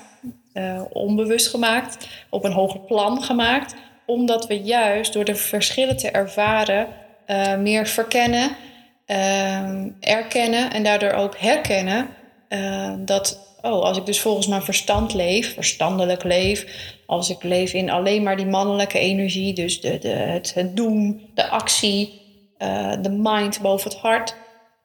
onbewust 0.93 1.49
gemaakt, 1.49 2.09
op 2.31 2.45
een 2.45 2.53
hoger 2.53 2.81
plan 2.81 3.23
gemaakt, 3.23 3.75
omdat 4.07 4.47
we 4.47 4.61
juist 4.61 5.13
door 5.13 5.25
de 5.25 5.35
verschillen 5.35 5.97
te 5.97 6.11
ervaren 6.11 6.87
meer 7.59 7.87
verkennen, 7.87 8.57
erkennen 10.01 10.73
en 10.73 10.83
daardoor 10.83 11.13
ook 11.13 11.39
herkennen 11.39 12.09
dat 12.99 13.54
oh, 13.65 13.83
als 13.83 13.99
ik 13.99 14.07
dus 14.07 14.21
volgens 14.21 14.47
mijn 14.47 14.63
verstand 14.63 15.15
leef, 15.15 15.55
verstandelijk 15.55 16.25
leef, 16.25 16.67
als 17.07 17.31
ik 17.31 17.43
leef 17.43 17.73
in 17.73 17.91
alleen 17.91 18.23
maar 18.23 18.37
die 18.37 18.47
mannelijke 18.47 18.99
energie, 18.99 19.55
dus 19.55 19.81
de, 19.81 19.99
de, 19.99 20.09
het, 20.09 20.55
het 20.55 20.77
doen, 20.77 21.31
de 21.35 21.49
actie, 21.49 22.21
uh, 22.59 22.93
de 23.03 23.11
mind 23.11 23.61
boven 23.61 23.91
het 23.91 24.01
hart, 24.01 24.35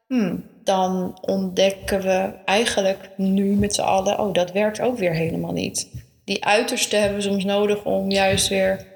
hmm, 0.08 0.44
dan 0.64 1.18
ontdekken 1.22 2.02
we 2.02 2.34
eigenlijk 2.46 3.10
nu 3.18 3.44
met 3.44 3.76
z'n 3.76 3.82
allen, 3.82 4.20
oh, 4.20 4.34
dat 4.34 4.52
werkt 4.52 4.82
ook 4.82 4.98
weer 4.98 5.14
helemaal 5.14 5.54
niet. 5.54 5.90
Die 6.24 6.46
uiterste 6.46 6.96
hebben 6.96 7.18
we 7.18 7.24
soms 7.24 7.44
nodig 7.44 7.84
om 7.84 8.12
juist 8.12 8.48
weer. 8.48 8.88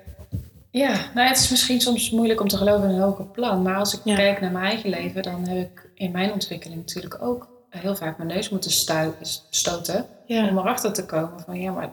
Ja, 0.72 1.12
nou, 1.14 1.28
het 1.28 1.38
is 1.38 1.50
misschien 1.50 1.82
soms 1.82 2.12
moeilijk 2.12 2.42
om 2.42 2.48
te 2.48 2.58
geloven 2.58 2.90
in 2.90 2.96
een 2.96 3.02
hoger 3.02 3.26
plan. 3.26 3.62
Maar 3.62 3.76
als 3.78 3.94
ik 3.94 4.00
ja. 4.04 4.16
kijk 4.16 4.42
naar 4.42 4.52
mijn 4.52 4.66
eigen 4.66 4.90
leven, 4.90 5.24
dan 5.24 5.48
heb 5.48 5.58
ik 5.58 5.90
in 5.96 6.12
mijn 6.12 6.32
ontwikkeling 6.32 6.80
natuurlijk 6.80 7.22
ook 7.22 7.53
heel 7.80 7.96
vaak 7.96 8.18
mijn 8.18 8.30
neus 8.30 8.50
moeten 8.50 8.72
stuiten, 8.72 9.28
stoten. 9.50 10.06
Ja. 10.26 10.50
Om 10.50 10.58
erachter 10.58 10.94
te 10.94 11.06
komen 11.06 11.40
van 11.40 11.60
ja, 11.60 11.72
maar 11.72 11.92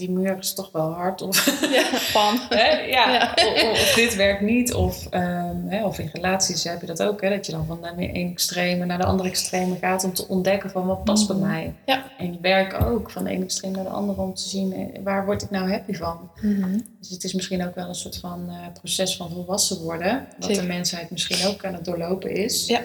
die 0.00 0.10
muur 0.10 0.38
is 0.38 0.54
toch 0.54 0.72
wel 0.72 0.92
hard. 0.92 1.22
Of, 1.22 1.60
ja, 1.74 1.98
pan. 2.12 2.38
hè? 2.58 2.68
Ja, 2.70 3.12
ja. 3.12 3.34
Of, 3.34 3.70
of, 3.70 3.92
dit 3.94 4.16
werkt 4.16 4.40
niet. 4.40 4.74
Of, 4.74 5.06
um, 5.14 5.68
hè, 5.68 5.84
of 5.84 5.98
in 5.98 6.10
relaties 6.12 6.64
heb 6.64 6.80
je 6.80 6.86
dat 6.86 7.02
ook. 7.02 7.20
Hè, 7.20 7.28
dat 7.28 7.46
je 7.46 7.52
dan 7.52 7.66
van 7.66 7.80
de 7.80 8.06
ene 8.12 8.30
extreme 8.30 8.84
naar 8.84 8.98
de 8.98 9.04
andere 9.04 9.28
extreme 9.28 9.76
gaat. 9.76 10.04
Om 10.04 10.12
te 10.14 10.28
ontdekken 10.28 10.70
van 10.70 10.86
wat 10.86 11.04
past 11.04 11.28
bij 11.28 11.36
mij. 11.36 11.74
Ja. 11.86 12.04
En 12.18 12.38
werk 12.40 12.82
ook. 12.82 13.10
Van 13.10 13.24
de 13.24 13.30
ene 13.30 13.44
extreme 13.44 13.74
naar 13.74 13.84
de 13.84 13.90
andere. 13.90 14.20
Om 14.20 14.34
te 14.34 14.48
zien 14.48 14.72
eh, 14.72 15.02
waar 15.02 15.24
word 15.24 15.42
ik 15.42 15.50
nou 15.50 15.70
happy 15.70 15.94
van. 15.94 16.30
Mm-hmm. 16.40 16.86
Dus 16.98 17.10
het 17.10 17.24
is 17.24 17.32
misschien 17.32 17.66
ook 17.66 17.74
wel 17.74 17.88
een 17.88 17.94
soort 17.94 18.16
van 18.16 18.46
uh, 18.48 18.54
proces 18.72 19.16
van 19.16 19.30
volwassen 19.30 19.82
worden. 19.82 20.26
Wat 20.38 20.48
Zeker. 20.48 20.62
de 20.62 20.68
mensheid 20.68 21.10
misschien 21.10 21.48
ook 21.48 21.64
aan 21.64 21.74
het 21.74 21.84
doorlopen 21.84 22.30
is. 22.30 22.66
Ja. 22.66 22.80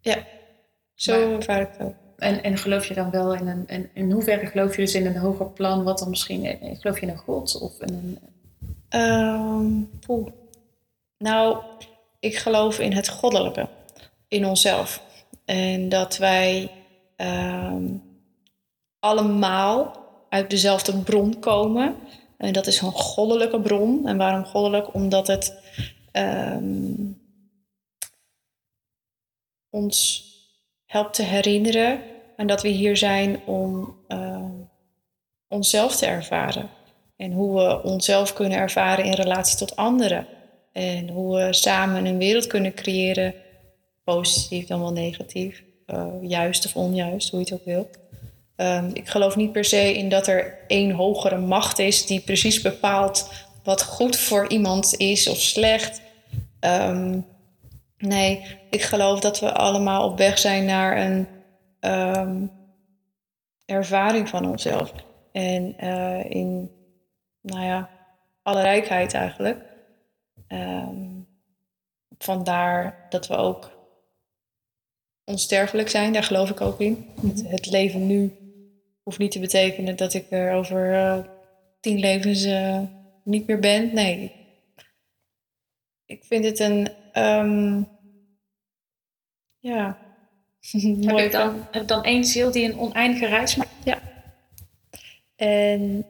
Ja. 0.00 0.16
Zo 0.94 1.36
ervaar 1.36 1.60
ik 1.60 1.68
het 1.72 1.86
ook. 1.86 1.94
En, 2.16 2.42
en 2.42 2.58
geloof 2.58 2.86
je 2.86 2.94
dan 2.94 3.10
wel 3.10 3.34
in 3.34 3.46
een. 3.46 3.66
En 3.66 3.90
in 3.94 4.10
hoeverre 4.10 4.46
geloof 4.46 4.76
je 4.76 4.82
dus 4.82 4.94
in 4.94 5.06
een 5.06 5.16
hoger 5.16 5.50
plan, 5.50 5.84
wat 5.84 5.98
dan 5.98 6.10
misschien. 6.10 6.58
Geloof 6.80 7.00
je 7.00 7.06
in 7.06 7.12
een 7.12 7.18
God 7.18 7.60
of 7.60 7.80
in 7.80 7.94
een. 7.94 8.18
Um, 9.00 9.90
nou, 11.18 11.62
ik 12.20 12.36
geloof 12.36 12.78
in 12.78 12.92
het 12.92 13.08
goddelijke, 13.08 13.68
in 14.28 14.46
onszelf. 14.46 15.02
En 15.44 15.88
dat 15.88 16.16
wij 16.16 16.70
um, 17.16 18.02
allemaal 18.98 20.04
uit 20.28 20.50
dezelfde 20.50 20.98
bron 20.98 21.38
komen. 21.38 21.96
En 22.36 22.52
dat 22.52 22.66
is 22.66 22.80
een 22.80 22.92
goddelijke 22.92 23.60
bron. 23.60 24.06
En 24.06 24.16
waarom 24.16 24.44
goddelijk? 24.44 24.94
Omdat 24.94 25.26
het 25.26 25.58
um, 26.12 27.20
ons 29.70 30.23
helpt 30.94 31.14
te 31.14 31.22
herinneren 31.22 32.00
en 32.36 32.46
dat 32.46 32.62
we 32.62 32.68
hier 32.68 32.96
zijn 32.96 33.40
om 33.44 33.96
uh, 34.08 34.44
onszelf 35.48 35.96
te 35.96 36.06
ervaren. 36.06 36.68
En 37.16 37.32
hoe 37.32 37.54
we 37.56 37.82
onszelf 37.82 38.32
kunnen 38.32 38.58
ervaren 38.58 39.04
in 39.04 39.12
relatie 39.12 39.56
tot 39.56 39.76
anderen. 39.76 40.26
En 40.72 41.08
hoe 41.08 41.36
we 41.36 41.52
samen 41.52 42.06
een 42.06 42.18
wereld 42.18 42.46
kunnen 42.46 42.74
creëren, 42.74 43.34
positief 44.04 44.66
dan 44.66 44.80
wel 44.80 44.92
negatief, 44.92 45.62
uh, 45.86 46.06
juist 46.20 46.66
of 46.66 46.76
onjuist, 46.76 47.30
hoe 47.30 47.38
je 47.38 47.44
het 47.44 47.54
ook 47.54 47.64
wilt. 47.64 47.98
Um, 48.56 48.90
ik 48.92 49.08
geloof 49.08 49.36
niet 49.36 49.52
per 49.52 49.64
se 49.64 49.94
in 49.94 50.08
dat 50.08 50.26
er 50.26 50.58
één 50.66 50.90
hogere 50.90 51.38
macht 51.38 51.78
is 51.78 52.06
die 52.06 52.20
precies 52.20 52.60
bepaalt 52.60 53.30
wat 53.64 53.82
goed 53.82 54.16
voor 54.16 54.48
iemand 54.48 54.94
is 54.96 55.28
of 55.28 55.38
slecht. 55.38 56.00
Um, 56.60 57.26
Nee, 58.06 58.58
ik 58.70 58.82
geloof 58.82 59.20
dat 59.20 59.40
we 59.40 59.52
allemaal 59.52 60.10
op 60.10 60.18
weg 60.18 60.38
zijn 60.38 60.64
naar 60.64 60.96
een 60.96 61.28
um, 61.80 62.50
ervaring 63.64 64.28
van 64.28 64.48
onszelf. 64.48 64.92
En 65.32 65.76
uh, 65.84 66.30
in, 66.30 66.70
nou 67.40 67.64
ja, 67.64 67.90
alle 68.42 68.60
rijkheid 68.60 69.14
eigenlijk. 69.14 69.58
Um, 70.48 71.26
vandaar 72.18 73.06
dat 73.08 73.26
we 73.26 73.36
ook 73.36 73.70
onsterfelijk 75.24 75.88
zijn. 75.88 76.12
Daar 76.12 76.22
geloof 76.22 76.50
ik 76.50 76.60
ook 76.60 76.80
in. 76.80 77.06
Het, 77.26 77.48
het 77.48 77.66
leven 77.66 78.06
nu 78.06 78.36
hoeft 79.02 79.18
niet 79.18 79.32
te 79.32 79.40
betekenen 79.40 79.96
dat 79.96 80.14
ik 80.14 80.26
er 80.30 80.52
over 80.52 80.94
eh, 80.94 81.18
tien 81.80 81.98
levens 81.98 82.44
eh, 82.44 82.80
niet 83.24 83.46
meer 83.46 83.58
ben. 83.58 83.94
Nee. 83.94 84.32
Ik 86.06 86.24
vind 86.24 86.44
het 86.44 86.58
een. 86.58 86.88
ehm, 87.12 87.82
ja. 89.64 89.98
Heb 90.70 91.10
mooi 91.10 91.24
ik 91.24 91.32
dan, 91.32 91.66
heb 91.70 91.86
dan 91.86 92.04
één 92.04 92.24
ziel 92.24 92.50
die 92.50 92.64
een 92.64 92.78
oneindige 92.78 93.26
reis 93.26 93.56
maakt? 93.56 93.70
En 95.36 96.06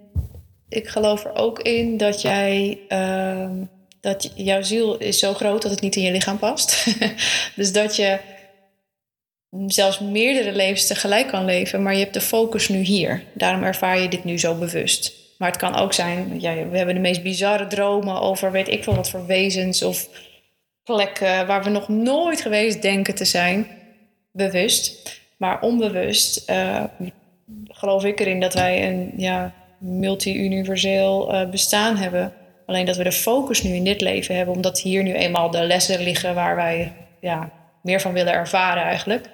ik 0.69 0.89
geloof 0.89 1.25
er 1.25 1.35
ook 1.35 1.59
in 1.59 1.97
dat 1.97 2.23
jij. 2.23 2.79
ehm, 2.89 3.65
dat 4.01 4.33
jouw 4.35 4.63
ziel 4.63 4.97
is 4.99 5.19
zo 5.19 5.35
groot 5.35 5.63
dat 5.63 5.71
het 5.71 5.81
niet 5.81 5.97
in 5.97 6.03
je 6.03 6.11
lichaam 6.11 6.39
past. 6.39 6.87
dus 7.57 7.73
dat 7.73 7.97
je 7.97 8.19
zelfs 9.67 9.99
meerdere 9.99 10.53
levens 10.53 10.87
tegelijk 10.87 11.29
kan 11.29 11.45
leven, 11.45 11.83
maar 11.83 11.93
je 11.93 12.01
hebt 12.01 12.15
de 12.15 12.21
focus 12.21 12.69
nu 12.69 12.79
hier. 12.79 13.23
Daarom 13.35 13.63
ervaar 13.63 13.99
je 13.99 14.09
dit 14.09 14.25
nu 14.25 14.39
zo 14.39 14.55
bewust. 14.55 15.13
Maar 15.39 15.49
het 15.49 15.59
kan 15.59 15.75
ook 15.75 15.93
zijn, 15.93 16.41
ja, 16.41 16.69
we 16.69 16.77
hebben 16.77 16.95
de 16.95 17.01
meest 17.01 17.23
bizarre 17.23 17.67
dromen 17.67 18.21
over 18.21 18.53
weet 18.53 18.69
ik 18.69 18.85
veel 18.85 18.95
wat 18.95 19.11
voor 19.11 19.27
wezens 19.27 19.83
of 19.83 20.09
plekken 20.85 21.47
waar 21.47 21.63
we 21.63 21.71
nog 21.71 21.89
nooit 21.89 22.41
geweest 22.41 22.83
denken 22.83 23.15
te 23.15 23.25
zijn, 23.25 23.67
bewust. 24.33 25.21
Maar 25.37 25.61
onbewust 25.61 26.49
eh, 26.51 26.85
geloof 27.69 28.05
ik 28.05 28.21
erin 28.21 28.41
dat 28.41 28.55
wij 28.55 28.89
een 28.89 29.13
ja, 29.17 29.53
multi-universeel 29.79 31.33
eh, 31.33 31.51
bestaan 31.51 31.97
hebben. 31.97 32.33
Alleen 32.67 32.87
dat 32.87 32.97
we 32.97 33.05
de 33.05 33.13
focus 33.13 33.63
nu 33.63 33.75
in 33.75 33.85
dit 33.85 34.01
leven 34.01 34.37
hebben, 34.37 34.55
omdat 34.55 34.81
hier 34.81 35.03
nu 35.03 35.13
eenmaal 35.13 35.51
de 35.51 35.63
lessen 35.63 36.03
liggen 36.03 36.35
waar 36.35 36.57
wij 36.57 36.93
ja, 37.21 37.51
meer 37.83 38.01
van 38.01 38.13
willen 38.13 38.33
ervaren 38.33 38.83
eigenlijk. 38.83 39.31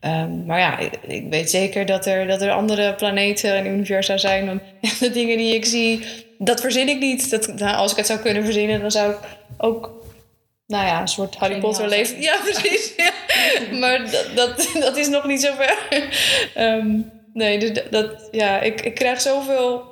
Ehm, 0.00 0.44
maar 0.46 0.58
ja, 0.58 0.78
ik, 0.78 0.98
ik 1.06 1.30
weet 1.30 1.50
zeker 1.50 1.86
dat 1.86 2.06
er, 2.06 2.26
dat 2.26 2.42
er 2.42 2.50
andere 2.50 2.94
planeten 2.94 3.54
en 3.54 3.66
universa 3.66 4.16
zijn. 4.16 4.46
Want 4.46 4.60
de 5.00 5.10
dingen 5.10 5.36
die 5.36 5.54
ik 5.54 5.64
zie, 5.64 6.04
dat 6.38 6.60
verzin 6.60 6.88
ik 6.88 6.98
niet. 6.98 7.30
Dat, 7.30 7.52
nou, 7.56 7.76
als 7.76 7.90
ik 7.90 7.96
het 7.96 8.06
zou 8.06 8.18
kunnen 8.18 8.44
verzinnen, 8.44 8.80
dan 8.80 8.90
zou 8.90 9.10
ik 9.10 9.18
ook, 9.56 10.06
nou 10.68 10.86
ja, 10.86 11.00
een 11.00 11.08
soort 11.08 11.36
Harry 11.36 11.58
Potter 11.58 11.88
leven. 11.88 12.20
Ja, 12.20 12.36
precies. 12.50 12.92
ja. 12.96 13.10
Maar 13.78 14.10
dat, 14.10 14.30
dat, 14.34 14.70
dat 14.80 14.96
is 14.96 15.08
nog 15.08 15.24
niet 15.24 15.40
zover. 15.40 15.78
Ehm 16.54 17.00
nee, 17.32 17.58
dus 17.58 17.72
dat, 17.72 17.84
dat, 17.90 18.28
ja, 18.30 18.60
ik, 18.60 18.80
ik 18.80 18.94
krijg 18.94 19.20
zoveel 19.20 19.84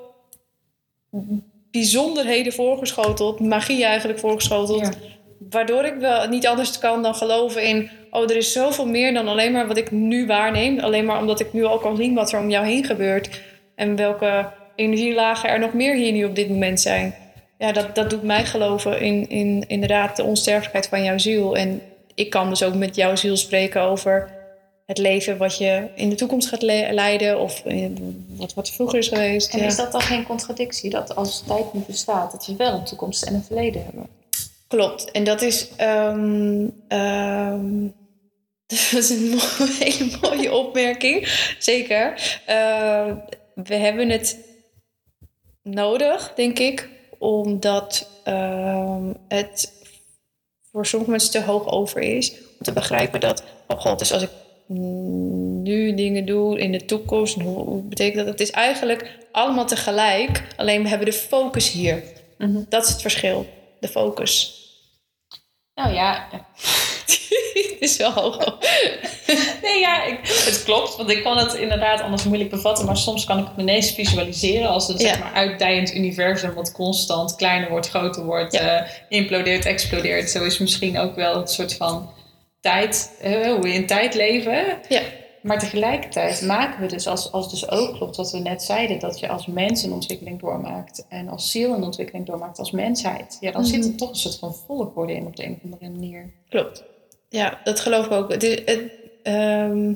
bijzonderheden 1.70 2.52
voorgeschoteld, 2.52 3.40
magie 3.40 3.84
eigenlijk 3.84 4.18
voorgeschoteld. 4.18 4.80
Ja. 4.80 4.92
Waardoor 5.50 5.84
ik 5.84 5.94
wel 5.94 6.28
niet 6.28 6.46
anders 6.46 6.78
kan 6.78 7.02
dan 7.02 7.14
geloven 7.14 7.62
in... 7.62 7.90
oh, 8.10 8.22
er 8.22 8.36
is 8.36 8.52
zoveel 8.52 8.86
meer 8.86 9.14
dan 9.14 9.28
alleen 9.28 9.52
maar 9.52 9.66
wat 9.66 9.76
ik 9.76 9.90
nu 9.90 10.26
waarneem. 10.26 10.78
Alleen 10.78 11.04
maar 11.04 11.20
omdat 11.20 11.40
ik 11.40 11.52
nu 11.52 11.64
al 11.64 11.78
kan 11.78 11.96
zien 11.96 12.14
wat 12.14 12.32
er 12.32 12.38
om 12.38 12.50
jou 12.50 12.66
heen 12.66 12.84
gebeurt. 12.84 13.42
En 13.74 13.96
welke 13.96 14.52
energielagen 14.76 15.48
er 15.48 15.58
nog 15.58 15.72
meer 15.72 15.94
hier 15.94 16.12
nu 16.12 16.24
op 16.24 16.34
dit 16.34 16.48
moment 16.48 16.80
zijn. 16.80 17.14
Ja, 17.58 17.72
dat, 17.72 17.94
dat 17.94 18.10
doet 18.10 18.22
mij 18.22 18.44
geloven 18.44 19.00
in, 19.00 19.28
in 19.28 19.64
inderdaad 19.66 20.16
de 20.16 20.24
onsterfelijkheid 20.24 20.88
van 20.88 21.04
jouw 21.04 21.18
ziel. 21.18 21.56
En 21.56 21.82
ik 22.14 22.30
kan 22.30 22.48
dus 22.48 22.62
ook 22.62 22.74
met 22.74 22.96
jouw 22.96 23.16
ziel 23.16 23.36
spreken 23.36 23.82
over 23.82 24.34
het 24.86 24.98
leven 24.98 25.36
wat 25.36 25.58
je 25.58 25.88
in 25.94 26.08
de 26.08 26.14
toekomst 26.14 26.48
gaat 26.48 26.62
le- 26.62 26.88
leiden. 26.90 27.40
Of 27.40 27.64
eh, 27.64 27.90
wat, 28.28 28.54
wat 28.54 28.70
vroeger 28.70 28.98
is 28.98 29.08
geweest. 29.08 29.52
En 29.52 29.58
ja. 29.58 29.66
is 29.66 29.76
dat 29.76 29.92
dan 29.92 30.00
geen 30.00 30.24
contradictie? 30.24 30.90
Dat 30.90 31.14
als 31.14 31.42
tijd 31.46 31.72
niet 31.72 31.86
bestaat, 31.86 32.32
dat 32.32 32.46
we 32.46 32.56
wel 32.56 32.72
een 32.72 32.84
toekomst 32.84 33.22
en 33.22 33.34
een 33.34 33.44
verleden 33.44 33.84
hebben? 33.84 34.06
Klopt. 34.66 35.10
En 35.10 35.24
dat 35.24 35.42
is, 35.42 35.68
ehm, 35.76 36.68
ehm, 36.88 37.86
dat 38.66 38.92
is 38.92 39.10
een 39.10 39.38
hele 39.78 40.10
mooie 40.20 40.54
opmerking. 40.54 41.28
Zeker. 41.58 42.12
Eh, 42.46 43.12
we 43.54 43.74
hebben 43.74 44.08
het 44.08 44.38
nodig, 45.62 46.32
denk 46.34 46.58
ik, 46.58 46.88
omdat 47.18 48.08
ehm, 48.24 49.12
het 49.28 49.72
voor 50.72 50.86
sommige 50.86 51.10
mensen 51.10 51.30
te 51.30 51.42
hoog 51.42 51.68
over 51.68 52.00
is. 52.00 52.32
Om 52.32 52.62
te 52.62 52.72
begrijpen 52.72 53.20
dat, 53.20 53.42
oh 53.66 53.80
god, 53.80 53.98
dus 53.98 54.12
als 54.12 54.22
ik 54.22 54.30
nu 54.66 55.94
dingen 55.94 56.26
doe 56.26 56.58
in 56.58 56.72
de 56.72 56.84
toekomst, 56.84 57.34
hoe, 57.34 57.64
hoe 57.64 57.82
betekent 57.82 58.16
dat? 58.16 58.26
Het 58.26 58.40
is 58.40 58.50
eigenlijk 58.50 59.18
allemaal 59.32 59.66
tegelijk, 59.66 60.46
alleen 60.56 60.82
we 60.82 60.88
hebben 60.88 61.06
de 61.06 61.12
focus 61.12 61.70
hier. 61.70 62.02
Dat 62.68 62.84
is 62.84 62.90
het 62.90 63.00
verschil, 63.00 63.46
de 63.80 63.88
focus. 63.88 64.64
Nou 65.74 65.92
ja, 65.92 66.28
is 67.90 67.96
wel 67.96 68.12
hoog. 68.22 68.58
Nee, 69.62 69.78
ja, 69.80 70.04
ik, 70.04 70.18
het 70.22 70.62
klopt. 70.64 70.96
Want 70.96 71.10
ik 71.10 71.22
kan 71.22 71.36
het 71.38 71.54
inderdaad 71.54 72.00
anders 72.00 72.24
moeilijk 72.24 72.50
bevatten. 72.50 72.86
Maar 72.86 72.96
soms 72.96 73.24
kan 73.24 73.38
ik 73.38 73.44
het 73.44 73.56
me 73.56 73.62
ineens 73.62 73.90
visualiseren 73.90 74.68
als 74.68 74.88
een 74.88 74.98
Ja. 74.98 75.08
zeg 75.08 75.18
maar, 75.18 75.32
uitdijend 75.32 75.94
universum. 75.94 76.54
Wat 76.54 76.72
constant 76.72 77.34
kleiner 77.36 77.68
wordt, 77.70 77.88
groter 77.88 78.24
wordt, 78.24 78.52
Ja. 78.52 78.60
eh, 78.84 78.90
implodeert, 79.08 79.64
explodeert. 79.64 80.30
Zo 80.30 80.44
is 80.44 80.58
misschien 80.58 80.98
ook 80.98 81.14
wel 81.14 81.36
het 81.36 81.50
soort 81.50 81.74
van 81.74 82.10
tijd, 82.60 83.16
eh, 83.20 83.32
hoe 83.52 83.60
we 83.60 83.72
in 83.72 83.86
tijd 83.86 84.14
leven. 84.14 84.64
Ja. 84.88 85.00
Maar 85.42 85.58
tegelijkertijd 85.58 86.42
maken 86.42 86.80
we 86.80 86.86
dus, 86.86 87.06
als, 87.06 87.32
als 87.32 87.50
dus 87.50 87.70
ook 87.70 87.94
klopt 87.94 88.16
wat 88.16 88.30
we 88.30 88.38
net 88.38 88.62
zeiden, 88.62 88.98
dat 88.98 89.18
je 89.20 89.28
als 89.28 89.46
mens 89.46 89.82
een 89.82 89.92
ontwikkeling 89.92 90.40
doormaakt 90.40 91.06
en 91.08 91.28
als 91.28 91.50
ziel 91.50 91.74
een 91.74 91.82
ontwikkeling 91.82 92.26
doormaakt 92.26 92.58
als 92.58 92.70
mensheid, 92.70 93.36
ja, 93.40 93.50
dan 93.52 93.60
Mhm. 93.60 93.70
zit 93.70 93.84
er 93.84 93.94
toch 93.96 94.08
een 94.08 94.14
soort 94.16 94.38
van 94.38 94.54
volgorde 94.66 95.12
in 95.14 95.26
op 95.26 95.36
de 95.36 95.44
een 95.44 95.52
of 95.62 95.72
andere 95.72 95.90
manier. 95.90 96.32
Klopt. 96.48 96.82
Ja, 97.36 97.60
dat 97.64 97.80
geloof 97.80 98.06
ik 98.06 98.12
ook. 98.12 98.32
Het, 98.32 98.42
is, 98.42 98.58
het, 98.64 98.80
ehm, 99.22 99.94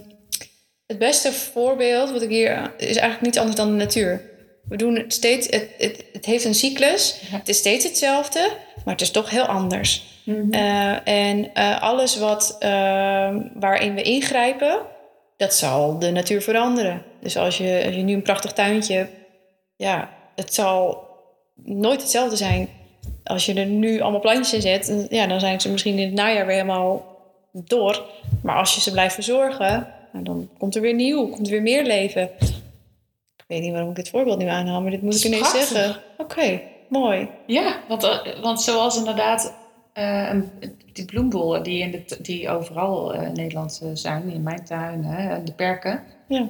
het 0.86 0.98
beste 0.98 1.32
voorbeeld 1.32 2.10
wat 2.10 2.22
ik 2.22 2.28
hier 2.28 2.72
is 2.76 2.96
eigenlijk 2.96 3.20
niets 3.20 3.38
anders 3.38 3.56
dan 3.56 3.68
de 3.68 3.84
natuur. 3.84 4.22
We 4.68 4.76
doen 4.76 4.96
het 4.96 5.12
steeds, 5.12 5.46
het, 5.46 5.68
het, 5.78 6.04
het 6.12 6.26
heeft 6.26 6.44
een 6.44 6.54
cyclus. 6.54 7.20
Ja. 7.30 7.36
Het 7.36 7.48
is 7.48 7.56
steeds 7.56 7.84
hetzelfde, 7.84 8.50
maar 8.84 8.94
het 8.94 9.02
is 9.02 9.10
toch 9.10 9.30
heel 9.30 9.44
anders. 9.44 10.04
Mhm. 10.24 10.52
Eh, 10.52 11.08
en 11.08 11.54
eh, 11.54 11.82
alles 11.82 12.18
wat, 12.18 12.56
ehm, 12.58 13.40
waarin 13.54 13.94
we 13.94 14.02
ingrijpen, 14.02 14.78
dat 15.36 15.54
zal 15.54 15.98
de 15.98 16.10
natuur 16.10 16.42
veranderen. 16.42 17.02
Dus 17.20 17.36
als 17.36 17.58
je, 17.58 17.82
als 17.86 17.94
je 17.94 18.02
nu 18.02 18.14
een 18.14 18.22
prachtig 18.22 18.52
tuintje 18.52 18.94
hebt, 18.94 19.12
ja, 19.76 20.10
het 20.34 20.54
zal 20.54 21.08
nooit 21.54 22.00
hetzelfde 22.00 22.36
zijn. 22.36 22.68
Als 23.24 23.46
je 23.46 23.54
er 23.54 23.66
nu 23.66 24.00
allemaal 24.00 24.20
plantjes 24.20 24.52
in 24.52 24.60
zet, 24.60 25.06
ja, 25.10 25.26
dan 25.26 25.40
zijn 25.40 25.60
ze 25.60 25.70
misschien 25.70 25.98
in 25.98 26.06
het 26.06 26.14
najaar 26.14 26.46
weer 26.46 26.54
helemaal 26.54 27.09
door. 27.52 28.02
Maar 28.42 28.56
als 28.56 28.74
je 28.74 28.80
ze 28.80 28.90
blijft 28.90 29.14
verzorgen, 29.14 29.86
nou, 30.12 30.24
dan 30.24 30.48
komt 30.58 30.74
er 30.74 30.80
weer 30.82 30.94
nieuw, 30.94 31.28
komt 31.28 31.46
er 31.46 31.52
weer 31.52 31.62
meer 31.62 31.84
leven. 31.84 32.22
Ik 33.36 33.44
weet 33.46 33.60
niet 33.62 33.72
waarom 33.72 33.90
ik 33.90 33.96
dit 33.96 34.08
voorbeeld 34.08 34.38
nu 34.38 34.46
aanhaal, 34.46 34.80
maar 34.82 34.90
dit 34.90 35.02
moet 35.02 35.14
ik 35.16 35.24
ineens 35.24 35.50
prachtig. 35.50 35.68
zeggen. 35.68 36.02
Oké, 36.18 36.60
mooi. 36.88 37.28
Ja, 37.46 37.80
want, 37.88 38.02
eh, 38.04 38.40
want 38.42 38.62
zoals 38.62 38.98
inderdaad 38.98 39.54
eh, 39.92 40.40
die 40.92 41.04
bloembollen 41.04 41.62
die, 41.62 41.82
in 41.82 41.90
de, 41.90 42.16
die 42.22 42.48
overal 42.48 43.14
eh, 43.14 43.26
in 43.26 43.32
Nederland 43.32 43.80
zijn, 43.94 44.30
in 44.30 44.42
mijn 44.42 44.64
tuin, 44.64 45.04
hè, 45.04 45.42
de 45.42 45.52
perken. 45.52 46.02
Ja, 46.28 46.46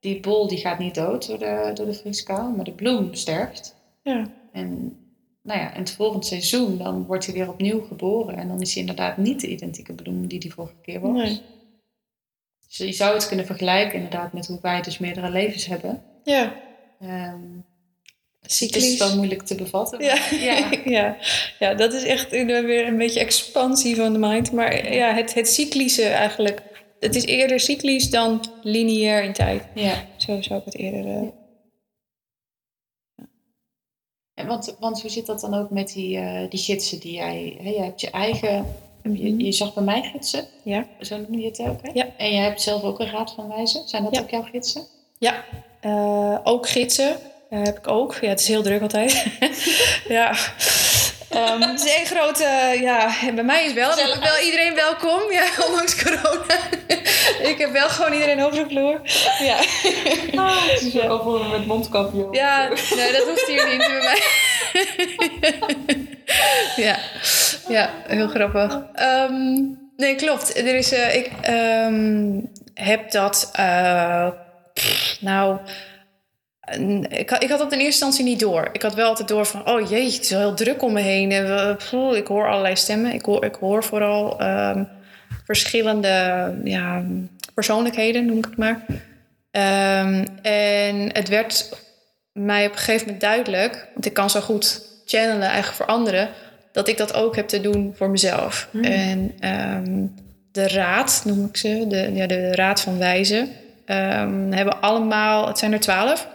Die 0.00 0.20
bol 0.20 0.48
die 0.48 0.58
gaat 0.58 0.78
niet 0.78 0.94
dood 0.94 1.26
door 1.26 1.38
de, 1.38 1.70
door 1.74 1.86
de 1.86 1.94
vrieskou, 1.94 2.54
maar 2.56 2.64
de 2.64 2.72
bloem 2.72 3.14
sterft. 3.14 3.76
ja, 4.02 4.24
En 4.52 4.96
nou 5.50 5.62
ja, 5.62 5.74
in 5.74 5.80
het 5.80 5.92
volgende 5.92 6.26
seizoen 6.26 6.78
dan 6.78 7.06
wordt 7.06 7.26
hij 7.26 7.34
weer 7.34 7.48
opnieuw 7.48 7.80
geboren. 7.80 8.36
En 8.36 8.48
dan 8.48 8.60
is 8.60 8.72
hij 8.72 8.80
inderdaad 8.80 9.16
niet 9.16 9.40
de 9.40 9.48
identieke 9.48 9.92
bloem 9.92 10.26
die 10.26 10.38
die 10.38 10.52
vorige 10.52 10.74
keer 10.82 11.00
was. 11.00 11.12
nee. 11.12 11.40
Dus 12.68 12.76
je 12.76 12.92
zou 12.92 13.14
het 13.14 13.28
kunnen 13.28 13.46
vergelijken 13.46 13.94
inderdaad 13.94 14.32
met 14.32 14.46
hoe 14.46 14.58
wij 14.62 14.82
dus 14.82 14.98
meerdere 14.98 15.30
levens 15.30 15.66
hebben. 15.66 16.02
Ja, 16.24 16.54
Ehm 17.00 17.58
het 18.40 18.76
is 18.76 18.98
wel 18.98 19.16
moeilijk 19.16 19.42
te 19.42 19.54
bevatten. 19.54 20.04
Ja. 20.04 20.16
ja. 20.30 20.70
ja. 20.96 21.16
ja, 21.58 21.74
dat 21.74 21.92
is 21.92 22.02
echt 22.04 22.30
weer 22.30 22.86
een 22.86 22.96
beetje 22.96 23.20
expansie 23.20 23.96
van 23.96 24.12
de 24.12 24.18
mind. 24.18 24.52
Maar 24.52 24.94
ja, 24.94 25.14
het, 25.14 25.34
het 25.34 25.48
cyclische 25.48 26.04
eigenlijk. 26.04 26.62
Het 27.00 27.14
is 27.14 27.24
eerder 27.24 27.60
cyclisch 27.60 28.10
dan 28.10 28.44
lineair 28.62 29.22
in 29.24 29.32
tijd. 29.32 29.62
ja. 29.74 30.04
Zo 30.16 30.42
zou 30.42 30.58
ik 30.58 30.64
het 30.64 30.76
eerder... 30.76 31.06
eh, 31.06 31.22
En 34.40 34.46
want, 34.46 34.76
want 34.78 35.00
hoe 35.02 35.10
zit 35.10 35.26
dat 35.26 35.40
dan 35.40 35.54
ook 35.54 35.70
met 35.70 35.92
die, 35.92 36.16
eh, 36.18 36.50
die 36.50 36.58
gidsen 36.60 37.00
die 37.00 37.12
jij... 37.12 37.56
Hè, 37.62 37.68
je 37.70 37.80
hebt 37.82 38.00
je 38.00 38.10
eigen... 38.10 38.66
Je, 39.02 39.44
je 39.44 39.52
zag 39.52 39.74
bij 39.74 39.82
mij 39.84 40.02
gidsen, 40.02 40.44
Ja. 40.62 40.86
zo 41.00 41.16
noem 41.16 41.40
je 41.40 41.46
het 41.46 41.60
ook, 41.60 41.78
hè? 41.82 41.90
Ja. 41.94 42.06
En 42.16 42.30
je 42.32 42.38
hebt 42.40 42.62
zelf 42.62 42.82
ook 42.82 43.00
een 43.00 43.10
raad 43.10 43.32
van 43.32 43.48
wijzen. 43.48 43.82
Zijn 43.88 44.04
dat 44.04 44.14
Ja. 44.14 44.20
ook 44.20 44.30
jouw 44.30 44.42
gidsen? 44.42 44.82
Ja, 45.18 45.44
eh, 45.80 46.38
ook 46.44 46.68
gidsen 46.68 47.16
eh, 47.50 47.62
heb 47.62 47.78
ik 47.78 47.88
ook. 47.88 48.14
Ja, 48.20 48.28
het 48.28 48.40
is 48.40 48.48
heel 48.48 48.62
druk 48.62 48.82
altijd. 48.82 49.26
ja. 50.08 50.34
Ehm, 51.30 51.60
het 51.60 51.84
is 51.84 51.94
één 51.96 52.06
grote, 52.06 52.76
ja, 52.80 53.10
bij 53.34 53.44
mij 53.44 53.64
is 53.64 53.72
wel, 53.72 53.96
wel 54.20 54.38
iedereen 54.44 54.74
welkom, 54.74 55.32
ja, 55.32 55.44
ondanks 55.68 56.02
corona. 56.02 56.54
ik 57.42 57.58
heb 57.58 57.72
wel 57.72 57.88
gewoon 57.88 58.12
iedereen 58.12 58.42
over 58.42 58.58
de 58.58 58.68
vloer. 58.68 59.00
Ja, 59.38 59.56
Het 60.72 60.80
is 60.82 61.00
ook 61.00 61.22
al 61.22 61.42
met 61.44 61.66
mondkapje. 61.66 62.26
ja 62.30 62.68
nee, 62.96 63.12
dat 63.12 63.22
hoeft 63.28 63.46
hier 63.46 63.68
niet 63.68 63.78
bij 63.78 64.00
mij. 64.02 64.20
ja. 66.84 66.98
ja, 67.68 67.90
heel 68.06 68.28
grappig. 68.28 68.80
Ehm, 68.94 69.78
Nee, 70.00 70.14
klopt. 70.14 70.56
Er 70.56 70.74
is, 70.74 70.92
eh, 70.92 71.14
ik 71.16 71.30
ehm, 71.40 72.40
heb 72.74 73.10
dat, 73.10 73.50
eh, 73.52 74.28
pff, 74.74 75.16
nou, 75.20 75.58
ik, 77.08 77.30
had- 77.30 77.42
ik 77.42 77.48
had 77.48 77.58
dat 77.58 77.72
in 77.72 77.78
eerste 77.78 77.84
instantie 78.04 78.24
niet 78.24 78.40
door. 78.40 78.68
Ik 78.72 78.82
had 78.82 78.94
wel 78.94 79.08
altijd 79.08 79.28
door 79.28 79.46
van, 79.46 79.68
oh 79.68 79.88
jee, 79.90 80.04
het 80.12 80.20
is 80.22 80.30
wel 80.30 80.38
heel 80.40 80.54
druk 80.54 80.82
om 80.82 80.92
me 80.92 81.00
heen. 81.00 81.32
En, 81.32 81.44
we- 81.44 81.74
pff, 81.76 81.92
ik 82.16 82.26
hoor 82.26 82.48
allerlei 82.48 82.76
stemmen. 82.76 83.12
Ik 83.12 83.24
hoor, 83.24 83.44
ik 83.44 83.54
hoor 83.54 83.84
vooral 83.84 84.40
ehm, 84.40 84.84
verschillende 85.44 86.08
ja, 86.64 87.02
persoonlijkheden, 87.54 88.26
noem 88.26 88.38
ik 88.38 88.44
het 88.44 88.56
maar. 88.56 88.84
Ehm, 89.50 90.24
en 90.42 91.10
het 91.12 91.28
werd 91.28 91.68
mij 92.32 92.66
op 92.66 92.72
een 92.72 92.78
gegeven 92.78 93.04
moment 93.04 93.20
duidelijk, 93.22 93.88
want 93.94 94.06
ik 94.06 94.12
kan 94.14 94.30
zo 94.30 94.40
goed 94.40 94.82
channelen 95.06 95.42
eigenlijk 95.48 95.76
voor 95.76 95.86
anderen, 95.86 96.28
dat 96.72 96.88
ik 96.88 96.96
dat 96.96 97.14
ook 97.14 97.36
heb 97.36 97.48
te 97.48 97.60
doen 97.60 97.92
voor 97.96 98.10
mezelf. 98.10 98.68
En 98.82 99.32
ehm, 99.40 100.04
de 100.52 100.68
raad, 100.68 101.22
noem 101.24 101.44
ik 101.44 101.56
ze, 101.56 101.84
de, 101.88 102.10
ja, 102.14 102.26
de 102.26 102.54
raad 102.54 102.80
van 102.80 102.98
wijzen, 102.98 103.48
hebben 104.50 104.80
allemaal, 104.80 105.46
het 105.46 105.58
zijn 105.58 105.72
er 105.72 105.80
twaalf, 105.80 106.28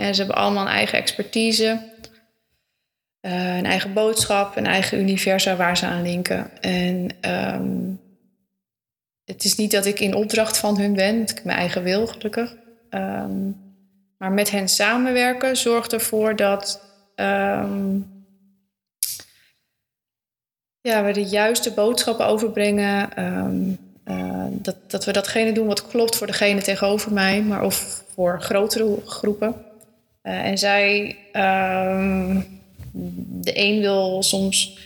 en 0.00 0.14
ze 0.14 0.20
hebben 0.20 0.42
allemaal 0.42 0.66
een 0.66 0.72
eigen 0.72 0.98
expertise, 0.98 1.80
eh, 3.20 3.56
een 3.56 3.66
eigen 3.66 3.92
boodschap, 3.92 4.56
een 4.56 4.66
eigen 4.66 4.98
universa 4.98 5.56
waar 5.56 5.76
ze 5.76 5.86
aan 5.86 6.02
linken. 6.02 6.60
En 6.60 7.08
ehm, 7.20 7.92
het 9.24 9.44
is 9.44 9.56
niet 9.56 9.70
dat 9.70 9.86
ik 9.86 10.00
in 10.00 10.14
opdracht 10.14 10.58
van 10.58 10.78
hun 10.78 10.94
ben, 10.94 11.20
ik 11.20 11.28
heb 11.28 11.44
mijn 11.44 11.58
eigen 11.58 11.82
wil, 11.82 12.06
gelukkig. 12.06 12.56
Ehm, 12.90 13.50
maar 14.18 14.32
met 14.32 14.50
hen 14.50 14.68
samenwerken 14.68 15.56
zorgt 15.56 15.92
ervoor 15.92 16.36
dat 16.36 16.80
ehm, 17.14 17.98
ja, 20.80 21.04
we 21.04 21.12
de 21.12 21.24
juiste 21.24 21.72
boodschappen 21.72 22.26
overbrengen. 22.26 23.12
eh, 24.04 24.46
dat, 24.50 24.76
dat 24.86 25.04
we 25.04 25.12
datgene 25.12 25.52
doen 25.52 25.66
wat 25.66 25.88
klopt 25.88 26.16
voor 26.16 26.26
degene 26.26 26.62
tegenover 26.62 27.12
mij, 27.12 27.42
maar 27.42 27.62
of 27.62 28.04
voor 28.14 28.42
grotere 28.42 28.96
groepen. 29.06 29.69
Eh, 30.22 30.46
en 30.46 30.58
zij, 30.58 31.16
ehm, 31.32 32.40
de 33.42 33.52
een 33.54 33.80
wil 33.80 34.22
soms 34.22 34.78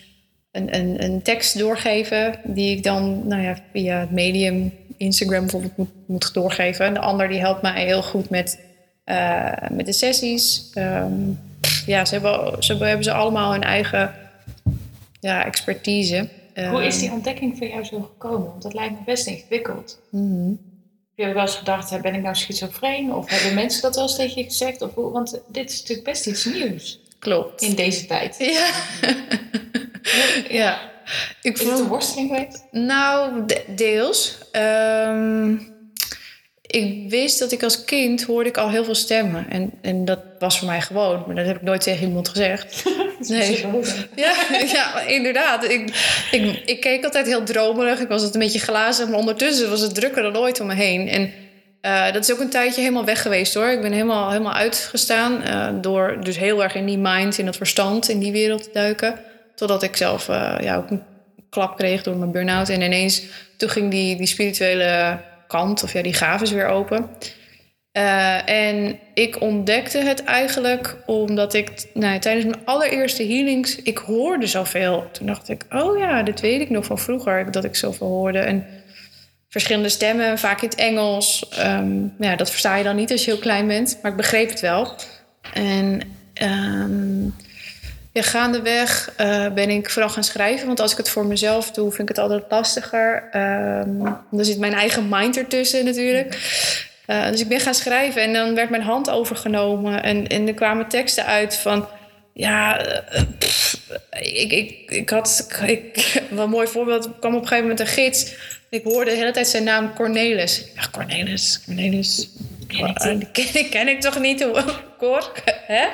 een, 0.51 0.75
een, 0.75 1.05
een 1.05 1.23
tekst 1.23 1.59
doorgeven 1.59 2.35
die 2.45 2.77
ik 2.77 2.83
dan 2.83 3.29
nou 3.29 3.43
ja, 3.43 3.57
via 3.73 4.01
het 4.01 4.11
medium 4.11 4.73
Instagram 4.97 5.41
bijvoorbeeld 5.41 5.77
moet, 5.77 5.91
moet 6.07 6.35
doorgeven. 6.35 6.87
En 6.87 6.95
de 6.95 7.01
ander 7.01 7.29
die 7.29 7.39
helpt 7.41 7.63
mij 7.63 7.85
heel 7.85 8.03
goed 8.03 8.31
met, 8.31 8.61
eh, 9.05 9.53
met 9.71 9.87
de 9.87 9.93
sessies. 9.93 10.71
Ehm, 10.75 11.13
ja, 11.87 12.05
ze 12.05 12.15
hebben, 12.15 12.63
ze 12.63 12.77
hebben 12.77 13.05
ze 13.05 13.13
allemaal 13.13 13.53
hun 13.53 13.63
eigen 13.63 14.15
ja, 15.21 15.45
expertise. 15.45 16.29
Hoe 16.71 16.85
is 16.85 16.99
die 16.99 17.07
Ehm, 17.07 17.15
ontdekking 17.15 17.59
voor 17.59 17.67
jou 17.67 17.85
zo 17.85 18.01
gekomen? 18.01 18.49
Want 18.49 18.63
dat 18.63 18.75
lijkt 18.75 18.93
me 18.93 19.05
best 19.05 19.27
ingewikkeld. 19.27 20.01
mhm. 20.11 20.53
Heb 21.17 21.27
je 21.29 21.33
wel 21.35 21.43
eens 21.43 21.55
gedacht, 21.57 21.91
hè, 21.91 22.01
ben 22.01 22.15
ik 22.15 22.23
nou 22.23 22.35
schizofreen? 22.35 23.15
Of 23.15 23.29
hebben 23.31 23.55
mensen 23.55 23.83
dat 23.83 23.95
wel 23.95 24.05
eens 24.05 24.17
tegen 24.17 24.39
je 24.39 24.45
gezegd? 24.45 24.83
Of, 24.83 24.95
hoe- 24.95 25.11
want 25.13 25.41
dit 25.49 25.71
is 25.71 25.79
natuurlijk 25.81 26.09
best 26.09 26.27
iets 26.27 26.45
nieuws 26.45 27.01
Klopt. 27.19 27.63
in 27.63 27.75
deze 27.75 28.07
tijd. 28.07 28.37
Ja. 28.39 28.69
ja. 30.49 30.91
Ik 31.43 31.59
Is 31.59 31.69
het 31.69 31.79
een 31.79 31.87
worsteling 31.89 32.29
geweest? 32.29 32.63
nou, 32.71 33.47
de- 33.47 33.65
deels. 33.69 34.39
Ehm, 34.53 35.53
ik 36.61 37.11
wist 37.11 37.39
dat 37.39 37.53
ik 37.53 37.63
als 37.63 37.85
kind 37.85 38.23
hoorde 38.23 38.49
ik 38.49 38.57
al 38.57 38.71
heel 38.71 38.85
veel 38.85 38.95
stemmen. 38.95 39.51
En, 39.51 39.73
en 39.83 40.05
dat 40.05 40.21
was 40.39 40.59
voor 40.59 40.67
mij 40.69 40.81
gewoon. 40.81 41.23
Maar 41.27 41.35
dat 41.37 41.47
heb 41.47 41.57
ik 41.57 41.63
nooit 41.63 41.81
tegen 41.81 42.07
iemand 42.07 42.29
gezegd. 42.29 42.83
Nee. 43.19 43.65
Ja, 44.17 44.35
ja 44.73 45.01
inderdaad. 45.01 45.65
Ik, 45.71 45.91
ik, 46.31 46.63
ik 46.67 46.81
keek 46.81 47.05
altijd 47.05 47.27
heel 47.27 47.43
dromerig. 47.43 48.01
Ik 48.01 48.09
was 48.09 48.17
altijd 48.17 48.35
een 48.35 48.41
beetje 48.41 48.59
glazen. 48.67 49.11
Maar 49.11 49.19
ondertussen 49.19 49.71
was 49.71 49.81
het 49.81 49.95
drukker 49.95 50.23
dan 50.23 50.37
ooit 50.37 50.61
om 50.61 50.67
me 50.67 50.75
heen. 50.75 51.09
En 51.09 51.33
eh, 51.81 52.13
dat 52.13 52.23
is 52.29 52.33
ook 52.33 52.41
een 52.41 52.51
tijdje 52.51 52.81
helemaal 52.81 53.05
weg 53.05 53.23
geweest 53.23 53.55
hoor. 53.55 53.67
Ik 53.69 53.81
ben 53.81 53.93
helemaal, 53.93 54.31
helemaal 54.31 54.53
uitgestaan. 54.53 55.43
eh, 55.43 55.69
door 55.81 56.17
dus 56.21 56.39
heel 56.39 56.63
erg 56.63 56.75
in 56.75 56.87
die 56.87 56.99
mind, 56.99 57.39
in 57.39 57.45
dat 57.45 57.57
verstand, 57.57 58.09
in 58.09 58.19
die 58.19 58.33
wereld 58.33 58.63
te 58.63 58.71
duiken. 58.73 59.19
Totdat 59.55 59.83
ik 59.83 59.97
zelf 59.97 60.29
eh, 60.29 60.55
ja, 60.61 60.77
ook 60.77 60.91
een 60.91 61.03
klap 61.51 61.77
kreeg 61.77 62.03
door 62.03 62.17
mijn 62.17 62.33
burn-out. 62.33 62.69
En 62.69 62.81
ineens, 62.81 63.23
toen 63.57 63.69
ging 63.69 63.91
die, 63.91 64.17
die 64.17 64.27
spirituele 64.27 65.19
kant, 65.47 65.83
of 65.83 65.93
ja, 65.93 66.03
die 66.03 66.15
gaves 66.15 66.51
weer 66.51 66.67
open. 66.67 67.09
Eh, 67.95 68.49
en 68.49 68.99
ik 69.13 69.41
ontdekte 69.41 69.99
het 69.99 70.25
eigenlijk 70.25 70.97
omdat 71.07 71.55
ik 71.55 71.71
nou, 71.93 72.19
tijdens 72.19 72.45
mijn 72.45 72.65
allereerste 72.65 73.27
healings, 73.27 73.83
ik 73.83 73.99
hoorde 73.99 74.47
zoveel. 74.47 75.07
Toen 75.13 75.27
dacht 75.27 75.49
ik, 75.49 75.65
oh 75.71 75.99
ja, 75.99 76.23
dit 76.23 76.41
weet 76.41 76.61
ik 76.61 76.71
nog 76.71 76.85
van 76.85 76.99
vroeger, 76.99 77.51
dat 77.51 77.65
ik 77.65 77.77
zoveel 77.77 78.07
hoorde. 78.07 78.39
En 78.39 78.67
verschillende 79.49 79.89
stemmen, 79.89 80.39
vaak 80.39 80.63
in 80.63 80.69
het 80.69 80.79
Engels. 80.79 81.49
Ehm, 81.49 82.07
ja, 82.19 82.37
dat 82.37 82.51
versta 82.51 82.77
je 82.77 82.85
dan 82.85 82.97
niet 82.97 83.13
als 83.13 83.25
je 83.25 83.31
heel 83.31 83.41
klein 83.41 83.67
bent, 83.67 83.99
maar 84.03 84.11
ik 84.11 84.17
begreep 84.17 84.49
het 84.49 84.61
wel. 84.61 84.95
En 85.53 86.01
ehm, 86.35 87.25
ja, 88.13 88.23
gaandeweg 88.23 89.13
eh, 89.17 89.53
ben 89.53 89.71
ik 89.71 89.91
vooral 89.91 90.11
gaan 90.11 90.25
schrijven. 90.25 90.67
Want 90.67 90.81
als 90.81 90.93
ik 90.93 90.99
het 90.99 91.09
voor 91.09 91.27
mezelf 91.27 91.71
doe, 91.71 91.89
vind 91.89 92.11
ik 92.11 92.17
het 92.17 92.25
altijd 92.25 92.45
lastiger. 92.49 93.29
Ehm 93.31 94.13
dan 94.31 94.45
zit 94.45 94.59
mijn 94.59 94.75
eigen 94.75 95.09
mind 95.09 95.37
ertussen 95.37 95.85
natuurlijk. 95.85 96.39
Eh, 97.07 97.31
dus 97.31 97.41
ik 97.41 97.49
ben 97.49 97.61
gaan 97.61 97.75
schrijven 97.75 98.23
en 98.23 98.33
dan 98.33 98.55
werd 98.55 98.71
mijn 98.71 98.83
hand 98.83 99.11
overgenomen. 99.11 100.03
En, 100.03 100.27
en 100.27 100.47
er 100.49 100.55
kwamen 100.55 100.89
teksten 100.89 101.27
uit 101.27 101.57
van... 101.57 101.89
Ja, 102.33 102.79
eh, 102.79 103.23
ik, 104.41 104.53
ik, 104.53 104.91
ik 104.91 105.11
had... 105.11 105.49
Ik, 105.67 106.23
een 106.31 106.51
mooi 106.51 106.67
voorbeeld. 106.67 107.05
Er 107.05 107.11
kwam 107.21 107.35
op 107.35 107.43
een 107.43 107.49
gegeven 107.49 107.69
moment 107.69 107.81
een 107.81 107.95
gids. 107.95 108.35
Ik 108.69 108.85
hoorde 108.85 109.11
de 109.11 109.17
hele 109.17 109.31
tijd 109.31 109.49
zijn 109.49 109.65
naam 109.65 109.95
Cornelis. 109.95 110.61
Ik 110.61 110.75
dacht, 110.75 110.91
Cornelis, 110.91 111.61
Cornelis... 111.65 112.29
Ken 112.79 113.21
ik 113.21 113.35
die? 113.53 113.69
ken, 113.69 113.89
ik 113.89 114.01
toch 114.01 114.19
niet? 114.19 114.47
Cor? 114.99 115.33
Hè? 115.67 115.85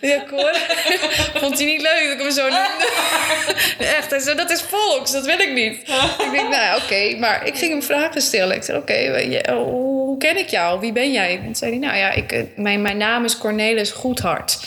Ja, 0.00 0.24
Cor. 0.28 0.56
Vond 1.34 1.56
hij 1.58 1.66
niet 1.66 1.82
leuk 1.82 2.02
dat 2.04 2.12
ik 2.12 2.18
hem 2.20 2.30
zo 2.30 2.42
noemde? 2.42 2.88
Echt, 3.78 4.10
hij 4.10 4.18
zei, 4.20 4.36
dat 4.36 4.50
is 4.50 4.60
volks, 4.62 5.12
dat 5.12 5.26
wil 5.26 5.38
ik 5.38 5.52
niet. 5.52 5.74
Ik 6.24 6.28
denk, 6.32 6.48
nou 6.48 6.62
ja, 6.62 6.76
oké. 6.76 7.16
Maar 7.18 7.46
ik 7.46 7.54
ging 7.56 7.70
hem 7.72 7.82
vragen 7.82 8.22
stellen. 8.22 8.56
Ik 8.56 8.62
zei, 8.62 8.78
oké, 8.78 8.92
je- 8.94 9.52
hoe, 9.52 10.18
ken 10.18 10.38
ik 10.38 10.48
jou? 10.48 10.80
Wie 10.80 10.92
ben 10.92 11.12
jij? 11.12 11.36
En 11.36 11.44
toen 11.44 11.54
zei 11.54 11.70
hij, 11.70 11.80
nou 11.80 11.96
ja, 11.96 12.10
ik, 12.10 12.32
eh, 12.32 12.42
mijn, 12.56 12.82
mijn 12.82 12.96
naam 12.96 13.24
is 13.24 13.38
Cornelis 13.38 13.90
Goedhart. 13.90 14.58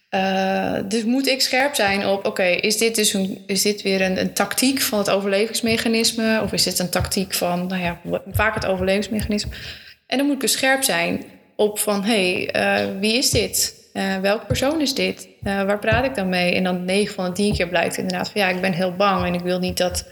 eh, 0.10 0.80
dus 0.86 1.04
moet 1.04 1.28
ik 1.28 1.42
scherp 1.42 1.76
zijn 1.76 2.06
op: 2.06 2.26
oké, 2.26 2.44
is 2.44 2.78
dit 2.78 2.96
dus 2.96 3.14
een, 3.14 3.44
is 3.48 3.62
dit 3.62 3.82
weer 3.82 4.02
een, 4.02 4.20
een 4.20 4.34
tactiek 4.34 4.82
van 4.82 4.98
het 4.98 5.10
overlevingsmechanisme? 5.10 6.42
Of 6.44 6.54
is 6.54 6.64
dit 6.64 6.80
een 6.80 6.90
tactiek 6.90 7.34
van, 7.34 7.68
nou 7.68 7.82
ja, 7.82 8.00
vaak 8.32 8.54
het 8.56 8.66
overlevingsmechanisme? 8.66 9.52
En 10.08 10.18
dan 10.18 10.26
moet 10.26 10.36
ik 10.36 10.42
dus 10.42 10.52
scherp 10.52 10.84
zijn 10.84 11.26
op 11.56 11.80
van: 11.80 12.04
hé, 12.04 12.34
hey, 12.34 12.52
eh, 12.52 13.00
wie 13.00 13.14
is 13.14 13.30
dit? 13.30 13.76
Eh, 13.94 14.18
welke 14.18 14.46
persoon 14.46 14.82
is 14.82 14.94
dit? 14.94 15.28
Eh, 15.44 15.64
waar 15.64 15.80
praat 15.80 16.06
ik 16.06 16.16
dan 16.16 16.30
mee? 16.30 16.54
En 16.56 16.64
dan 16.64 16.86
9 16.86 17.14
van 17.16 17.26
de 17.26 17.32
10 17.32 17.54
keer 17.54 17.68
blijkt 17.68 17.98
inderdaad 17.98 18.30
van 18.32 18.42
ja, 18.42 18.50
ik 18.50 18.62
ben 18.62 18.74
heel 18.74 18.96
bang 18.96 19.26
en 19.26 19.34
ik 19.34 19.42
wil 19.42 19.60
niet 19.60 19.78
dat, 19.78 20.06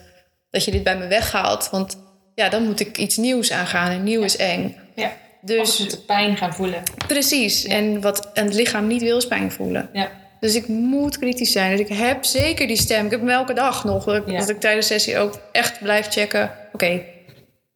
dat 0.50 0.66
je 0.66 0.72
dit 0.72 0.84
bij 0.84 0.98
me 0.98 1.08
weghaalt. 1.08 1.70
Want 1.72 1.98
ja, 2.36 2.50
dan 2.50 2.64
moet 2.64 2.80
ik 2.80 2.98
iets 2.98 3.18
nieuws 3.18 3.52
aangaan 3.52 3.92
en 3.92 4.04
nieuw 4.04 4.24
is 4.24 4.38
eng. 4.38 4.76
Ja. 4.96 5.12
Dus 5.42 5.80
moet 5.80 6.06
pijn 6.06 6.38
gaan 6.38 6.54
voelen. 6.54 6.84
precies. 7.08 7.66
En 7.66 8.02
wat 8.02 8.30
een 8.34 8.54
lichaam 8.56 8.88
niet 8.88 9.02
wil, 9.02 9.18
is 9.18 9.28
pijn 9.28 9.52
voelen. 9.52 9.90
Ja. 9.94 10.12
Dus 10.40 10.56
ik 10.56 10.68
moet 10.68 11.20
kritisch 11.20 11.52
zijn. 11.52 11.72
Dus 11.72 11.80
ik 11.90 11.98
heb 11.98 12.24
zeker 12.24 12.68
die 12.68 12.78
stem. 12.78 13.06
Ik 13.06 13.12
heb 13.12 13.20
hem 13.20 13.30
elke 13.30 13.54
dag 13.54 13.84
nog. 13.84 14.04
Dat 14.04 14.16
ik, 14.16 14.30
Ja. 14.30 14.40
dat 14.40 14.50
ik 14.50 14.60
tijdens 14.60 14.88
de 14.88 14.94
sessie 14.94 15.18
ook 15.18 15.40
echt 15.52 15.80
blijf 15.80 16.08
checken. 16.10 16.52
Oké, 16.74 17.02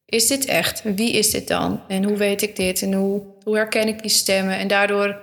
is 0.09 0.27
dit 0.27 0.45
echt? 0.45 0.81
Wie 0.83 1.11
is 1.11 1.31
dit 1.31 1.47
dan? 1.47 1.81
En 1.87 2.03
hoe 2.03 2.17
weet 2.17 2.41
ik 2.41 2.55
dit? 2.55 2.81
En 2.81 2.93
hoe, 2.93 3.21
hoe 3.43 3.55
herken 3.55 3.87
ik 3.87 4.01
die 4.01 4.11
stemmen? 4.11 4.57
En 4.57 4.67
daardoor 4.67 5.17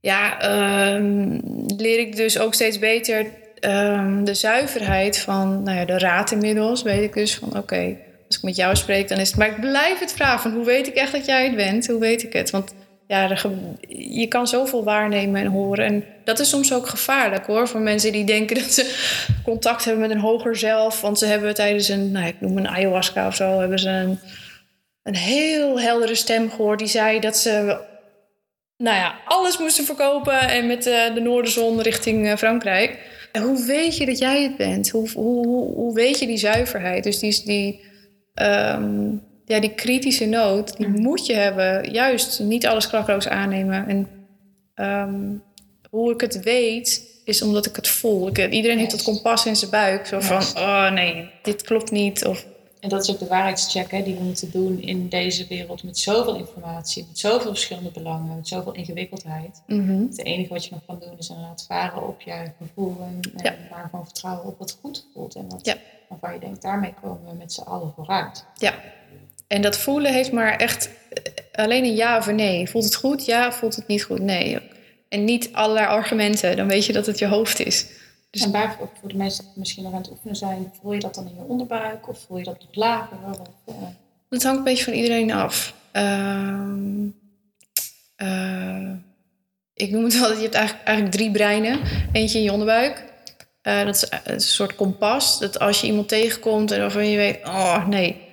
ja, 0.00 0.40
ehm, 0.40 1.38
leer 1.76 1.98
ik 1.98 2.16
dus 2.16 2.38
ook 2.38 2.54
steeds 2.54 2.78
beter 2.78 3.26
ehm, 3.60 4.24
de 4.24 4.34
zuiverheid 4.34 5.18
van 5.18 5.62
nou 5.62 5.78
ja, 5.78 5.84
de 5.84 5.98
raad 5.98 6.30
inmiddels. 6.30 6.82
Weet 6.82 7.02
ik 7.02 7.14
dus 7.14 7.34
van 7.34 7.56
oké, 7.56 7.96
als 8.26 8.36
ik 8.36 8.42
met 8.42 8.56
jou 8.56 8.76
spreek, 8.76 9.08
dan 9.08 9.18
is 9.18 9.28
het. 9.28 9.36
Maar 9.36 9.48
ik 9.48 9.60
blijf 9.60 9.98
het 9.98 10.12
vragen: 10.12 10.40
van, 10.40 10.52
hoe 10.52 10.64
weet 10.64 10.86
ik 10.86 10.94
echt 10.94 11.12
dat 11.12 11.26
jij 11.26 11.44
het 11.44 11.56
bent? 11.56 11.86
Hoe 11.86 12.00
weet 12.00 12.22
ik 12.22 12.32
het? 12.32 12.50
Want 12.50 12.74
ja, 13.14 13.36
je 13.88 14.26
kan 14.26 14.46
zoveel 14.46 14.84
waarnemen 14.84 15.40
en 15.40 15.46
horen. 15.46 15.84
En 15.84 16.04
dat 16.24 16.38
is 16.38 16.48
soms 16.48 16.72
ook 16.72 16.86
gevaarlijk 16.86 17.46
hoor. 17.46 17.68
Voor 17.68 17.80
mensen 17.80 18.12
die 18.12 18.24
denken 18.24 18.56
dat 18.56 18.72
ze 18.72 18.94
contact 19.44 19.84
hebben 19.84 20.02
met 20.02 20.10
een 20.10 20.22
hoger 20.22 20.56
zelf. 20.56 21.00
Want 21.00 21.18
ze 21.18 21.26
hebben 21.26 21.54
tijdens 21.54 21.88
een, 21.88 22.12
nou, 22.12 22.26
ik 22.26 22.40
noem 22.40 22.58
een 22.58 22.68
ayahuasca 22.68 23.26
of 23.26 23.34
zo, 23.34 23.58
hebben 23.60 23.78
ze 23.78 23.88
een, 23.88 24.18
een 25.02 25.16
heel 25.16 25.80
heldere 25.80 26.14
stem 26.14 26.50
gehoord. 26.50 26.78
Die 26.78 26.88
zei 26.88 27.20
dat 27.20 27.36
ze 27.36 27.78
nou 28.76 28.96
ja, 28.96 29.18
alles 29.24 29.58
moesten 29.58 29.84
verkopen 29.84 30.40
en 30.40 30.66
met 30.66 30.86
eh, 30.86 31.14
de 31.14 31.20
Noorderzon 31.20 31.80
richting 31.80 32.28
eh, 32.28 32.36
Frankrijk. 32.36 32.98
En 33.32 33.42
hoe 33.42 33.64
weet 33.66 33.96
je 33.96 34.06
dat 34.06 34.18
jij 34.18 34.42
het 34.42 34.56
bent? 34.56 34.90
Hoe, 34.90 35.10
hoe, 35.10 35.46
hoe, 35.46 35.74
hoe 35.74 35.94
weet 35.94 36.18
je 36.18 36.26
die 36.26 36.36
zuiverheid? 36.36 37.04
Dus 37.04 37.18
die, 37.18 37.42
die, 37.44 37.84
ehm, 38.34 39.16
ja, 39.46 39.60
die 39.60 39.74
kritische 39.74 40.26
noot, 40.26 40.76
die 40.76 40.88
moet 40.88 41.26
je 41.26 41.34
hebben. 41.34 41.92
Juist, 41.92 42.40
niet 42.40 42.66
alles 42.66 42.88
klakloos 42.88 43.28
aannemen. 43.28 43.86
En 43.88 44.08
ehm, 44.74 45.30
hoe 45.90 46.12
ik 46.12 46.20
het 46.20 46.42
weet, 46.42 47.12
is 47.24 47.42
omdat 47.42 47.66
ik 47.66 47.76
het 47.76 47.88
voel. 47.88 48.28
Ik, 48.28 48.50
iedereen 48.52 48.78
heeft 48.78 48.90
dat 48.90 49.02
kompas 49.02 49.46
in 49.46 49.56
zijn 49.56 49.70
buik. 49.70 50.06
Zo 50.06 50.20
van, 50.20 50.42
oh 50.62 50.90
nee, 50.90 51.30
dit 51.42 51.62
klopt 51.62 51.90
niet. 51.90 52.24
Of, 52.24 52.46
En 52.80 52.88
dat 52.88 53.02
is 53.02 53.10
ook 53.10 53.18
de 53.18 53.26
waarheidscheck 53.26 53.90
hè, 53.90 54.02
die 54.02 54.14
we 54.14 54.22
moeten 54.22 54.50
doen 54.50 54.80
in 54.82 55.08
deze 55.08 55.46
wereld 55.46 55.82
met 55.82 55.98
zoveel 55.98 56.36
informatie, 56.36 57.04
met 57.08 57.18
zoveel 57.18 57.50
verschillende 57.50 57.90
belangen, 57.90 58.36
met 58.36 58.48
zoveel 58.48 58.72
ingewikkeldheid. 58.72 59.62
Het 59.66 60.24
enige 60.24 60.52
wat 60.52 60.64
je 60.64 60.70
nog 60.70 60.80
kan 60.86 60.98
doen 61.00 61.18
is 61.18 61.28
inderdaad 61.28 61.64
varen 61.68 62.06
op 62.08 62.20
je 62.20 62.50
gevoel 62.58 62.96
en, 63.00 63.20
Ja. 63.42 63.54
vertrouwen 64.04 64.46
op 64.46 64.58
wat 64.58 64.78
goed 64.80 65.06
voelt. 65.14 65.34
En 65.34 65.48
wat, 65.48 65.66
Ja. 65.66 65.76
waarvan 66.08 66.32
je 66.32 66.38
denkt, 66.40 66.62
daarmee 66.62 66.94
komen 67.02 67.20
we 67.30 67.36
met 67.38 67.52
z'n 67.52 67.60
allen 67.60 67.92
vooruit. 67.96 68.44
Ja, 68.54 68.74
en 69.46 69.62
dat 69.62 69.78
voelen 69.78 70.12
heeft 70.12 70.32
maar 70.32 70.56
echt 70.56 70.90
eh, 71.12 71.22
alleen 71.64 71.84
een 71.84 71.94
ja 71.94 72.16
of 72.18 72.26
een 72.26 72.34
nee. 72.34 72.68
Voelt 72.68 72.84
het 72.84 72.94
goed? 72.94 73.24
Ja. 73.24 73.52
Voelt 73.52 73.76
het 73.76 73.86
niet 73.86 74.02
goed? 74.02 74.20
Nee. 74.20 74.58
En 75.08 75.24
niet 75.24 75.48
allerlei 75.52 75.86
argumenten. 75.86 76.56
Dan 76.56 76.68
weet 76.68 76.86
je 76.86 76.92
dat 76.92 77.06
het 77.06 77.18
je 77.18 77.26
hoofd 77.26 77.60
is. 77.60 77.86
Dus- 78.30 78.42
En 78.42 78.50
waar 78.50 78.76
ook 78.80 78.92
voor 79.00 79.08
de 79.08 79.16
mensen 79.16 79.44
die 79.44 79.52
misschien 79.56 79.82
nog 79.82 79.92
aan 79.92 79.98
het 79.98 80.10
oefenen 80.10 80.36
zijn, 80.36 80.72
voel 80.80 80.92
je 80.92 81.00
dat 81.00 81.14
dan 81.14 81.26
in 81.28 81.34
je 81.34 81.42
onderbuik 81.42 82.08
of 82.08 82.18
voel 82.26 82.38
je 82.38 82.44
dat 82.44 82.58
nog 82.60 82.74
lager? 82.74 83.16
Of, 83.30 83.74
eh, 83.74 83.74
Dat 84.28 84.42
hangt 84.42 84.58
een 84.58 84.64
beetje 84.64 84.84
van 84.84 84.92
iedereen 84.92 85.32
af. 85.32 85.74
Ehm, 85.92 87.06
eh, 88.16 88.90
ik 89.74 89.90
noem 89.90 90.04
het 90.04 90.14
altijd, 90.14 90.36
je 90.36 90.42
hebt 90.42 90.54
eigenlijk, 90.54 90.86
eigenlijk 90.86 91.16
drie 91.16 91.30
breinen. 91.30 91.80
Eentje 92.12 92.38
in 92.38 92.44
je 92.44 92.52
onderbuik. 92.52 93.04
Dat 93.62 93.94
is 93.94 94.08
een 94.24 94.40
soort 94.40 94.74
kompas. 94.74 95.38
Dat 95.38 95.58
als 95.58 95.80
je 95.80 95.86
iemand 95.86 96.08
tegenkomt 96.08 96.70
en 96.70 96.80
waarvan 96.80 97.08
je 97.10 97.16
weet, 97.16 97.44
oh 97.44 97.86
nee. 97.86 98.23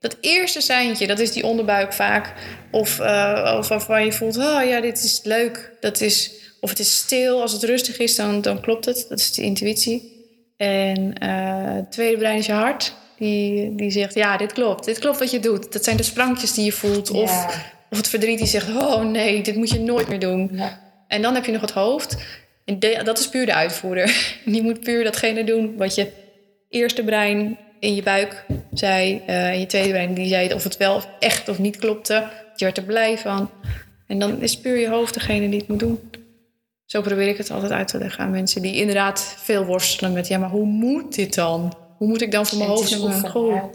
Dat 0.00 0.16
eerste 0.20 0.60
seintje, 0.60 1.06
dat 1.06 1.18
is 1.18 1.32
die 1.32 1.44
onderbuik 1.46 1.92
vaak. 1.92 2.32
Of, 2.70 3.00
eh, 3.00 3.54
of 3.58 3.68
waarvan 3.68 4.04
je 4.04 4.12
voelt, 4.12 4.36
oh 4.36 4.62
ja, 4.68 4.80
dit 4.80 5.04
is 5.04 5.20
leuk. 5.22 5.72
Dat 5.80 6.00
is, 6.00 6.32
of 6.60 6.70
het 6.70 6.78
is 6.78 6.96
stil. 6.96 7.40
Als 7.40 7.52
het 7.52 7.62
rustig 7.62 7.98
is, 7.98 8.16
dan, 8.16 8.40
dan 8.40 8.60
klopt 8.60 8.84
het. 8.84 9.06
Dat 9.08 9.18
is 9.18 9.32
de 9.32 9.42
intuïtie. 9.42 10.16
En 10.56 11.12
eh, 11.18 11.74
het 11.74 11.92
tweede 11.92 12.16
brein 12.16 12.38
is 12.38 12.46
je 12.46 12.52
hart. 12.52 12.94
Die, 13.18 13.74
die 13.74 13.90
zegt, 13.90 14.14
ja, 14.14 14.36
dit 14.36 14.52
klopt. 14.52 14.84
Dit 14.84 14.98
klopt 14.98 15.18
wat 15.18 15.30
je 15.30 15.40
doet. 15.40 15.72
Dat 15.72 15.84
zijn 15.84 15.96
de 15.96 16.02
sprankjes 16.02 16.52
die 16.54 16.64
je 16.64 16.72
voelt. 16.72 17.10
Of, 17.10 17.46
of 17.90 17.96
het 17.96 18.08
verdriet 18.08 18.38
die 18.38 18.46
zegt, 18.46 18.68
oh 18.68 19.04
nee, 19.04 19.42
dit 19.42 19.54
moet 19.56 19.70
je 19.70 19.80
nooit 19.80 20.08
meer 20.08 20.18
doen. 20.18 20.60
En 21.08 21.22
dan 21.22 21.34
heb 21.34 21.44
je 21.44 21.52
nog 21.52 21.60
het 21.60 21.70
hoofd. 21.70 22.16
En 22.64 22.78
de- 22.78 23.00
dat 23.04 23.18
is 23.18 23.28
puur 23.28 23.46
de 23.46 23.54
uitvoerder. 23.54 24.14
Die 24.44 24.62
moet 24.62 24.80
puur 24.80 25.04
datgene 25.04 25.44
doen 25.44 25.76
wat 25.76 25.94
je 25.94 26.10
eerste 26.68 27.02
brein 27.04 27.58
in 27.80 27.94
je 27.94 28.02
buik 28.02 28.46
zei. 28.72 29.22
eh, 29.26 29.48
en 29.48 29.60
je 29.60 29.66
tweede 29.66 29.88
brein 29.88 30.14
die 30.14 30.28
zei 30.28 30.54
of 30.54 30.64
het 30.64 30.76
wel 30.76 31.00
echt 31.18 31.48
of 31.48 31.58
niet 31.58 31.76
klopte. 31.76 32.28
Je 32.54 32.64
werd 32.64 32.76
er 32.76 32.84
blij 32.84 33.18
van. 33.18 33.50
En 34.06 34.18
dan 34.18 34.42
is 34.42 34.58
puur 34.58 34.78
je 34.78 34.88
hoofd 34.88 35.14
degene 35.14 35.48
die 35.48 35.58
het 35.58 35.68
moet 35.68 35.78
doen. 35.78 36.00
Zo 36.84 37.00
probeer 37.00 37.28
ik 37.28 37.36
het 37.36 37.50
altijd 37.50 37.72
uit 37.72 37.88
te 37.88 37.98
leggen 37.98 38.24
aan 38.24 38.30
mensen 38.30 38.62
die 38.62 38.74
inderdaad 38.74 39.34
veel 39.38 39.64
worstelen 39.64 40.12
met... 40.12 40.28
ja, 40.28 40.38
maar 40.38 40.50
hoe 40.50 40.66
moet 40.66 41.14
dit 41.14 41.34
dan? 41.34 41.72
Hoe 41.96 42.08
moet 42.08 42.22
ik 42.22 42.30
dan 42.30 42.46
van 42.46 42.58
mijn 42.58 42.70
hoofd 42.70 42.90
naar 42.90 43.08
mijn 43.08 43.24
gevoel? 43.24 43.70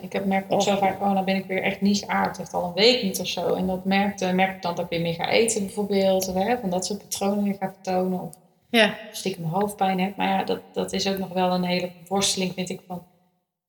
Ik 0.00 0.12
heb 0.12 0.24
merk 0.24 0.44
ook 0.48 0.62
zo 0.62 0.76
vaak, 0.76 1.00
oh, 1.00 1.14
dan 1.14 1.24
ben 1.24 1.36
ik 1.36 1.44
weer 1.46 1.62
echt 1.62 1.80
niet. 1.80 2.04
Het 2.06 2.36
heeft 2.36 2.52
al 2.52 2.64
een 2.64 2.72
week 2.72 3.02
niet 3.02 3.20
of 3.20 3.26
zo. 3.26 3.54
En 3.54 3.66
dat 3.66 3.84
merkte, 3.84 4.32
merk 4.32 4.56
ik 4.56 4.62
dan 4.62 4.74
dat 4.74 4.84
ik 4.84 4.90
weer 4.90 5.00
meer 5.00 5.14
ga 5.14 5.28
eten 5.28 5.60
bijvoorbeeld. 5.64 6.28
Of, 6.28 6.34
hè, 6.34 6.56
van 6.60 6.70
dat 6.70 6.86
soort 6.86 6.98
patronen 6.98 7.44
weer 7.44 7.56
ga 7.60 7.72
vertonen. 7.82 8.20
Of 8.20 8.34
Ja, 8.70 8.94
stiekem 9.12 9.44
hoofdpijn 9.44 10.00
heb. 10.00 10.16
Maar 10.16 10.28
ja, 10.28 10.44
dat, 10.44 10.60
dat 10.72 10.92
is 10.92 11.08
ook 11.08 11.18
nog 11.18 11.32
wel 11.32 11.50
een 11.52 11.64
hele 11.64 11.90
worsteling, 12.08 12.52
vind 12.54 12.70
ik. 12.70 12.80
Van, 12.86 13.02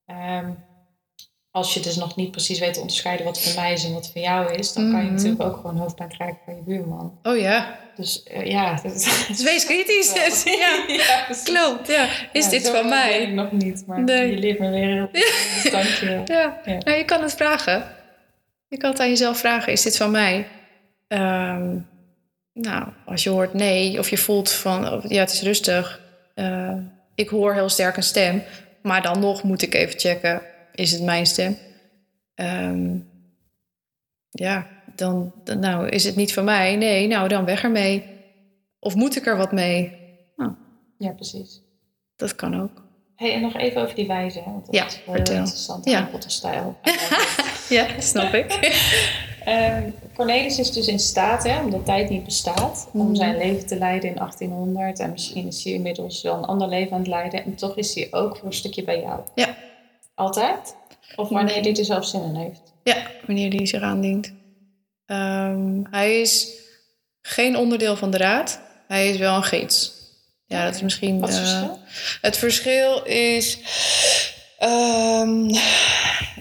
ehm, 0.06 0.50
als 1.50 1.74
je 1.74 1.80
dus 1.80 1.96
nog 1.96 2.16
niet 2.16 2.30
precies 2.30 2.58
weet 2.58 2.74
te 2.74 2.80
onderscheiden 2.80 3.26
wat 3.26 3.40
van 3.42 3.54
mij 3.62 3.72
is 3.72 3.84
en 3.84 3.92
wat 3.92 4.10
van 4.12 4.20
jou 4.20 4.52
is, 4.54 4.72
dan 4.72 4.90
kan 4.90 4.98
je 5.00 5.04
Mhm. 5.06 5.14
natuurlijk 5.14 5.42
ook 5.42 5.56
gewoon 5.56 5.76
hoofdpijn 5.76 6.08
krijgen 6.08 6.38
van 6.44 6.54
je 6.56 6.62
buurman. 6.62 7.18
oh 7.22 7.38
ja. 7.38 7.78
Dus 7.96 8.22
eh, 8.22 8.46
ja, 8.46 8.74
dat 8.82 8.94
is. 8.94 9.26
Dus 9.28 9.42
wees 9.42 9.64
kritisch. 9.64 10.12
Dus, 10.12 10.42
ja, 10.62 10.84
ja, 11.06 11.26
klopt. 11.44 11.88
Ja. 11.88 12.08
Is 12.32 12.44
Ja, 12.44 12.50
dit 12.50 12.68
van 12.70 12.88
mij? 12.88 13.22
ik 13.22 13.32
nog 13.32 13.52
niet, 13.52 13.84
maar 13.86 14.02
Nee. 14.02 14.30
je 14.30 14.38
leert 14.38 14.58
me 14.58 14.70
weer 14.70 14.86
heel 14.94 15.08
veel. 15.12 15.70
Dank 15.70 15.84
je. 15.86 16.22
Ja, 16.24 16.60
Ja. 16.64 16.78
Nou, 16.78 16.96
je 16.98 17.04
kan 17.04 17.22
het 17.22 17.34
vragen. 17.34 17.84
Je 18.68 18.76
kan 18.76 18.90
het 18.90 19.00
aan 19.00 19.08
jezelf 19.08 19.38
vragen: 19.38 19.72
is 19.72 19.82
dit 19.82 19.96
van 19.96 20.10
mij? 20.10 20.46
Ehm, 21.08 21.76
nou, 22.52 22.84
als 23.06 23.22
je 23.22 23.30
hoort 23.30 23.54
nee, 23.54 23.98
of 23.98 24.10
je 24.10 24.16
voelt 24.18 24.50
van 24.52 24.88
oh, 24.92 25.04
ja, 25.08 25.20
het 25.20 25.32
is 25.32 25.42
rustig. 25.42 26.00
eh, 26.34 26.72
ik 27.14 27.28
hoor 27.28 27.54
heel 27.54 27.68
sterk 27.68 27.96
een 27.96 28.02
stem, 28.02 28.42
maar 28.86 29.02
dan 29.02 29.20
nog 29.20 29.42
moet 29.42 29.62
ik 29.62 29.74
even 29.74 29.98
checken: 30.00 30.42
is 30.74 30.92
het 30.92 31.02
mijn 31.02 31.26
stem? 31.26 31.56
Ehm, 32.34 32.98
ja, 34.30 34.66
dan, 34.94 35.32
dan 35.44 35.58
nou, 35.58 35.88
is 35.88 36.04
het 36.04 36.16
niet 36.16 36.32
van 36.32 36.44
mij. 36.44 36.76
Nee, 36.76 37.06
nou 37.06 37.28
dan 37.28 37.44
weg 37.44 37.62
ermee. 37.62 38.04
Of 38.80 38.94
moet 38.94 39.16
ik 39.16 39.26
er 39.26 39.36
wat 39.36 39.52
mee? 39.52 39.92
Nou, 40.36 40.52
Ja, 40.98 41.10
precies. 41.12 41.60
dat 42.16 42.34
kan 42.34 42.60
ook. 42.60 42.84
Hey, 43.16 43.32
en 43.34 43.40
nog 43.40 43.56
even 43.56 43.82
over 43.82 43.94
die 43.94 44.06
wijze, 44.06 44.38
hè, 44.38 44.44
want 44.44 44.66
dat 44.66 44.74
Ja, 44.74 44.86
is 44.86 45.04
wel 45.06 45.14
vertel. 45.14 45.32
heel 45.34 45.42
interessant. 45.42 45.84
Ja. 45.84 46.08
Stijl. 46.26 46.78
Ja, 47.68 48.00
snap 48.00 48.32
ik. 48.34 48.52
Ehm, 49.46 49.90
Cornelis 50.14 50.58
is 50.58 50.72
dus 50.72 50.86
in 50.86 50.98
staat, 50.98 51.44
hè, 51.44 51.60
omdat 51.60 51.84
tijd 51.84 52.10
niet 52.10 52.24
bestaat, 52.24 52.88
om 52.92 53.06
Mhm. 53.06 53.14
zijn 53.14 53.36
leven 53.36 53.66
te 53.66 53.76
leiden 53.78 54.10
in 54.10 54.18
1800. 54.18 54.98
En 54.98 55.10
misschien 55.10 55.46
is 55.46 55.64
hij 55.64 55.72
inmiddels 55.72 56.22
wel 56.22 56.34
een 56.36 56.44
ander 56.44 56.68
leven 56.68 56.92
aan 56.92 56.98
het 56.98 57.08
leiden. 57.08 57.44
En 57.44 57.54
toch 57.54 57.76
is 57.76 57.94
hij 57.94 58.08
ook 58.10 58.36
voor 58.36 58.46
een 58.46 58.52
stukje 58.54 58.84
bij 58.84 59.00
jou. 59.00 59.20
Ja. 59.34 59.56
Altijd? 60.14 60.76
Of 61.16 61.28
wanneer 61.28 61.60
hij 61.62 61.74
er 61.76 61.84
zelf 61.84 62.06
zin 62.06 62.22
in 62.22 62.34
heeft? 62.34 62.60
Ja, 62.84 62.96
wanneer 63.26 63.50
die 63.50 63.66
zich 63.66 63.82
aandient. 63.82 64.32
Ehm, 65.06 65.82
hij 65.90 66.20
is 66.20 66.48
geen 67.22 67.56
onderdeel 67.56 67.96
van 67.96 68.10
de 68.10 68.16
raad. 68.18 68.60
Hij 68.88 69.08
is 69.08 69.16
wel 69.16 69.36
een 69.36 69.42
gids. 69.44 69.92
Ja, 70.46 70.64
dat 70.64 70.74
is 70.74 70.82
misschien... 70.82 71.20
Wat 71.20 71.28
is 71.28 71.36
het 71.36 71.46
eh, 71.46 71.52
verschil? 71.52 71.78
het 72.20 72.36
verschil 72.36 73.02
is... 73.04 73.58
ehm, 74.58 75.54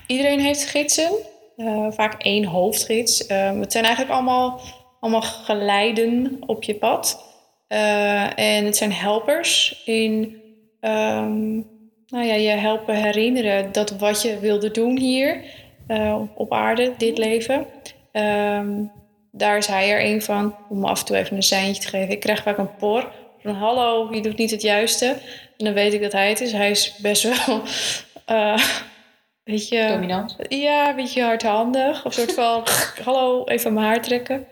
iedereen 0.07 0.39
heeft 0.39 0.65
gidsen. 0.65 1.11
Eh, 1.55 1.87
vaak 1.89 2.23
één 2.23 2.45
hoofdgids. 2.45 3.25
Ehm, 3.25 3.59
het 3.59 3.71
zijn 3.71 3.83
eigenlijk 3.83 4.13
allemaal, 4.15 4.59
allemaal 4.99 5.21
geleiden 5.21 6.37
op 6.45 6.63
je 6.63 6.75
pad. 6.75 7.23
Eh, 7.67 8.39
en 8.39 8.65
het 8.65 8.77
zijn 8.77 8.93
helpers 8.93 9.81
in 9.85 10.41
ehm, 10.79 11.53
nou 12.07 12.25
ja, 12.25 12.33
je 12.33 12.49
helpen 12.49 12.95
herinneren 12.95 13.71
dat 13.71 13.89
wat 13.89 14.21
je 14.21 14.39
wilde 14.39 14.71
doen 14.71 14.97
hier 14.97 15.43
eh, 15.87 16.21
op 16.35 16.53
aarde, 16.53 16.93
dit 16.97 17.17
leven. 17.17 17.65
Ehm, 18.11 18.83
daar 19.31 19.57
is 19.57 19.67
hij 19.67 19.91
er 19.91 20.05
een 20.05 20.21
van, 20.21 20.55
om 20.69 20.79
me 20.79 20.87
af 20.87 20.99
en 20.99 21.05
toe 21.05 21.17
even 21.17 21.35
een 21.35 21.43
seintje 21.43 21.81
te 21.81 21.87
geven. 21.87 22.11
Ik 22.13 22.19
krijg 22.19 22.43
vaak 22.43 22.57
een 22.57 22.75
por 22.75 23.11
van 23.39 23.55
hallo, 23.55 24.13
je 24.13 24.21
doet 24.21 24.37
niet 24.37 24.51
het 24.51 24.61
juiste. 24.61 25.05
En 25.57 25.65
dan 25.65 25.73
weet 25.73 25.93
ik 25.93 26.01
dat 26.01 26.11
hij 26.11 26.29
het 26.29 26.41
is. 26.41 26.51
Hij 26.51 26.69
is 26.69 26.95
best 26.97 27.23
wel, 27.23 27.61
weet 29.45 29.67
je... 29.67 29.87
Dominant? 29.87 30.35
Ja, 30.49 30.89
een 30.89 30.95
beetje 30.95 31.23
hardhandig. 31.23 32.05
Of 32.05 32.13
soort 32.13 32.33
van, 32.33 32.63
hallo, 33.05 33.43
even 33.45 33.73
mijn 33.73 33.85
haar 33.85 34.01
trekken. 34.01 34.47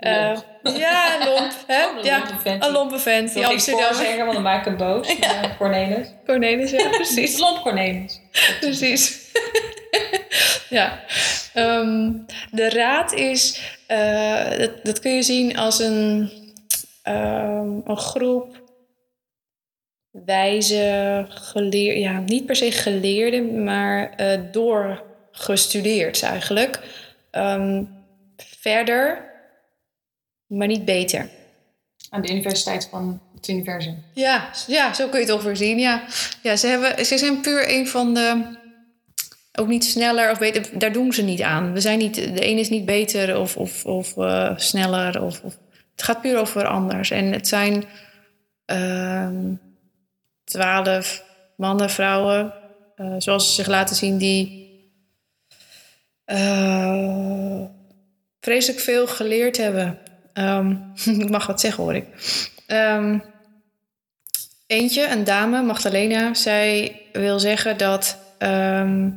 Uh, 0.00 0.36
ja, 0.62 1.18
lomp. 1.24 1.52
Hè? 1.66 1.86
Oh, 1.86 1.96
een 1.96 2.04
ja, 2.04 2.18
lompe 2.18 2.38
vent. 2.42 2.64
een 2.64 2.70
lompe 2.72 2.98
vent. 2.98 3.32
Die 3.34 3.42
Ik 3.42 3.48
Amsterdam. 3.48 3.94
zeggen, 3.94 4.18
want 4.18 4.32
dan 4.32 4.42
maak 4.42 4.58
ik 4.58 4.64
hem 4.64 4.76
boos. 4.76 5.16
Ja. 5.20 5.54
Cornelis. 5.58 6.08
Cornelis, 6.26 6.70
ja, 6.70 6.88
precies. 7.00 7.38
Lomp 7.38 7.62
Cornelis. 7.62 8.20
Precies. 8.60 9.30
ja. 10.68 11.00
Ehm, 11.54 12.10
de 12.50 12.70
raad 12.70 13.12
is, 13.12 13.60
eh, 13.86 14.58
dat, 14.58 14.70
dat 14.84 15.00
kun 15.00 15.14
je 15.14 15.22
zien 15.22 15.56
als 15.56 15.78
een, 15.78 16.30
ehm, 17.02 17.70
een 17.84 17.96
groep 17.98 18.56
wijze 20.10 21.26
geleerden, 21.28 22.00
ja, 22.00 22.20
niet 22.20 22.46
per 22.46 22.56
se 22.56 22.72
geleerden, 22.72 23.64
maar 23.64 24.10
eh 24.16 24.40
doorgestudeerd 24.52 26.22
eigenlijk. 26.22 26.80
Ehm, 27.30 27.84
verder, 28.36 29.24
maar 30.46 30.66
niet 30.66 30.84
beter. 30.84 31.28
Aan 32.10 32.22
de 32.22 32.30
Universiteit 32.30 32.88
van 32.90 33.20
het 33.34 33.48
Universum. 33.48 34.04
Ja, 34.12 34.50
ja, 34.66 34.94
zo 34.94 35.08
kun 35.08 35.18
je 35.18 35.24
het 35.24 35.34
ongeveer 35.34 35.56
zien. 35.56 35.78
Ja, 35.78 36.02
ja 36.42 36.56
ze, 36.56 36.66
hebben, 36.66 37.06
ze 37.06 37.18
zijn 37.18 37.40
puur 37.40 37.70
een 37.70 37.88
van 37.88 38.14
de. 38.14 38.56
Ook 39.52 39.68
niet 39.68 39.84
sneller 39.84 40.30
of 40.30 40.38
beter, 40.38 40.78
daar 40.78 40.92
doen 40.92 41.12
ze 41.12 41.22
niet 41.22 41.42
aan. 41.42 41.72
We 41.72 41.80
zijn 41.80 41.98
niet, 41.98 42.14
de 42.14 42.46
een 42.48 42.58
is 42.58 42.68
niet 42.68 42.84
beter 42.84 43.38
of, 43.38 43.56
of, 43.56 43.84
of 43.84 44.16
eh, 44.16 44.52
sneller. 44.56 45.22
Of, 45.22 45.40
of, 45.42 45.58
het 45.92 46.02
gaat 46.02 46.20
puur 46.20 46.38
over 46.38 46.66
anders. 46.66 47.10
En 47.10 47.32
het 47.32 47.48
zijn 47.48 47.84
ehm, 48.64 49.54
twaalf 50.48 51.24
mannen, 51.56 51.90
vrouwen, 51.90 52.52
eh, 52.96 53.14
zoals 53.18 53.46
ze 53.46 53.52
zich 53.54 53.66
laten 53.66 53.96
zien, 53.96 54.18
die 54.18 54.66
eh, 56.24 57.64
vreselijk 58.40 58.80
veel 58.80 59.06
geleerd 59.06 59.56
hebben. 59.56 59.98
Ehm, 60.32 60.76
ik 61.24 61.30
mag 61.30 61.46
wat 61.46 61.60
zeggen 61.60 61.82
hoor 61.82 61.94
ik. 61.94 62.06
Ehm, 62.66 63.18
eentje, 64.66 65.08
een 65.08 65.24
dame, 65.24 65.62
Magdalena, 65.62 66.34
zij 66.34 67.00
wil 67.12 67.38
zeggen 67.38 67.76
dat 67.76 68.18
ehm, 68.38 69.10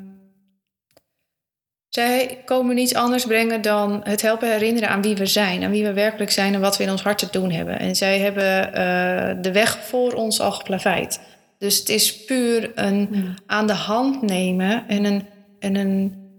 zij 1.95 2.41
komen 2.45 2.75
niets 2.75 2.93
anders 2.93 3.25
brengen 3.25 3.61
dan 3.61 4.01
het 4.03 4.21
helpen 4.21 4.51
herinneren 4.51 4.89
aan 4.89 5.01
wie 5.01 5.15
we 5.15 5.25
zijn, 5.25 5.63
aan 5.63 5.71
wie 5.71 5.83
we 5.83 5.93
werkelijk 5.93 6.31
zijn 6.31 6.53
en 6.53 6.61
wat 6.61 6.77
we 6.77 6.83
in 6.83 6.89
ons 6.91 7.01
hart 7.03 7.17
te 7.17 7.27
doen 7.31 7.51
hebben. 7.51 7.79
En 7.79 7.95
zij 7.95 8.19
hebben 8.19 8.73
eh, 8.73 9.41
de 9.43 9.51
weg 9.51 9.83
voor 9.85 10.13
ons 10.13 10.39
al 10.39 10.51
geplaveid. 10.51 11.19
Dus 11.57 11.77
het 11.79 11.89
is 11.89 12.25
puur 12.25 12.71
een 12.75 13.35
aan 13.45 13.67
de 13.67 13.73
hand 13.73 14.21
nemen 14.21 14.87
en 14.87 15.03
een, 15.03 15.27
en 15.59 15.75
een 15.75 16.29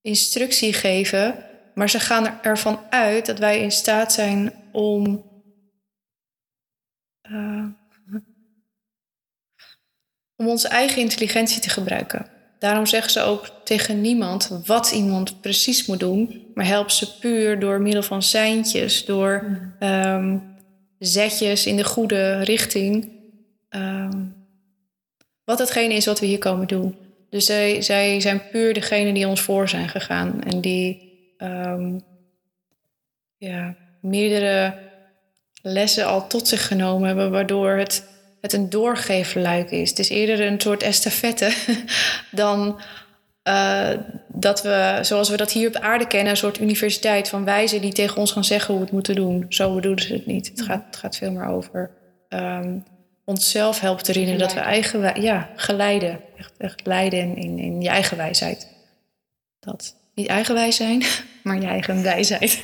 instructie 0.00 0.72
geven. 0.72 1.34
Maar 1.74 1.90
ze 1.90 2.00
gaan 2.00 2.26
er- 2.26 2.38
ervan 2.42 2.80
uit 2.90 3.26
dat 3.26 3.38
wij 3.38 3.60
in 3.60 3.72
staat 3.72 4.12
zijn 4.12 4.52
om. 4.72 5.24
eh, 7.20 7.64
om 10.36 10.48
onze 10.48 10.68
eigen 10.68 11.02
intelligentie 11.02 11.60
te 11.60 11.68
gebruiken. 11.68 12.35
Daarom 12.58 12.86
zeggen 12.86 13.10
ze 13.12 13.20
ook 13.20 13.50
tegen 13.64 14.00
niemand 14.00 14.60
wat 14.64 14.90
iemand 14.90 15.40
precies 15.40 15.86
moet 15.86 16.00
doen, 16.00 16.50
maar 16.54 16.66
help 16.66 16.90
ze 16.90 17.18
puur 17.18 17.58
door 17.60 17.80
middel 17.80 18.02
van 18.02 18.22
seintjes, 18.22 19.04
door 19.04 19.60
ehm, 19.78 20.38
zetjes 20.98 21.66
in 21.66 21.76
de 21.76 21.84
goede 21.84 22.40
richting. 22.40 23.12
Ehm, 23.68 24.24
wat 25.44 25.58
hetgene 25.58 25.94
is 25.94 26.06
wat 26.06 26.20
we 26.20 26.26
hier 26.26 26.38
komen 26.38 26.66
doen. 26.66 26.96
Dus 27.30 27.44
zij, 27.44 27.82
zij 27.82 28.20
zijn 28.20 28.42
puur 28.50 28.74
degene 28.74 29.12
die 29.12 29.28
ons 29.28 29.40
voor 29.40 29.68
zijn 29.68 29.88
gegaan 29.88 30.42
en 30.42 30.60
die 30.60 31.14
ehm, 31.36 31.98
ja, 33.38 33.76
meerdere 34.00 34.78
lessen 35.62 36.06
al 36.06 36.26
tot 36.26 36.48
zich 36.48 36.66
genomen 36.66 37.06
hebben, 37.06 37.30
waardoor 37.30 37.70
het, 37.70 38.08
het 38.52 38.60
een 38.60 38.70
doorgeefluik 38.70 39.70
is. 39.70 39.90
Het 39.90 39.98
is 39.98 40.08
eerder 40.08 40.40
een 40.40 40.60
soort 40.60 40.82
estafette 40.82 41.52
dan 42.30 42.80
eh, 43.42 43.90
dat 44.28 44.62
we, 44.62 44.98
zoals 45.02 45.28
we 45.28 45.36
dat 45.36 45.52
hier 45.52 45.68
op 45.68 45.76
aarde 45.76 46.06
kennen, 46.06 46.30
een 46.30 46.36
soort 46.36 46.60
universiteit 46.60 47.28
van 47.28 47.44
wijzen 47.44 47.80
die 47.80 47.92
tegen 47.92 48.16
ons 48.16 48.32
gaan 48.32 48.44
zeggen 48.44 48.68
hoe 48.68 48.76
we 48.76 48.84
het 48.84 48.92
moeten 48.92 49.14
doen. 49.14 49.46
Zo 49.48 49.74
bedoelen 49.74 50.02
ze 50.02 50.12
het 50.12 50.26
niet. 50.26 50.48
Het 50.48 50.62
gaat, 50.62 50.84
het 50.86 50.96
gaat 50.96 51.16
veel 51.16 51.32
meer 51.32 51.46
over 51.46 51.90
ehm, 52.28 52.78
onszelf 53.24 53.80
helpen 53.80 54.04
te 54.04 54.12
herinneren 54.12 54.40
dat 54.40 54.54
we 54.54 54.60
eigen, 54.60 55.22
ja, 55.22 55.50
geleiden, 55.56 56.20
echt, 56.38 56.52
echt 56.58 56.86
leiden 56.86 57.18
in, 57.18 57.36
in, 57.36 57.58
in 57.58 57.80
je 57.80 57.88
eigen 57.88 58.16
wijsheid. 58.16 58.68
Dat 59.60 59.94
niet 60.14 60.28
eigenwijs 60.28 60.76
zijn, 60.76 61.02
maar 61.44 61.60
je 61.60 61.66
eigen 61.66 62.02
wijsheid. 62.02 62.60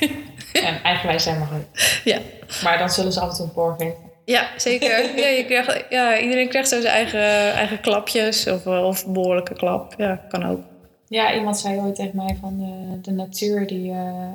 En 0.53 0.83
eigenwijs 0.83 1.23
zijn 1.23 1.39
mag 1.39 1.53
ook. 1.53 1.79
ja. 2.03 2.19
Maar 2.63 2.77
dan 2.77 2.89
zullen 2.89 3.11
ze 3.11 3.21
en 3.21 3.29
toe 3.29 3.51
een 3.55 3.75
geven. 3.77 4.12
Ja, 4.25 4.47
zeker. 4.57 4.89
Ja, 5.21 5.27
je 5.27 5.45
krijgt, 5.45 5.85
ja, 5.89 6.19
iedereen 6.19 6.49
krijgt 6.49 6.69
zo 6.69 6.81
zijn 6.81 6.93
eigen, 6.93 7.53
eigen 7.53 7.81
klapjes 7.81 8.47
of, 8.47 8.65
eh, 8.65 8.83
of 8.85 9.07
behoorlijke 9.07 9.53
klap. 9.53 9.93
Ja, 9.97 10.15
kan 10.15 10.43
ook. 10.45 10.61
Ja, 11.07 11.33
iemand 11.35 11.57
zei 11.57 11.79
ooit 11.79 11.95
tegen 11.95 12.15
mij 12.15 12.37
van 12.41 12.57
de, 12.57 13.01
de 13.01 13.11
natuur, 13.11 13.67
die, 13.67 13.91
eh, 13.91 14.31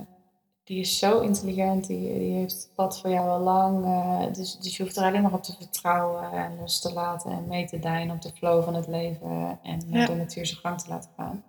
die 0.65 0.81
is 0.81 0.99
zo 0.99 1.21
intelligent, 1.21 1.87
die, 1.87 2.19
die 2.19 2.33
heeft 2.33 2.53
het 2.53 2.71
pad 2.75 3.01
voor 3.01 3.11
jou 3.11 3.29
al 3.29 3.41
lang. 3.41 3.85
eh, 3.85 4.35
dus, 4.35 4.59
dus 4.59 4.77
je 4.77 4.83
hoeft 4.83 4.97
er 4.97 5.05
alleen 5.05 5.23
maar 5.23 5.33
op 5.33 5.43
te 5.43 5.55
vertrouwen 5.59 6.33
en 6.33 6.57
los 6.61 6.81
te 6.81 6.93
laten 6.93 7.31
en 7.31 7.45
mee 7.49 7.67
te 7.67 7.79
dijen 7.79 8.11
op 8.11 8.23
de 8.23 8.31
flow 8.35 8.65
van 8.65 8.75
het 8.75 8.87
leven 8.87 9.59
en 9.63 9.81
eh, 9.93 10.01
Ja. 10.01 10.07
de 10.07 10.15
natuur 10.15 10.47
zijn 10.47 10.61
gang 10.61 10.81
te 10.81 10.89
laten 10.89 11.11
gaan. 11.17 11.45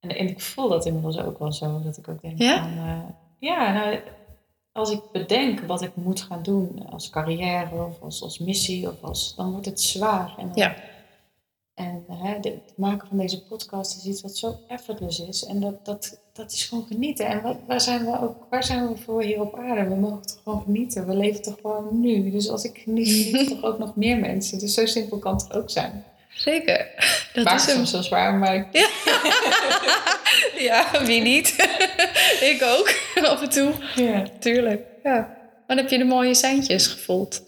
En, 0.00 0.10
en 0.16 0.28
ik 0.28 0.40
voel 0.40 0.68
dat 0.68 0.86
inmiddels 0.86 1.18
ook 1.18 1.38
wel 1.38 1.52
zo, 1.52 1.80
dat 1.84 1.96
ik 1.96 2.08
ook 2.08 2.22
denk 2.22 2.38
Ja? 2.38 2.58
van, 2.58 2.78
eh, 2.78 2.98
ja, 3.38 3.72
nou, 3.72 3.98
als 4.78 4.90
ik 4.90 5.00
bedenk 5.12 5.60
wat 5.60 5.82
ik 5.82 5.90
moet 5.94 6.20
gaan 6.20 6.42
doen 6.42 6.86
als 6.90 7.10
carrière 7.10 7.84
of 7.84 8.02
als, 8.02 8.22
als 8.22 8.38
missie, 8.38 8.88
of 8.88 9.02
als, 9.02 9.34
dan 9.36 9.50
wordt 9.50 9.66
het 9.66 9.80
zwaar. 9.80 10.34
En 10.38 10.46
dan, 10.46 10.56
Ja. 10.56 10.76
en 11.74 12.04
hè, 12.08 12.34
het 12.34 12.72
maken 12.76 13.08
van 13.08 13.18
deze 13.18 13.42
podcast 13.42 13.96
is 13.96 14.04
iets 14.04 14.22
wat 14.22 14.36
zo 14.36 14.56
effortless 14.68 15.20
is. 15.20 15.44
En 15.44 15.60
dat, 15.60 15.84
dat, 15.84 16.20
dat 16.32 16.52
is 16.52 16.64
gewoon 16.66 16.86
genieten. 16.86 17.26
En 17.26 17.42
wat, 17.42 17.56
waar, 17.66 17.80
zijn 17.80 18.04
we 18.04 18.20
ook, 18.20 18.46
waar 18.50 18.64
zijn 18.64 18.88
we 18.88 18.96
voor 18.96 19.22
hier 19.22 19.40
op 19.40 19.54
aarde? 19.58 19.88
We 19.88 19.94
mogen 19.94 20.22
toch 20.26 20.40
gewoon 20.42 20.62
genieten. 20.62 21.06
We 21.06 21.14
leven 21.16 21.42
toch 21.42 21.56
gewoon 21.62 22.00
nu. 22.00 22.30
Dus 22.30 22.48
als 22.48 22.64
ik 22.64 22.78
geniet, 22.78 23.08
genieten 23.24 23.46
toch 23.56 23.70
ook 23.70 23.78
nog 23.78 23.96
meer 23.96 24.18
mensen. 24.18 24.58
Dus 24.58 24.74
zo 24.74 24.86
simpel 24.86 25.18
kan 25.18 25.34
het 25.34 25.52
ook 25.52 25.70
zijn. 25.70 26.04
Zeker. 26.38 26.90
Dat 27.32 27.52
is 27.52 27.66
hem. 27.66 27.76
soms 27.76 27.92
wel 27.92 28.02
zwaar, 28.02 28.34
maar 28.34 28.54
Ja, 30.68 31.04
wie 31.04 31.20
niet? 31.20 31.54
ik 32.52 32.62
ook, 32.62 32.94
af 33.32 33.42
en 33.42 33.50
toe. 33.50 33.72
ja. 33.94 34.24
Tuurlijk. 34.38 34.86
Ja. 35.02 35.16
Maar 35.66 35.76
dan 35.76 35.76
heb 35.76 35.88
je 35.88 35.98
de 35.98 36.04
mooie 36.04 36.34
seintjes 36.34 36.86
gevoeld. 36.86 37.46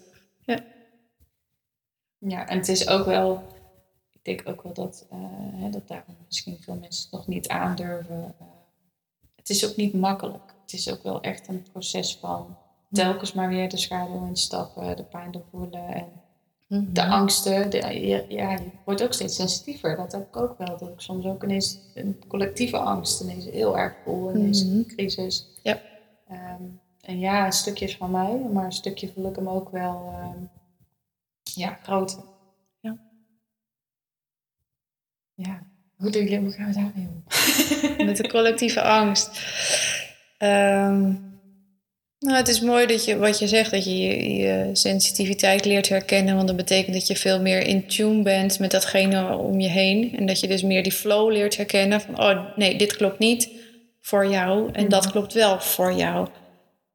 Ja, 2.23 2.47
en 2.49 2.59
het 2.59 2.69
is 2.69 2.89
ook 2.89 3.07
wel, 3.07 3.43
ik 4.13 4.25
denk 4.25 4.49
ook 4.49 4.63
wel 4.63 4.73
dat, 4.73 5.07
hè, 5.55 5.71
dat 5.71 5.89
daarom 5.89 6.17
misschien 6.27 6.59
veel 6.61 6.75
mensen 6.75 7.03
het 7.03 7.13
nog 7.13 7.27
niet 7.27 7.49
aandurven. 7.49 8.35
Eh, 8.39 8.47
het 9.37 9.49
is 9.49 9.69
ook 9.69 9.77
niet 9.77 9.95
makkelijk. 9.95 10.55
Het 10.63 10.73
is 10.73 10.91
ook 10.91 11.03
wel 11.03 11.21
echt 11.21 11.49
een 11.49 11.67
proces 11.73 12.17
van 12.21 12.59
telkens 12.93 13.33
maar 13.33 13.49
weer 13.49 13.69
de 13.69 13.77
schaduw 13.77 14.27
instappen, 14.27 14.97
de 14.97 15.05
pijn 15.05 15.31
doorvoelen 15.31 15.89
en 15.89 16.23
de 16.71 17.05
angsten. 17.07 17.71
De, 17.71 17.77
ja, 17.77 18.23
ja, 18.29 18.51
je 18.53 18.71
wordt 18.85 19.03
ook 19.03 19.13
steeds 19.13 19.35
sensitiever. 19.37 19.97
Dat 19.97 20.13
heb 20.13 20.27
ik 20.27 20.37
ook 20.37 20.59
wel. 20.59 20.79
Dat 20.79 20.89
ik 20.89 21.01
soms 21.01 21.25
ook 21.27 21.43
ineens 21.45 21.79
een 21.95 22.23
collectieve 22.29 22.77
angst 22.79 23.21
ineens 23.21 23.45
heel 23.45 23.79
erg 23.79 23.95
voel 24.05 24.29
in 24.31 24.47
deze 24.47 24.67
Mhm. 24.67 24.83
crisis. 24.87 25.47
Ja. 25.63 25.81
Ehm, 26.29 26.63
en 27.01 27.19
ja, 27.19 27.47
een 27.47 27.53
stukje 27.53 27.85
is 27.85 27.97
van 27.97 28.11
mij, 28.11 28.41
maar 28.53 28.65
een 28.65 28.73
stukje 28.73 29.13
voel 29.15 29.29
ik 29.31 29.37
hem 29.37 29.49
ook 29.49 29.71
wel 29.71 30.13
ehm, 30.19 30.39
ja, 31.43 31.79
groter. 31.83 32.19
Ja. 32.81 32.97
Ja. 35.35 35.63
Hoe, 35.97 36.11
doen 36.11 36.23
jullie, 36.23 36.39
hoe 36.41 36.51
gaan 36.53 36.67
we 36.67 36.73
daarmee 36.75 37.09
om? 37.09 37.25
Met 38.07 38.17
de 38.17 38.29
collectieve 38.29 38.83
angst. 38.83 39.31
Ehm, 40.39 41.15
nou, 42.21 42.37
het 42.37 42.49
is 42.49 42.61
mooi 42.61 42.87
dat 42.87 43.05
je 43.05 43.17
wat 43.17 43.39
je 43.39 43.49
zegt, 43.49 43.71
dat 43.71 43.85
je, 43.85 43.97
je 43.99 44.35
je 44.35 44.71
sensitiviteit 44.73 45.65
leert 45.65 45.89
herkennen. 45.89 46.35
Want 46.35 46.47
dat 46.47 46.57
betekent 46.57 46.95
dat 46.95 47.07
je 47.07 47.17
veel 47.17 47.41
meer 47.41 47.67
in 47.67 47.87
tune 47.87 48.23
bent 48.23 48.59
met 48.59 48.71
datgene 48.71 49.37
om 49.37 49.61
je 49.61 49.69
heen. 49.69 50.17
En 50.17 50.27
dat 50.27 50.41
je 50.41 50.49
dus 50.49 50.63
meer 50.63 50.83
die 50.83 50.93
flow 50.93 51.31
leert 51.31 51.57
herkennen. 51.57 52.01
Van, 52.01 52.21
oh 52.21 52.57
nee, 52.57 52.77
dit 52.77 52.97
klopt 52.97 53.19
niet 53.19 53.51
voor 54.01 54.27
jou. 54.27 54.73
En 54.73 54.89
dat 54.89 55.11
klopt 55.11 55.33
wel 55.33 55.61
voor 55.61 55.93
jou. 55.93 56.29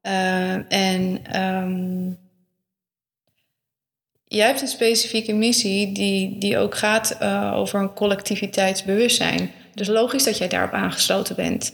Eh, 0.01 0.71
en 0.71 1.19
ehm, 1.31 2.11
jij 4.23 4.45
hebt 4.45 4.61
een 4.61 4.67
specifieke 4.67 5.33
missie 5.33 5.91
die, 5.91 6.37
die 6.37 6.57
ook 6.57 6.75
gaat 6.75 7.11
eh, 7.19 7.53
over 7.55 7.79
een 7.79 7.93
collectiviteitsbewustzijn. 7.93 9.51
Dus 9.73 9.87
logisch 9.87 10.23
dat 10.23 10.37
jij 10.37 10.47
daarop 10.47 10.71
aangesloten 10.71 11.35
bent. 11.35 11.73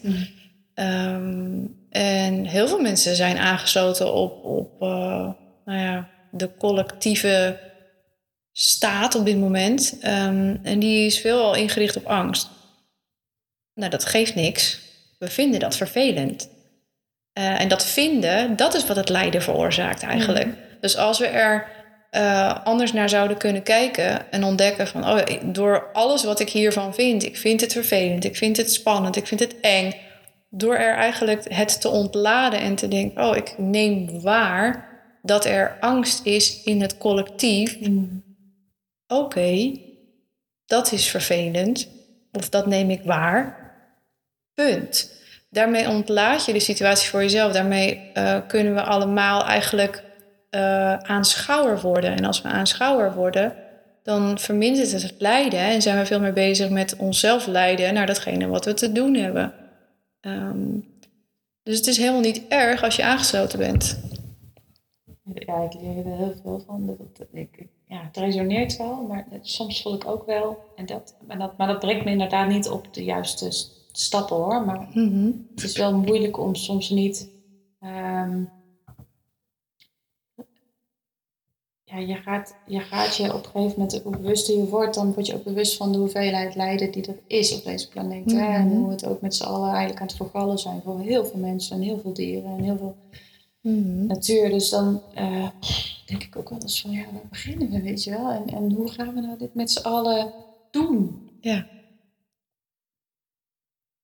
Ehm, 0.73 1.63
en 1.91 2.45
heel 2.45 2.67
veel 2.67 2.81
mensen 2.81 3.15
zijn 3.15 3.37
aangesloten 3.37 4.13
op, 4.13 4.43
op 4.43 4.81
uh, 4.81 4.89
nou 5.65 5.79
ja, 5.79 6.09
de 6.31 6.49
collectieve 6.57 7.59
staat 8.51 9.15
op 9.15 9.25
dit 9.25 9.37
moment. 9.37 9.97
Um, 10.03 10.59
en 10.63 10.79
die 10.79 11.05
is 11.05 11.19
veelal 11.19 11.55
ingericht 11.55 11.95
op 11.95 12.05
angst. 12.05 12.49
Nou, 13.73 13.89
dat 13.89 14.05
geeft 14.05 14.35
niks. 14.35 14.79
We 15.19 15.27
vinden 15.27 15.59
dat 15.59 15.75
vervelend. 15.75 16.49
Uh, 17.39 17.61
en 17.61 17.67
dat 17.67 17.85
vinden, 17.85 18.55
dat 18.55 18.73
is 18.73 18.85
wat 18.85 18.95
het 18.95 19.09
lijden 19.09 19.41
veroorzaakt 19.41 20.03
eigenlijk. 20.03 20.45
Mm. 20.45 20.57
Dus 20.81 20.97
als 20.97 21.19
we 21.19 21.27
er 21.27 21.67
uh, 22.11 22.65
anders 22.65 22.93
naar 22.93 23.09
zouden 23.09 23.37
kunnen 23.37 23.63
kijken 23.63 24.31
en 24.31 24.43
ontdekken 24.43 24.87
van, 24.87 25.09
oh, 25.09 25.19
door 25.43 25.89
alles 25.93 26.23
wat 26.23 26.39
ik 26.39 26.49
hiervan 26.49 26.93
vind, 26.93 27.23
ik 27.23 27.37
vind 27.37 27.61
het 27.61 27.71
vervelend, 27.71 28.23
ik 28.23 28.35
vind 28.35 28.57
het 28.57 28.73
spannend, 28.73 29.15
ik 29.15 29.27
vind 29.27 29.39
het 29.39 29.59
eng, 29.59 29.93
door 30.53 30.75
er 30.75 30.95
eigenlijk 30.95 31.53
het 31.53 31.81
te 31.81 31.89
ontladen 31.89 32.59
en 32.59 32.75
te 32.75 32.87
denken, 32.87 33.23
oh, 33.23 33.35
ik 33.35 33.55
neem 33.57 34.21
waar 34.21 34.89
dat 35.21 35.45
er 35.45 35.77
angst 35.79 36.25
is 36.25 36.63
in 36.63 36.81
het 36.81 36.97
collectief. 36.97 37.79
Mm. 37.79 38.23
Oké, 39.07 39.21
okay, 39.21 39.81
dat 40.65 40.91
is 40.91 41.07
vervelend, 41.07 41.89
of 42.31 42.49
dat 42.49 42.65
neem 42.65 42.89
ik 42.89 43.01
waar. 43.03 43.59
Punt. 44.53 45.19
Daarmee 45.49 45.89
ontlaat 45.89 46.45
je 46.45 46.53
de 46.53 46.59
situatie 46.59 47.09
voor 47.09 47.21
jezelf. 47.21 47.53
Daarmee 47.53 48.11
uh, 48.13 48.37
kunnen 48.47 48.73
we 48.73 48.81
allemaal 48.81 49.45
eigenlijk 49.45 50.03
uh, 50.51 50.97
aanschouwer 50.97 51.81
worden. 51.81 52.15
En 52.15 52.25
als 52.25 52.41
we 52.41 52.47
aanschouwer 52.47 53.13
worden, 53.13 53.55
dan 54.03 54.39
vermindert 54.39 54.91
het 54.91 55.01
het 55.01 55.15
lijden 55.17 55.59
en 55.59 55.81
zijn 55.81 55.97
we 55.97 56.05
veel 56.05 56.19
meer 56.19 56.33
bezig 56.33 56.69
met 56.69 56.95
onszelf 56.95 57.47
leiden 57.47 57.93
naar 57.93 58.05
datgene 58.05 58.47
wat 58.47 58.65
we 58.65 58.73
te 58.73 58.91
doen 58.91 59.15
hebben. 59.15 59.53
Um, 60.21 60.85
dus 61.63 61.77
het 61.77 61.87
is 61.87 61.97
helemaal 61.97 62.21
niet 62.21 62.47
erg 62.47 62.83
als 62.83 62.95
je 62.95 63.03
aangesloten 63.03 63.59
bent. 63.59 63.99
Ja, 65.23 65.61
ik 65.61 65.73
leer 65.73 65.97
er 65.97 66.17
heel 66.17 66.35
veel 66.41 66.63
van. 66.65 66.85
Dat, 66.85 67.27
ik, 67.31 67.67
ja, 67.87 68.03
het 68.03 68.17
resoneert 68.17 68.77
wel, 68.77 69.01
maar 69.01 69.27
soms 69.41 69.81
voel 69.81 69.93
ik 69.93 70.07
ook 70.07 70.25
wel. 70.25 70.57
En 70.75 70.85
dat, 70.85 71.15
maar, 71.27 71.37
dat, 71.37 71.57
maar 71.57 71.67
dat 71.67 71.79
brengt 71.79 72.05
me 72.05 72.11
inderdaad 72.11 72.49
niet 72.49 72.69
op 72.69 72.93
de 72.93 73.03
juiste 73.03 73.51
stappen 73.91 74.35
hoor. 74.35 74.65
Maar 74.65 74.87
mm 74.93 75.09
-hmm. 75.09 75.47
het 75.55 75.63
is 75.63 75.77
wel 75.77 75.97
moeilijk 75.97 76.37
om 76.37 76.55
soms 76.55 76.89
niet. 76.89 77.29
Um, 77.79 78.49
ja, 81.91 81.97
je, 81.97 82.15
gaat, 82.15 82.55
je 82.65 82.79
gaat 82.79 83.15
je 83.15 83.33
op 83.33 83.45
een 83.45 83.51
gegeven 83.51 83.79
moment, 83.79 84.01
hoe 84.03 84.17
bewuster 84.17 84.57
je 84.57 84.67
wordt, 84.67 84.95
dan 84.95 85.13
word 85.13 85.27
je 85.27 85.35
ook 85.35 85.43
bewust 85.43 85.77
van 85.77 85.91
de 85.91 85.97
hoeveelheid 85.97 86.55
lijden 86.55 86.91
die 86.91 87.07
er 87.07 87.19
is 87.27 87.55
op 87.55 87.63
deze 87.63 87.89
planeet. 87.89 88.25
Mm 88.25 88.37
-hmm. 88.37 88.53
En 88.53 88.69
hoe 88.69 88.85
we 88.85 88.91
het 88.91 89.05
ook 89.05 89.21
met 89.21 89.35
z'n 89.35 89.43
allen 89.43 89.69
eigenlijk 89.69 89.99
aan 89.99 90.07
het 90.07 90.15
vergallen 90.15 90.57
zijn 90.57 90.81
voor 90.81 90.99
heel 90.99 91.25
veel 91.25 91.39
mensen 91.39 91.75
en 91.75 91.81
heel 91.81 91.99
veel 91.99 92.13
dieren 92.13 92.51
en 92.51 92.63
heel 92.63 92.77
veel 92.77 92.95
mm 93.61 93.83
-hmm. 93.83 94.05
natuur. 94.05 94.49
Dus 94.49 94.69
dan 94.69 95.01
uh, 95.17 95.49
denk 96.05 96.23
ik 96.23 96.35
ook 96.35 96.49
wel 96.49 96.59
eens 96.61 96.81
van, 96.81 96.91
ja, 96.91 97.05
waar 97.11 97.27
beginnen 97.29 97.69
we, 97.69 97.81
weet 97.81 98.03
je 98.03 98.11
wel? 98.11 98.31
En, 98.31 98.47
en 98.47 98.71
hoe 98.71 98.91
gaan 98.91 99.13
we 99.13 99.21
nou 99.21 99.37
dit 99.37 99.53
met 99.53 99.71
z'n 99.71 99.85
allen 99.87 100.33
doen? 100.71 101.29
Ja. 101.41 101.67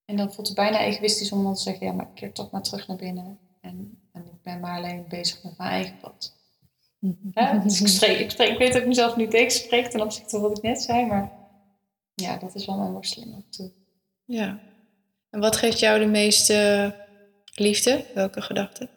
En 0.06 0.16
dan 0.16 0.34
voelt 0.34 0.48
het 0.48 0.56
bijna 0.56 0.80
egoïstisch 0.80 1.32
om 1.32 1.44
dan 1.44 1.54
te 1.54 1.62
zeggen, 1.62 1.86
ja, 1.86 1.94
maar 1.94 2.06
ik 2.06 2.16
keer 2.16 2.32
toch 2.32 2.52
maar 2.52 2.64
terug 2.64 2.88
naar 2.88 2.98
binnen. 2.98 3.40
En, 3.62 4.00
en 4.12 4.22
ik 4.22 4.42
ben 4.44 4.60
maar 4.60 4.78
alleen 4.78 5.06
bezig 5.10 5.44
met 5.44 5.58
mijn 5.58 5.70
eigen 5.70 5.98
pad. 6.02 6.37
Dus 7.64 7.82
ik, 7.82 7.88
spreek, 7.88 8.20
ik, 8.20 8.32
spreek, 8.32 8.50
ik 8.50 8.58
weet 8.58 8.74
dat 8.74 8.82
ik 8.82 8.88
mezelf 8.88 9.16
nu 9.16 9.28
tegenspreek 9.28 9.88
ten 9.88 10.02
opzichte 10.02 10.30
van 10.30 10.42
wat 10.42 10.58
ik 10.58 10.64
net 10.64 10.82
zei, 10.82 11.06
maar 11.06 11.32
ja, 12.14 12.38
dat 12.38 12.56
is 12.56 12.66
wel 12.66 12.78
mijn 12.78 12.92
worsteling 12.92 13.36
op 13.36 13.52
toe. 13.52 13.72
Ja. 14.26 14.60
En 15.30 15.40
wat 15.40 15.56
geeft 15.56 15.80
jou 15.80 16.00
de 16.00 16.06
meeste 16.06 16.96
liefde? 17.54 18.06
Welke 18.14 18.42
gedachte? 18.42 18.90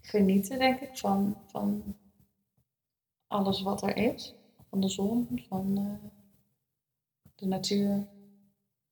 Genieten, 0.00 0.58
denk 0.58 0.80
ik, 0.80 0.98
van, 0.98 1.36
van 1.46 1.96
alles 3.26 3.62
wat 3.62 3.82
er 3.82 3.96
is. 3.96 4.34
Van 4.70 4.80
de 4.80 4.88
zon, 4.88 5.44
van 5.48 5.78
uh, 5.78 6.10
de 7.36 7.46
natuur, 7.46 8.06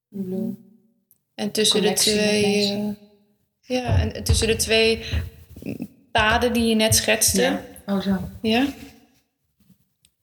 de 0.08 0.22
bloem. 0.22 0.72
En 1.34 1.50
tussen 1.50 1.82
de 1.82 1.92
twee. 1.92 2.72
Uh, 2.72 2.88
ja, 3.60 4.12
en 4.12 4.24
tussen 4.24 4.46
de 4.46 4.56
twee 4.56 5.04
paden 6.12 6.52
die 6.52 6.64
je 6.64 6.74
net 6.74 6.94
schetste. 6.94 7.42
Ja. 7.42 7.64
Oh, 7.86 8.00
zo. 8.00 8.18
Ja? 8.42 8.66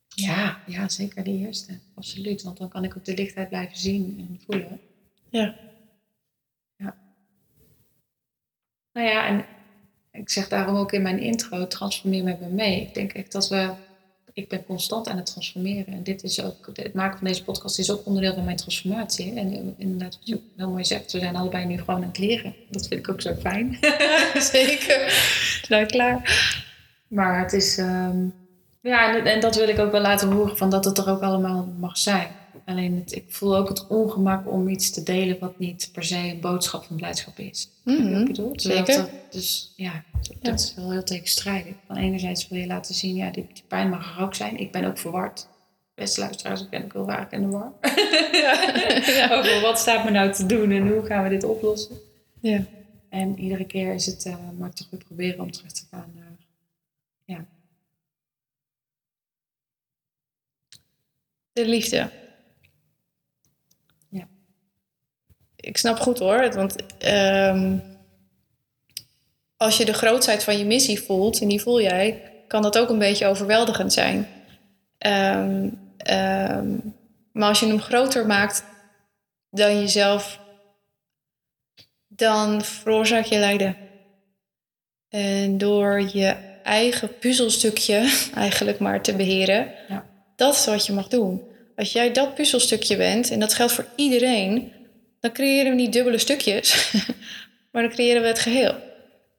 Ja, 0.07 0.61
ja, 0.67 0.89
zeker 0.89 1.23
die 1.23 1.45
eerste. 1.45 1.79
Absoluut. 1.95 2.41
Want 2.41 2.57
dan 2.57 2.69
kan 2.69 2.83
ik 2.83 2.97
ook 2.97 3.05
de 3.05 3.13
lichtheid 3.13 3.49
blijven 3.49 3.77
zien 3.77 4.15
en 4.29 4.39
voelen. 4.45 4.79
Ja. 5.29 5.55
Ja. 6.75 6.95
Nou 8.93 9.07
ja, 9.07 9.27
en 9.27 9.45
ik 10.11 10.29
zeg 10.29 10.47
daarom 10.47 10.75
ook 10.75 10.91
in 10.91 11.01
mijn 11.01 11.19
intro: 11.19 11.67
transformeer 11.67 12.23
met 12.23 12.39
me 12.39 12.47
mee. 12.47 12.81
Ik 12.81 12.93
denk 12.93 13.13
echt 13.13 13.31
dat 13.31 13.49
we 13.49 13.73
ik 14.33 14.49
ben 14.49 14.65
constant 14.65 15.07
aan 15.07 15.17
het 15.17 15.25
transformeren. 15.25 15.93
En 15.93 16.03
dit 16.03 16.23
is 16.23 16.43
ook, 16.43 16.69
het 16.73 16.93
maken 16.93 17.17
van 17.17 17.27
deze 17.27 17.43
podcast 17.43 17.79
is 17.79 17.91
ook 17.91 18.05
onderdeel 18.05 18.33
van 18.33 18.45
mijn 18.45 18.57
transformatie. 18.57 19.33
En 19.33 19.53
eh, 19.53 19.59
inderdaad, 19.77 20.17
wat 20.17 20.27
je 20.27 20.39
heel 20.57 20.69
mooi 20.69 20.85
zegt, 20.85 21.11
we 21.11 21.19
zijn 21.19 21.35
allebei 21.35 21.65
nu 21.65 21.77
gewoon 21.77 21.95
aan 21.95 22.07
het 22.07 22.17
leren. 22.17 22.55
Dat 22.69 22.87
vind 22.87 22.99
ik 22.99 23.09
ook 23.09 23.21
zo 23.21 23.35
fijn. 23.39 23.77
Zeker. 24.53 25.13
Nou, 25.69 25.85
klaar. 25.85 26.49
Maar 27.07 27.39
het 27.39 27.53
is, 27.53 27.77
um, 27.77 28.33
ja, 28.81 29.15
en, 29.15 29.25
en, 29.25 29.39
dat 29.39 29.55
wil 29.55 29.67
ik 29.67 29.79
ook 29.79 29.91
wel 29.91 30.01
laten 30.01 30.31
horen, 30.31 30.57
van 30.57 30.69
dat 30.69 30.85
het 30.85 30.97
er 30.97 31.09
ook 31.09 31.21
allemaal 31.21 31.73
mag 31.79 31.97
zijn. 31.97 32.27
Alleen 32.65 32.95
het, 32.95 33.15
ik 33.15 33.25
voel 33.27 33.57
ook 33.57 33.69
het 33.69 33.87
ongemak 33.87 34.51
om 34.51 34.67
iets 34.67 34.91
te 34.91 35.03
delen 35.03 35.39
wat 35.39 35.59
niet 35.59 35.89
per 35.93 36.03
se 36.03 36.17
een 36.17 36.39
boodschap 36.39 36.83
van 36.83 36.95
blijdschap 36.95 37.39
is. 37.39 37.69
Mm 37.83 37.95
-hmm. 37.95 38.19
ik 38.19 38.25
bedoel? 38.25 38.51
Zeker. 38.55 38.95
Dat, 38.95 39.09
dus 39.29 39.73
ja, 39.75 40.03
dat, 40.21 40.35
ja. 40.41 40.53
is 40.53 40.73
wel 40.75 40.91
heel 40.91 41.03
tegenstrijdig. 41.03 41.73
Van 41.87 41.97
enerzijds 41.97 42.47
wil 42.47 42.59
je 42.59 42.67
laten 42.67 42.95
zien, 42.95 43.15
ja, 43.15 43.31
die, 43.31 43.47
die 43.53 43.63
pijn 43.67 43.89
mag 43.89 44.17
er 44.17 44.23
ook 44.23 44.35
zijn. 44.35 44.57
Ik 44.57 44.71
ben 44.71 44.85
ook 44.85 44.97
verward. 44.97 45.47
Beste 45.95 46.19
luisteraars, 46.19 46.61
ik 46.61 46.69
ben 46.69 46.83
ook 46.83 46.93
heel 46.93 47.05
vaak 47.05 47.31
in 47.31 47.41
de 47.41 47.47
war. 47.47 47.71
Ja. 49.11 49.37
Over 49.37 49.61
wat 49.61 49.79
staat 49.79 50.03
me 50.03 50.11
nou 50.11 50.33
te 50.33 50.45
doen 50.45 50.71
en 50.71 50.87
hoe 50.87 51.05
gaan 51.05 51.23
we 51.23 51.29
dit 51.29 51.43
oplossen. 51.43 51.97
Ja. 52.39 52.65
En 53.09 53.39
iedere 53.39 53.65
keer 53.65 53.93
is 53.93 54.05
het, 54.05 54.25
uh, 54.25 54.35
mag 54.57 54.69
ik 54.69 54.75
toch 54.75 54.87
weer 54.89 55.03
proberen 55.03 55.39
om 55.39 55.51
terug 55.51 55.71
te 55.71 55.83
gaan 55.91 56.11
naar, 56.15 56.37
ja. 57.25 57.45
De 61.53 61.67
liefde. 61.67 62.20
Ik 65.61 65.77
snap 65.77 65.99
goed 65.99 66.19
hoor. 66.19 66.53
Want 66.53 66.75
um, 67.05 67.83
als 69.57 69.77
je 69.77 69.85
de 69.85 69.93
grootheid 69.93 70.43
van 70.43 70.57
je 70.57 70.65
missie 70.65 71.01
voelt, 71.01 71.41
en 71.41 71.47
die 71.47 71.61
voel 71.61 71.81
jij, 71.81 72.31
kan 72.47 72.61
dat 72.61 72.77
ook 72.77 72.89
een 72.89 72.99
beetje 72.99 73.27
overweldigend 73.27 73.93
zijn. 73.93 74.27
Um, 74.97 75.79
um, 76.11 76.95
maar 77.31 77.47
als 77.47 77.59
je 77.59 77.67
hem 77.67 77.81
groter 77.81 78.25
maakt 78.25 78.63
dan 79.49 79.79
jezelf, 79.79 80.39
dan 82.07 82.61
veroorzaak 82.61 83.25
je 83.25 83.39
lijden. 83.39 83.77
En 85.09 85.57
door 85.57 86.09
je 86.13 86.35
eigen 86.63 87.17
puzzelstukje 87.17 88.11
eigenlijk 88.35 88.79
maar 88.79 89.01
te 89.01 89.15
beheren, 89.15 89.71
ja. 89.87 90.05
dat 90.35 90.53
is 90.53 90.65
wat 90.65 90.85
je 90.85 90.93
mag 90.93 91.07
doen. 91.07 91.41
Als 91.75 91.91
jij 91.91 92.11
dat 92.11 92.35
puzzelstukje 92.35 92.97
bent, 92.97 93.31
en 93.31 93.39
dat 93.39 93.53
geldt 93.53 93.73
voor 93.73 93.87
iedereen, 93.95 94.71
dan 95.21 95.31
creëren 95.31 95.69
we 95.71 95.75
niet 95.77 95.93
dubbele 95.93 96.17
stukjes, 96.17 96.93
maar 97.71 97.81
dan 97.81 97.91
creëren 97.91 98.21
we 98.21 98.27
het 98.27 98.39
geheel. 98.39 98.75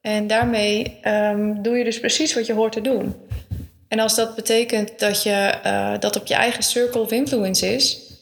En 0.01 0.27
daarmee 0.27 0.99
um, 1.05 1.63
doe 1.63 1.77
je 1.77 1.85
dus 1.85 2.01
precies 2.01 2.35
wat 2.35 2.47
je 2.47 2.53
hoort 2.53 2.73
te 2.73 2.81
doen. 2.81 3.15
En 3.89 3.99
als 3.99 4.15
dat 4.15 4.35
betekent 4.35 4.99
dat 4.99 5.23
je 5.23 5.55
uh, 5.67 5.99
dat 5.99 6.17
op 6.17 6.27
je 6.27 6.35
eigen 6.35 6.63
circle 6.63 7.01
of 7.01 7.11
influence 7.11 7.75
is, 7.75 8.13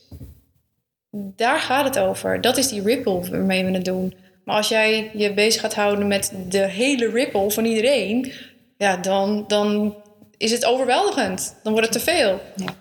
daar 1.11 1.59
gaat 1.59 1.85
het 1.85 1.99
over. 1.99 2.41
Dat 2.41 2.57
is 2.57 2.69
die 2.69 2.83
ripple 2.83 3.31
waarmee 3.31 3.65
we 3.65 3.71
het 3.71 3.85
doen. 3.85 4.15
Maar 4.45 4.57
als 4.57 4.69
jij 4.69 5.11
je 5.15 5.35
bezig 5.35 5.61
gaat 5.61 5.75
houden 5.75 6.07
met 6.07 6.33
de 6.49 6.69
hele 6.69 7.11
ripple 7.11 7.51
van 7.51 7.65
iedereen, 7.65 8.33
ja, 8.77 8.97
dan, 8.97 9.45
dan 9.47 9.97
is 10.37 10.51
het 10.51 10.65
overweldigend. 10.65 11.57
Dan 11.63 11.73
wordt 11.73 11.89
het 11.95 12.05
te 12.05 12.11
veel. 12.11 12.41
Ja. 12.57 12.75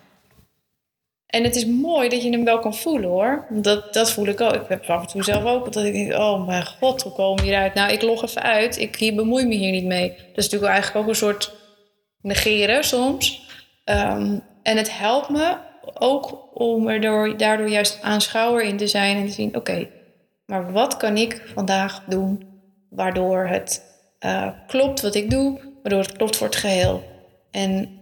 En 1.29 1.43
het 1.43 1.55
is 1.55 1.65
mooi 1.65 2.09
dat 2.09 2.23
je 2.23 2.29
hem 2.29 2.43
wel 2.43 2.59
kan 2.59 2.75
voelen 2.75 3.09
hoor. 3.09 3.45
Dat, 3.49 3.93
dat 3.93 4.11
voel 4.11 4.27
ik 4.27 4.41
ook. 4.41 4.53
Ik 4.53 4.67
heb 4.67 4.85
af 4.85 5.01
en 5.01 5.07
toe 5.07 5.23
zelf 5.23 5.43
ook. 5.43 5.73
Dat 5.73 5.83
ik 5.83 5.93
denk, 5.93 6.13
oh 6.13 6.47
mijn 6.47 6.65
god, 6.65 7.01
hoe 7.01 7.11
komen 7.11 7.43
we 7.43 7.49
hieruit? 7.49 7.73
Nou, 7.73 7.91
ik 7.91 8.01
log 8.01 8.23
even 8.23 8.41
uit. 8.41 8.77
Ik 8.77 8.95
hier 8.95 9.15
bemoei 9.15 9.45
me 9.45 9.55
hier 9.55 9.71
niet 9.71 9.85
mee. 9.85 10.09
Dat 10.09 10.37
is 10.37 10.43
natuurlijk 10.43 10.71
eigenlijk 10.71 11.03
ook 11.03 11.09
een 11.09 11.17
soort 11.17 11.53
negeren 12.21 12.83
soms. 12.83 13.47
Um, 13.85 14.43
en 14.63 14.77
het 14.77 14.97
helpt 14.97 15.29
me 15.29 15.57
ook 15.93 16.49
om 16.53 16.87
er 16.87 17.01
door, 17.01 17.37
daardoor 17.37 17.69
juist 17.69 17.99
aanschouwer 18.01 18.63
in 18.63 18.77
te 18.77 18.87
zijn 18.87 19.17
en 19.17 19.27
te 19.27 19.33
zien: 19.33 19.55
oké, 19.55 19.89
maar 20.45 20.71
wat 20.71 20.97
kan 20.97 21.17
ik 21.17 21.51
vandaag 21.53 22.03
doen 22.07 22.47
waardoor 22.89 23.47
het 23.47 23.83
eh, 24.19 24.49
klopt 24.67 25.01
wat 25.01 25.15
ik 25.15 25.29
doe, 25.29 25.59
waardoor 25.81 26.01
het 26.01 26.17
klopt 26.17 26.35
voor 26.35 26.47
het 26.47 26.55
geheel. 26.55 27.03
En 27.51 27.98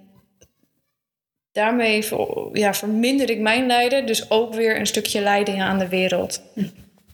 daarmee 1.58 2.06
ja, 2.54 2.74
verminder 2.74 3.30
ik 3.30 3.40
mijn 3.40 3.68
lijden, 3.68 4.06
dus 4.06 4.30
ook 4.30 4.54
weer 4.54 4.80
een 4.80 4.88
stukje 4.88 5.22
leiding 5.22 5.62
aan 5.62 5.80
de 5.80 5.88
wereld. 5.88 6.42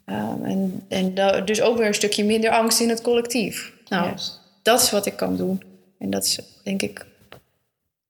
Um, 0.05 0.45
en 0.45 0.85
en 0.87 1.13
da- 1.13 1.41
dus 1.41 1.61
ook 1.61 1.77
weer 1.77 1.87
een 1.87 1.93
stukje 1.93 2.23
minder 2.23 2.49
angst 2.49 2.79
in 2.79 2.89
het 2.89 3.01
collectief. 3.01 3.73
Nou, 3.87 4.11
dat 4.61 4.81
is 4.81 4.91
wat 4.91 5.05
ik 5.05 5.15
kan 5.15 5.37
doen. 5.37 5.63
En 5.99 6.09
dat 6.09 6.23
is 6.25 6.39
denk 6.63 6.81
ik 6.81 7.05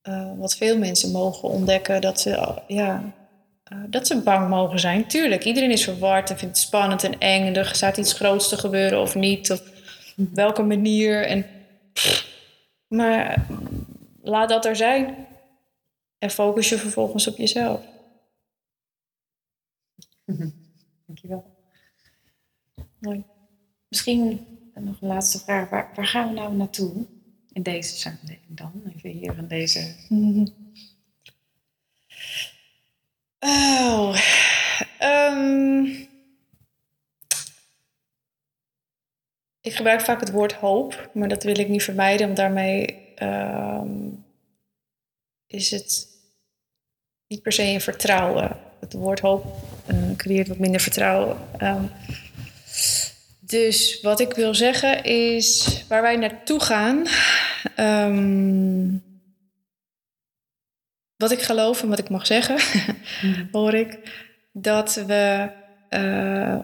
eh, 0.01 0.31
wat 0.37 0.55
veel 0.55 0.77
mensen 0.77 1.11
mogen 1.11 1.49
ontdekken. 1.49 2.01
Dat 2.01 2.19
ze, 2.19 2.29
uh, 2.29 2.57
ja, 2.67 3.13
uh, 3.73 3.79
dat 3.87 4.07
ze 4.07 4.21
bang 4.21 4.49
mogen 4.49 4.79
zijn. 4.79 5.07
Tuurlijk, 5.07 5.43
iedereen 5.45 5.71
is 5.71 5.83
verward 5.83 6.29
en 6.29 6.37
vindt 6.37 6.57
het 6.57 6.65
spannend 6.65 7.03
en 7.03 7.19
eng. 7.19 7.45
En 7.45 7.55
er 7.55 7.71
staat 7.73 7.97
iets 7.97 8.13
groots 8.13 8.49
te 8.49 8.57
gebeuren 8.57 9.01
of 9.01 9.15
niet. 9.15 9.51
Op 9.51 9.61
welke 10.15 10.63
manier. 10.63 11.25
En, 11.25 11.45
maar 12.87 13.45
laat 14.23 14.49
dat 14.49 14.65
er 14.65 14.75
zijn. 14.75 15.15
En 16.23 16.29
focus 16.29 16.69
je 16.69 16.77
vervolgens 16.77 17.27
op 17.27 17.37
jezelf. 17.37 17.85
Dankjewel. 21.05 21.57
Mooi. 22.99 23.23
Misschien 23.87 24.47
nog 24.73 25.01
een 25.01 25.07
laatste 25.07 25.39
vraag. 25.39 25.69
Waar, 25.69 25.91
waar 25.95 26.07
gaan 26.07 26.27
we 26.27 26.33
nou 26.33 26.55
naartoe 26.55 27.05
in 27.51 27.63
deze 27.63 27.97
samenleving 27.97 28.57
dan? 28.57 28.83
Even 28.95 29.09
hier 29.09 29.37
in 29.37 29.47
deze... 29.47 29.95
Oh. 33.39 34.17
Um, 35.01 35.85
ik 39.61 39.73
gebruik 39.73 40.01
vaak 40.01 40.19
het 40.19 40.31
woord 40.31 40.53
hoop, 40.53 41.09
maar 41.13 41.27
dat 41.27 41.43
wil 41.43 41.59
ik 41.59 41.69
niet 41.69 41.83
vermijden, 41.83 42.25
want 42.25 42.37
daarmee 42.37 43.13
um, 43.23 44.25
is 45.47 45.71
het 45.71 46.11
niet 47.33 47.41
per 47.41 47.51
se 47.51 47.63
een 47.63 47.81
vertrouwen. 47.81 48.57
Het 48.79 48.93
woord 48.93 49.19
hoop 49.19 49.45
uh, 49.91 50.15
creëert 50.17 50.47
wat 50.47 50.57
minder 50.57 50.81
vertrouwen. 50.81 51.37
Um, 51.61 51.91
dus 53.39 54.01
wat 54.01 54.19
ik 54.19 54.33
wil 54.33 54.55
zeggen 54.55 55.03
is 55.03 55.83
waar 55.87 56.01
wij 56.01 56.15
naartoe 56.15 56.59
gaan. 56.59 57.05
Um, 57.79 59.03
wat 61.15 61.31
ik 61.31 61.41
geloof 61.41 61.81
en 61.81 61.89
wat 61.89 61.99
ik 61.99 62.09
mag 62.09 62.25
zeggen, 62.25 62.57
mm. 63.21 63.47
hoor 63.51 63.73
ik, 63.73 63.99
dat 64.51 65.03
we 65.07 65.49
uh, 65.89 66.59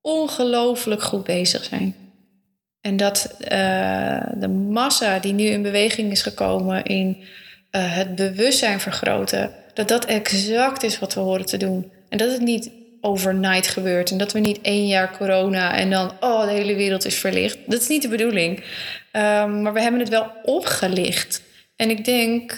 ongelooflijk 0.00 1.02
goed 1.02 1.24
bezig 1.24 1.64
zijn. 1.64 1.94
En 2.80 2.96
dat 2.96 3.36
uh, 3.40 4.22
de 4.34 4.48
massa 4.48 5.18
die 5.18 5.32
nu 5.32 5.44
in 5.44 5.62
beweging 5.62 6.10
is 6.10 6.22
gekomen 6.22 6.84
in 6.84 7.16
uh, 7.16 7.94
het 7.96 8.14
bewustzijn 8.14 8.80
vergroten, 8.80 9.54
dat 9.76 9.88
dat 9.88 10.04
exact 10.04 10.82
is 10.82 10.98
wat 10.98 11.14
we 11.14 11.20
horen 11.20 11.46
te 11.46 11.56
doen. 11.56 11.92
En 12.08 12.18
dat 12.18 12.32
het 12.32 12.40
niet 12.40 12.70
overnight 13.00 13.66
gebeurt. 13.66 14.10
En 14.10 14.18
dat 14.18 14.32
we 14.32 14.38
niet 14.38 14.60
één 14.60 14.86
jaar 14.86 15.16
corona 15.16 15.76
en 15.76 15.90
dan, 15.90 16.12
oh, 16.20 16.44
de 16.44 16.50
hele 16.50 16.74
wereld 16.74 17.04
is 17.04 17.14
verlicht. 17.14 17.58
Dat 17.66 17.80
is 17.80 17.88
niet 17.88 18.02
de 18.02 18.08
bedoeling. 18.08 18.58
Um, 18.58 19.62
maar 19.62 19.72
we 19.72 19.80
hebben 19.80 20.00
het 20.00 20.08
wel 20.08 20.32
opgelicht. 20.42 21.42
En 21.76 21.90
ik 21.90 22.04
denk 22.04 22.56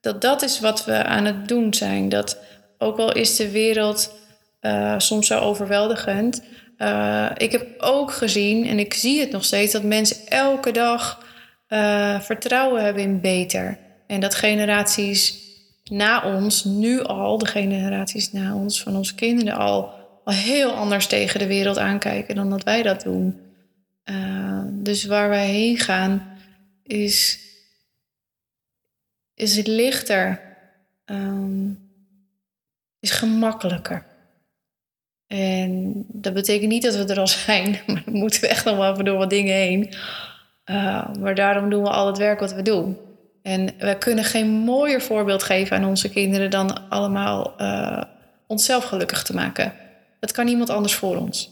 dat 0.00 0.22
dat 0.22 0.42
is 0.42 0.60
wat 0.60 0.84
we 0.84 1.04
aan 1.04 1.24
het 1.24 1.48
doen 1.48 1.74
zijn. 1.74 2.08
Dat 2.08 2.38
ook 2.78 2.98
al 2.98 3.12
is 3.12 3.36
de 3.36 3.50
wereld 3.50 4.14
uh, 4.60 4.94
soms 4.98 5.26
zo 5.26 5.38
overweldigend. 5.38 6.42
Uh, 6.78 7.30
ik 7.36 7.52
heb 7.52 7.66
ook 7.78 8.12
gezien, 8.12 8.66
en 8.66 8.78
ik 8.78 8.94
zie 8.94 9.20
het 9.20 9.30
nog 9.30 9.44
steeds, 9.44 9.72
dat 9.72 9.82
mensen 9.82 10.16
elke 10.28 10.70
dag 10.70 11.24
uh, 11.68 12.20
vertrouwen 12.20 12.84
hebben 12.84 13.02
in 13.02 13.20
beter. 13.20 13.78
En 14.06 14.20
dat 14.20 14.34
generaties 14.34 15.45
na 15.90 16.34
ons, 16.34 16.64
nu 16.64 17.02
al, 17.02 17.38
de 17.38 17.46
generaties 17.46 18.32
na 18.32 18.54
ons, 18.54 18.82
van 18.82 18.96
onze 18.96 19.14
kinderen 19.14 19.54
al, 19.54 19.90
al 20.24 20.32
heel 20.32 20.70
anders 20.70 21.06
tegen 21.06 21.38
de 21.38 21.46
wereld 21.46 21.78
aankijken 21.78 22.34
dan 22.34 22.50
dat 22.50 22.62
wij 22.62 22.82
dat 22.82 23.02
doen. 23.02 23.40
Uh, 24.04 24.62
dus 24.68 25.04
waar 25.04 25.28
wij 25.28 25.46
heen 25.46 25.78
gaan 25.78 26.38
is, 26.82 27.38
is 29.34 29.56
het 29.56 29.66
lichter, 29.66 30.40
um, 31.04 31.78
is 33.00 33.10
gemakkelijker. 33.10 34.06
En 35.26 36.04
dat 36.08 36.34
betekent 36.34 36.70
niet 36.70 36.82
dat 36.82 36.96
we 36.96 37.04
er 37.04 37.20
al 37.20 37.26
zijn, 37.26 37.70
maar 37.86 38.02
dan 38.04 38.14
moeten 38.14 38.40
we 38.40 38.48
echt 38.48 38.64
nog 38.64 38.76
wel 38.76 38.92
even 38.92 39.04
door 39.04 39.18
wat 39.18 39.30
dingen 39.30 39.54
heen. 39.54 39.94
Uh, 40.70 41.14
maar 41.14 41.34
daarom 41.34 41.70
doen 41.70 41.82
we 41.82 41.90
al 41.90 42.06
het 42.06 42.18
werk 42.18 42.40
wat 42.40 42.52
we 42.52 42.62
doen. 42.62 42.96
En 43.46 43.74
we 43.78 43.96
kunnen 43.98 44.24
geen 44.24 44.48
mooier 44.48 45.02
voorbeeld 45.02 45.42
geven 45.42 45.76
aan 45.76 45.84
onze 45.84 46.10
kinderen 46.10 46.50
dan 46.50 46.88
allemaal 46.88 47.54
uh, 47.60 48.02
onszelf 48.46 48.84
gelukkig 48.84 49.22
te 49.22 49.34
maken. 49.34 49.74
Dat 50.20 50.32
kan 50.32 50.44
niemand 50.44 50.70
anders 50.70 50.94
voor 50.94 51.16
ons. 51.16 51.50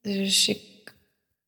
Dus 0.00 0.48
ik, 0.48 0.94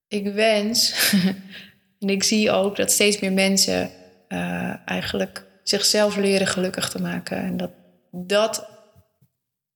ik 0.09 0.33
wens, 0.33 0.95
en 2.01 2.09
ik 2.09 2.23
zie 2.23 2.51
ook 2.51 2.77
dat 2.77 2.91
steeds 2.91 3.21
meer 3.21 3.33
mensen 3.33 3.91
uh, 4.29 4.89
eigenlijk 4.89 5.45
zichzelf 5.63 6.17
leren 6.17 6.47
gelukkig 6.47 6.89
te 6.89 7.01
maken. 7.01 7.37
En 7.37 7.57
dat 7.57 7.71
dat 8.11 8.69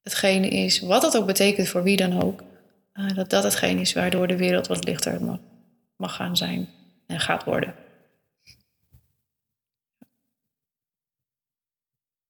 hetgene 0.03 0.49
is, 0.49 0.81
wat 0.81 1.03
dat 1.03 1.17
ook 1.17 1.27
betekent 1.27 1.69
voor 1.69 1.83
wie 1.83 1.97
dan 1.97 2.23
ook, 2.23 2.43
uh, 2.95 3.15
dat 3.15 3.31
dat 3.31 3.43
hetgene 3.43 3.81
is 3.81 3.93
waardoor 3.93 4.27
de 4.27 4.37
wereld 4.37 4.67
wat 4.67 4.85
lichter 4.85 5.25
mag, 5.25 5.39
mag 5.97 6.17
gaan 6.17 6.37
zijn 6.37 6.69
en 7.07 7.21
gaat 7.21 7.45
worden. 7.45 7.75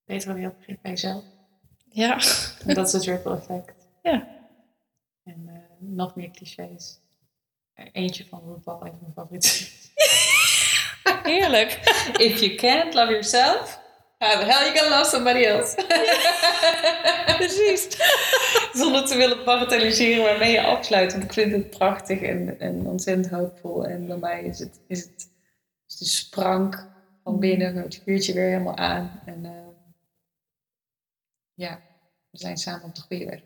Beter 0.05 0.27
wanneer 0.27 0.49
je 0.49 0.55
begrip 0.59 0.79
bij 0.83 0.91
jezelf. 0.91 1.25
Ja. 1.89 2.21
En 2.67 2.75
dat 2.75 2.87
is 2.87 2.93
het 2.93 3.05
ripple 3.05 3.37
effect. 3.37 3.87
Ja. 4.03 4.29
En 5.25 5.43
uh, 5.47 5.53
nog 5.79 6.17
meer 6.17 6.31
clichés. 6.31 7.01
Eentje 7.93 8.27
van 8.27 8.43
RuPaul, 8.55 8.87
een 8.87 8.91
van 8.91 8.99
mijn 9.01 9.13
favorieten. 9.15 9.67
Heerlijk. 11.33 11.71
If 12.29 12.41
you 12.41 12.55
can't 12.55 12.95
love 12.95 13.11
yourself, 13.11 13.81
how 14.19 14.41
the 14.41 14.45
hell 14.45 14.67
you 14.67 14.79
gonna 14.79 14.97
love 14.97 15.11
somebody 15.11 15.45
else? 15.45 15.85
Ja, 17.27 17.35
precies. 17.37 17.89
Zonder 18.73 19.07
te 19.07 19.17
willen 19.17 19.45
bagatelliseren 19.45 20.23
waarmee 20.23 20.53
je 20.53 20.63
afsluit. 20.63 21.13
Want 21.13 21.25
ik 21.25 21.33
vind 21.33 21.53
het 21.53 21.71
prachtig 21.71 22.21
en, 22.21 22.61
en 22.61 22.87
ontzettend 22.87 23.31
hoopvol. 23.31 23.87
En 23.87 24.07
bij 24.07 24.17
mij 24.17 24.43
is 24.43 24.59
het, 24.59 24.81
is 24.87 25.03
het 25.03 25.31
is 25.89 25.97
de 25.97 26.05
sprank 26.05 26.87
van 27.25 27.39
binnen. 27.39 27.77
Het 27.77 28.01
vuurtje 28.05 28.33
weer 28.33 28.49
helemaal 28.49 28.77
aan. 28.77 29.21
En 29.25 29.45
uh, 29.45 29.51
ja, 31.55 31.83
we 32.31 32.39
zijn 32.39 32.57
samen 32.57 32.85
op 32.85 32.95
de 32.95 33.01
goede 33.01 33.25
weg. 33.25 33.43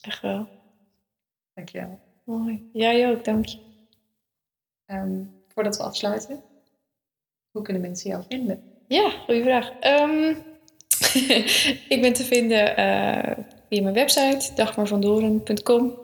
Echt 0.00 0.20
wel. 0.20 0.48
Dankjewel. 1.54 2.00
Mooi. 2.24 2.70
Jij 2.72 3.10
ook, 3.10 3.24
dank 3.24 3.46
je. 3.46 3.58
Um, 4.86 5.44
voordat 5.48 5.76
we 5.76 5.82
afsluiten, 5.82 6.42
hoe 7.50 7.62
kunnen 7.62 7.82
mensen 7.82 8.10
jou 8.10 8.24
vinden? 8.28 8.62
Ja, 8.88 9.10
goede 9.10 9.42
vraag. 9.42 9.84
Um, 10.00 10.36
ik 11.94 11.98
ben 12.00 12.12
te 12.12 12.24
vinden 12.24 12.70
uh, 12.70 13.44
via 13.68 13.82
mijn 13.82 13.94
website 13.94 14.54
dagmarvandoren.com 14.54 15.98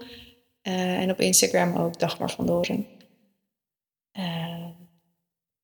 uh, 0.63 1.01
en 1.01 1.11
op 1.11 1.21
Instagram 1.21 1.77
ook 1.77 1.99
dagmarvandoren. 1.99 2.87
Uh, 4.19 4.69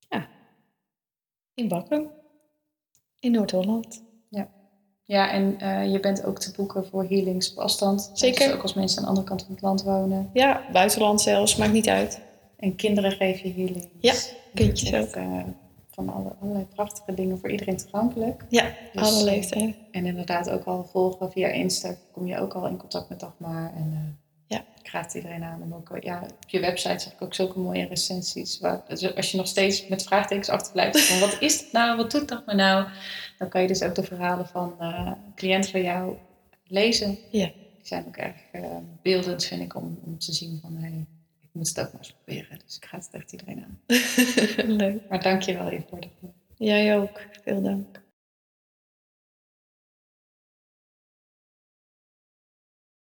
ja, 0.08 0.28
in 1.54 1.68
Bakken, 1.68 2.10
in 3.18 3.32
Noord-Holland. 3.32 4.11
Ja. 5.04 5.30
En 5.30 5.56
uh, 5.62 5.92
je 5.92 6.00
bent 6.00 6.24
ook 6.24 6.38
te 6.38 6.52
boeken 6.56 6.86
voor 6.86 7.04
healings 7.04 7.52
op 7.52 7.58
afstand. 7.58 8.10
Zeker. 8.12 8.46
Dus 8.46 8.54
ook 8.54 8.62
als 8.62 8.74
mensen 8.74 8.98
aan 8.98 9.04
de 9.04 9.08
andere 9.08 9.26
kant 9.26 9.42
van 9.42 9.52
het 9.52 9.62
land 9.62 9.82
wonen. 9.82 10.30
Ja, 10.32 10.62
buitenland 10.72 11.20
zelfs, 11.20 11.56
maakt 11.56 11.72
niet 11.72 11.88
uit. 11.88 12.20
En 12.56 12.76
kinderen 12.76 13.12
geef 13.12 13.40
je 13.40 13.52
healings. 13.52 13.88
Ja, 14.00 14.14
kindjes 14.54 14.90
echt, 14.90 15.08
ook. 15.08 15.16
Uh, 15.16 15.42
van 15.90 16.08
alle, 16.08 16.34
allerlei 16.40 16.66
prachtige 16.74 17.14
dingen 17.14 17.38
voor 17.38 17.50
iedereen 17.50 17.76
toegankelijk. 17.76 18.44
Ja, 18.48 18.70
dus, 18.92 19.02
alle 19.02 19.24
leeftijden. 19.24 19.74
En 19.90 20.06
inderdaad 20.06 20.50
ook 20.50 20.64
al 20.64 20.84
volgen 20.84 21.32
via 21.32 21.48
Insta 21.48 21.94
kom 22.12 22.26
je 22.26 22.38
ook 22.38 22.52
al 22.52 22.66
in 22.66 22.76
contact 22.76 23.08
met 23.08 23.20
Dagmar. 23.20 23.72
En 23.76 23.90
uh, 23.92 23.98
ja. 24.52 24.64
ik 24.82 24.90
raad 24.90 25.14
iedereen 25.14 25.42
aan 25.42 25.62
om 25.62 25.74
ook... 25.74 25.96
Ja, 26.00 26.22
op 26.22 26.48
je 26.48 26.60
website 26.60 26.98
zag 26.98 27.12
ik 27.12 27.22
ook 27.22 27.34
zulke 27.34 27.58
mooie 27.58 27.86
recensies. 27.86 28.58
Waar, 28.60 28.82
dus 28.88 29.14
als 29.14 29.30
je 29.30 29.36
nog 29.36 29.46
steeds 29.46 29.88
met 29.88 30.02
vraagtekens 30.02 30.48
achterblijft 30.48 31.00
van 31.00 31.20
wat 31.20 31.36
is 31.40 31.60
het 31.60 31.72
nou, 31.72 31.96
wat 31.96 32.10
doet 32.10 32.28
Dagmar 32.28 32.56
nou? 32.56 32.88
Dan 33.38 33.48
kan 33.48 33.62
je 33.62 33.68
dus 33.68 33.82
ook 33.82 33.94
de 33.94 34.02
verhalen 34.02 34.46
van 34.46 34.76
uh, 34.80 35.12
cliënten 35.34 35.70
van 35.70 35.82
jou 35.82 36.16
lezen. 36.66 37.18
Ja. 37.30 37.46
Die 37.54 37.86
zijn 37.86 38.06
ook 38.06 38.16
erg 38.16 38.36
uh, 38.52 38.76
beeldend, 39.02 39.44
vind 39.44 39.62
ik, 39.62 39.74
om, 39.74 39.98
om 40.04 40.18
te 40.18 40.32
zien 40.32 40.58
van... 40.62 40.76
Hey, 40.76 41.06
ik 41.40 41.48
moet 41.52 41.68
het 41.68 41.80
ook 41.80 41.92
maar 41.92 42.02
eens 42.02 42.14
proberen. 42.24 42.60
Dus 42.64 42.76
ik 42.76 42.84
raad 42.84 43.04
het 43.04 43.14
echt 43.14 43.32
iedereen 43.32 43.64
aan. 43.64 43.80
Leuk. 44.76 45.08
Maar 45.08 45.22
dank 45.22 45.42
je 45.42 45.56
wel 45.56 45.68
hiervoor. 45.68 45.98
Jij 46.56 46.96
ook. 46.96 47.20
Veel 47.44 47.62
dank. 47.62 48.01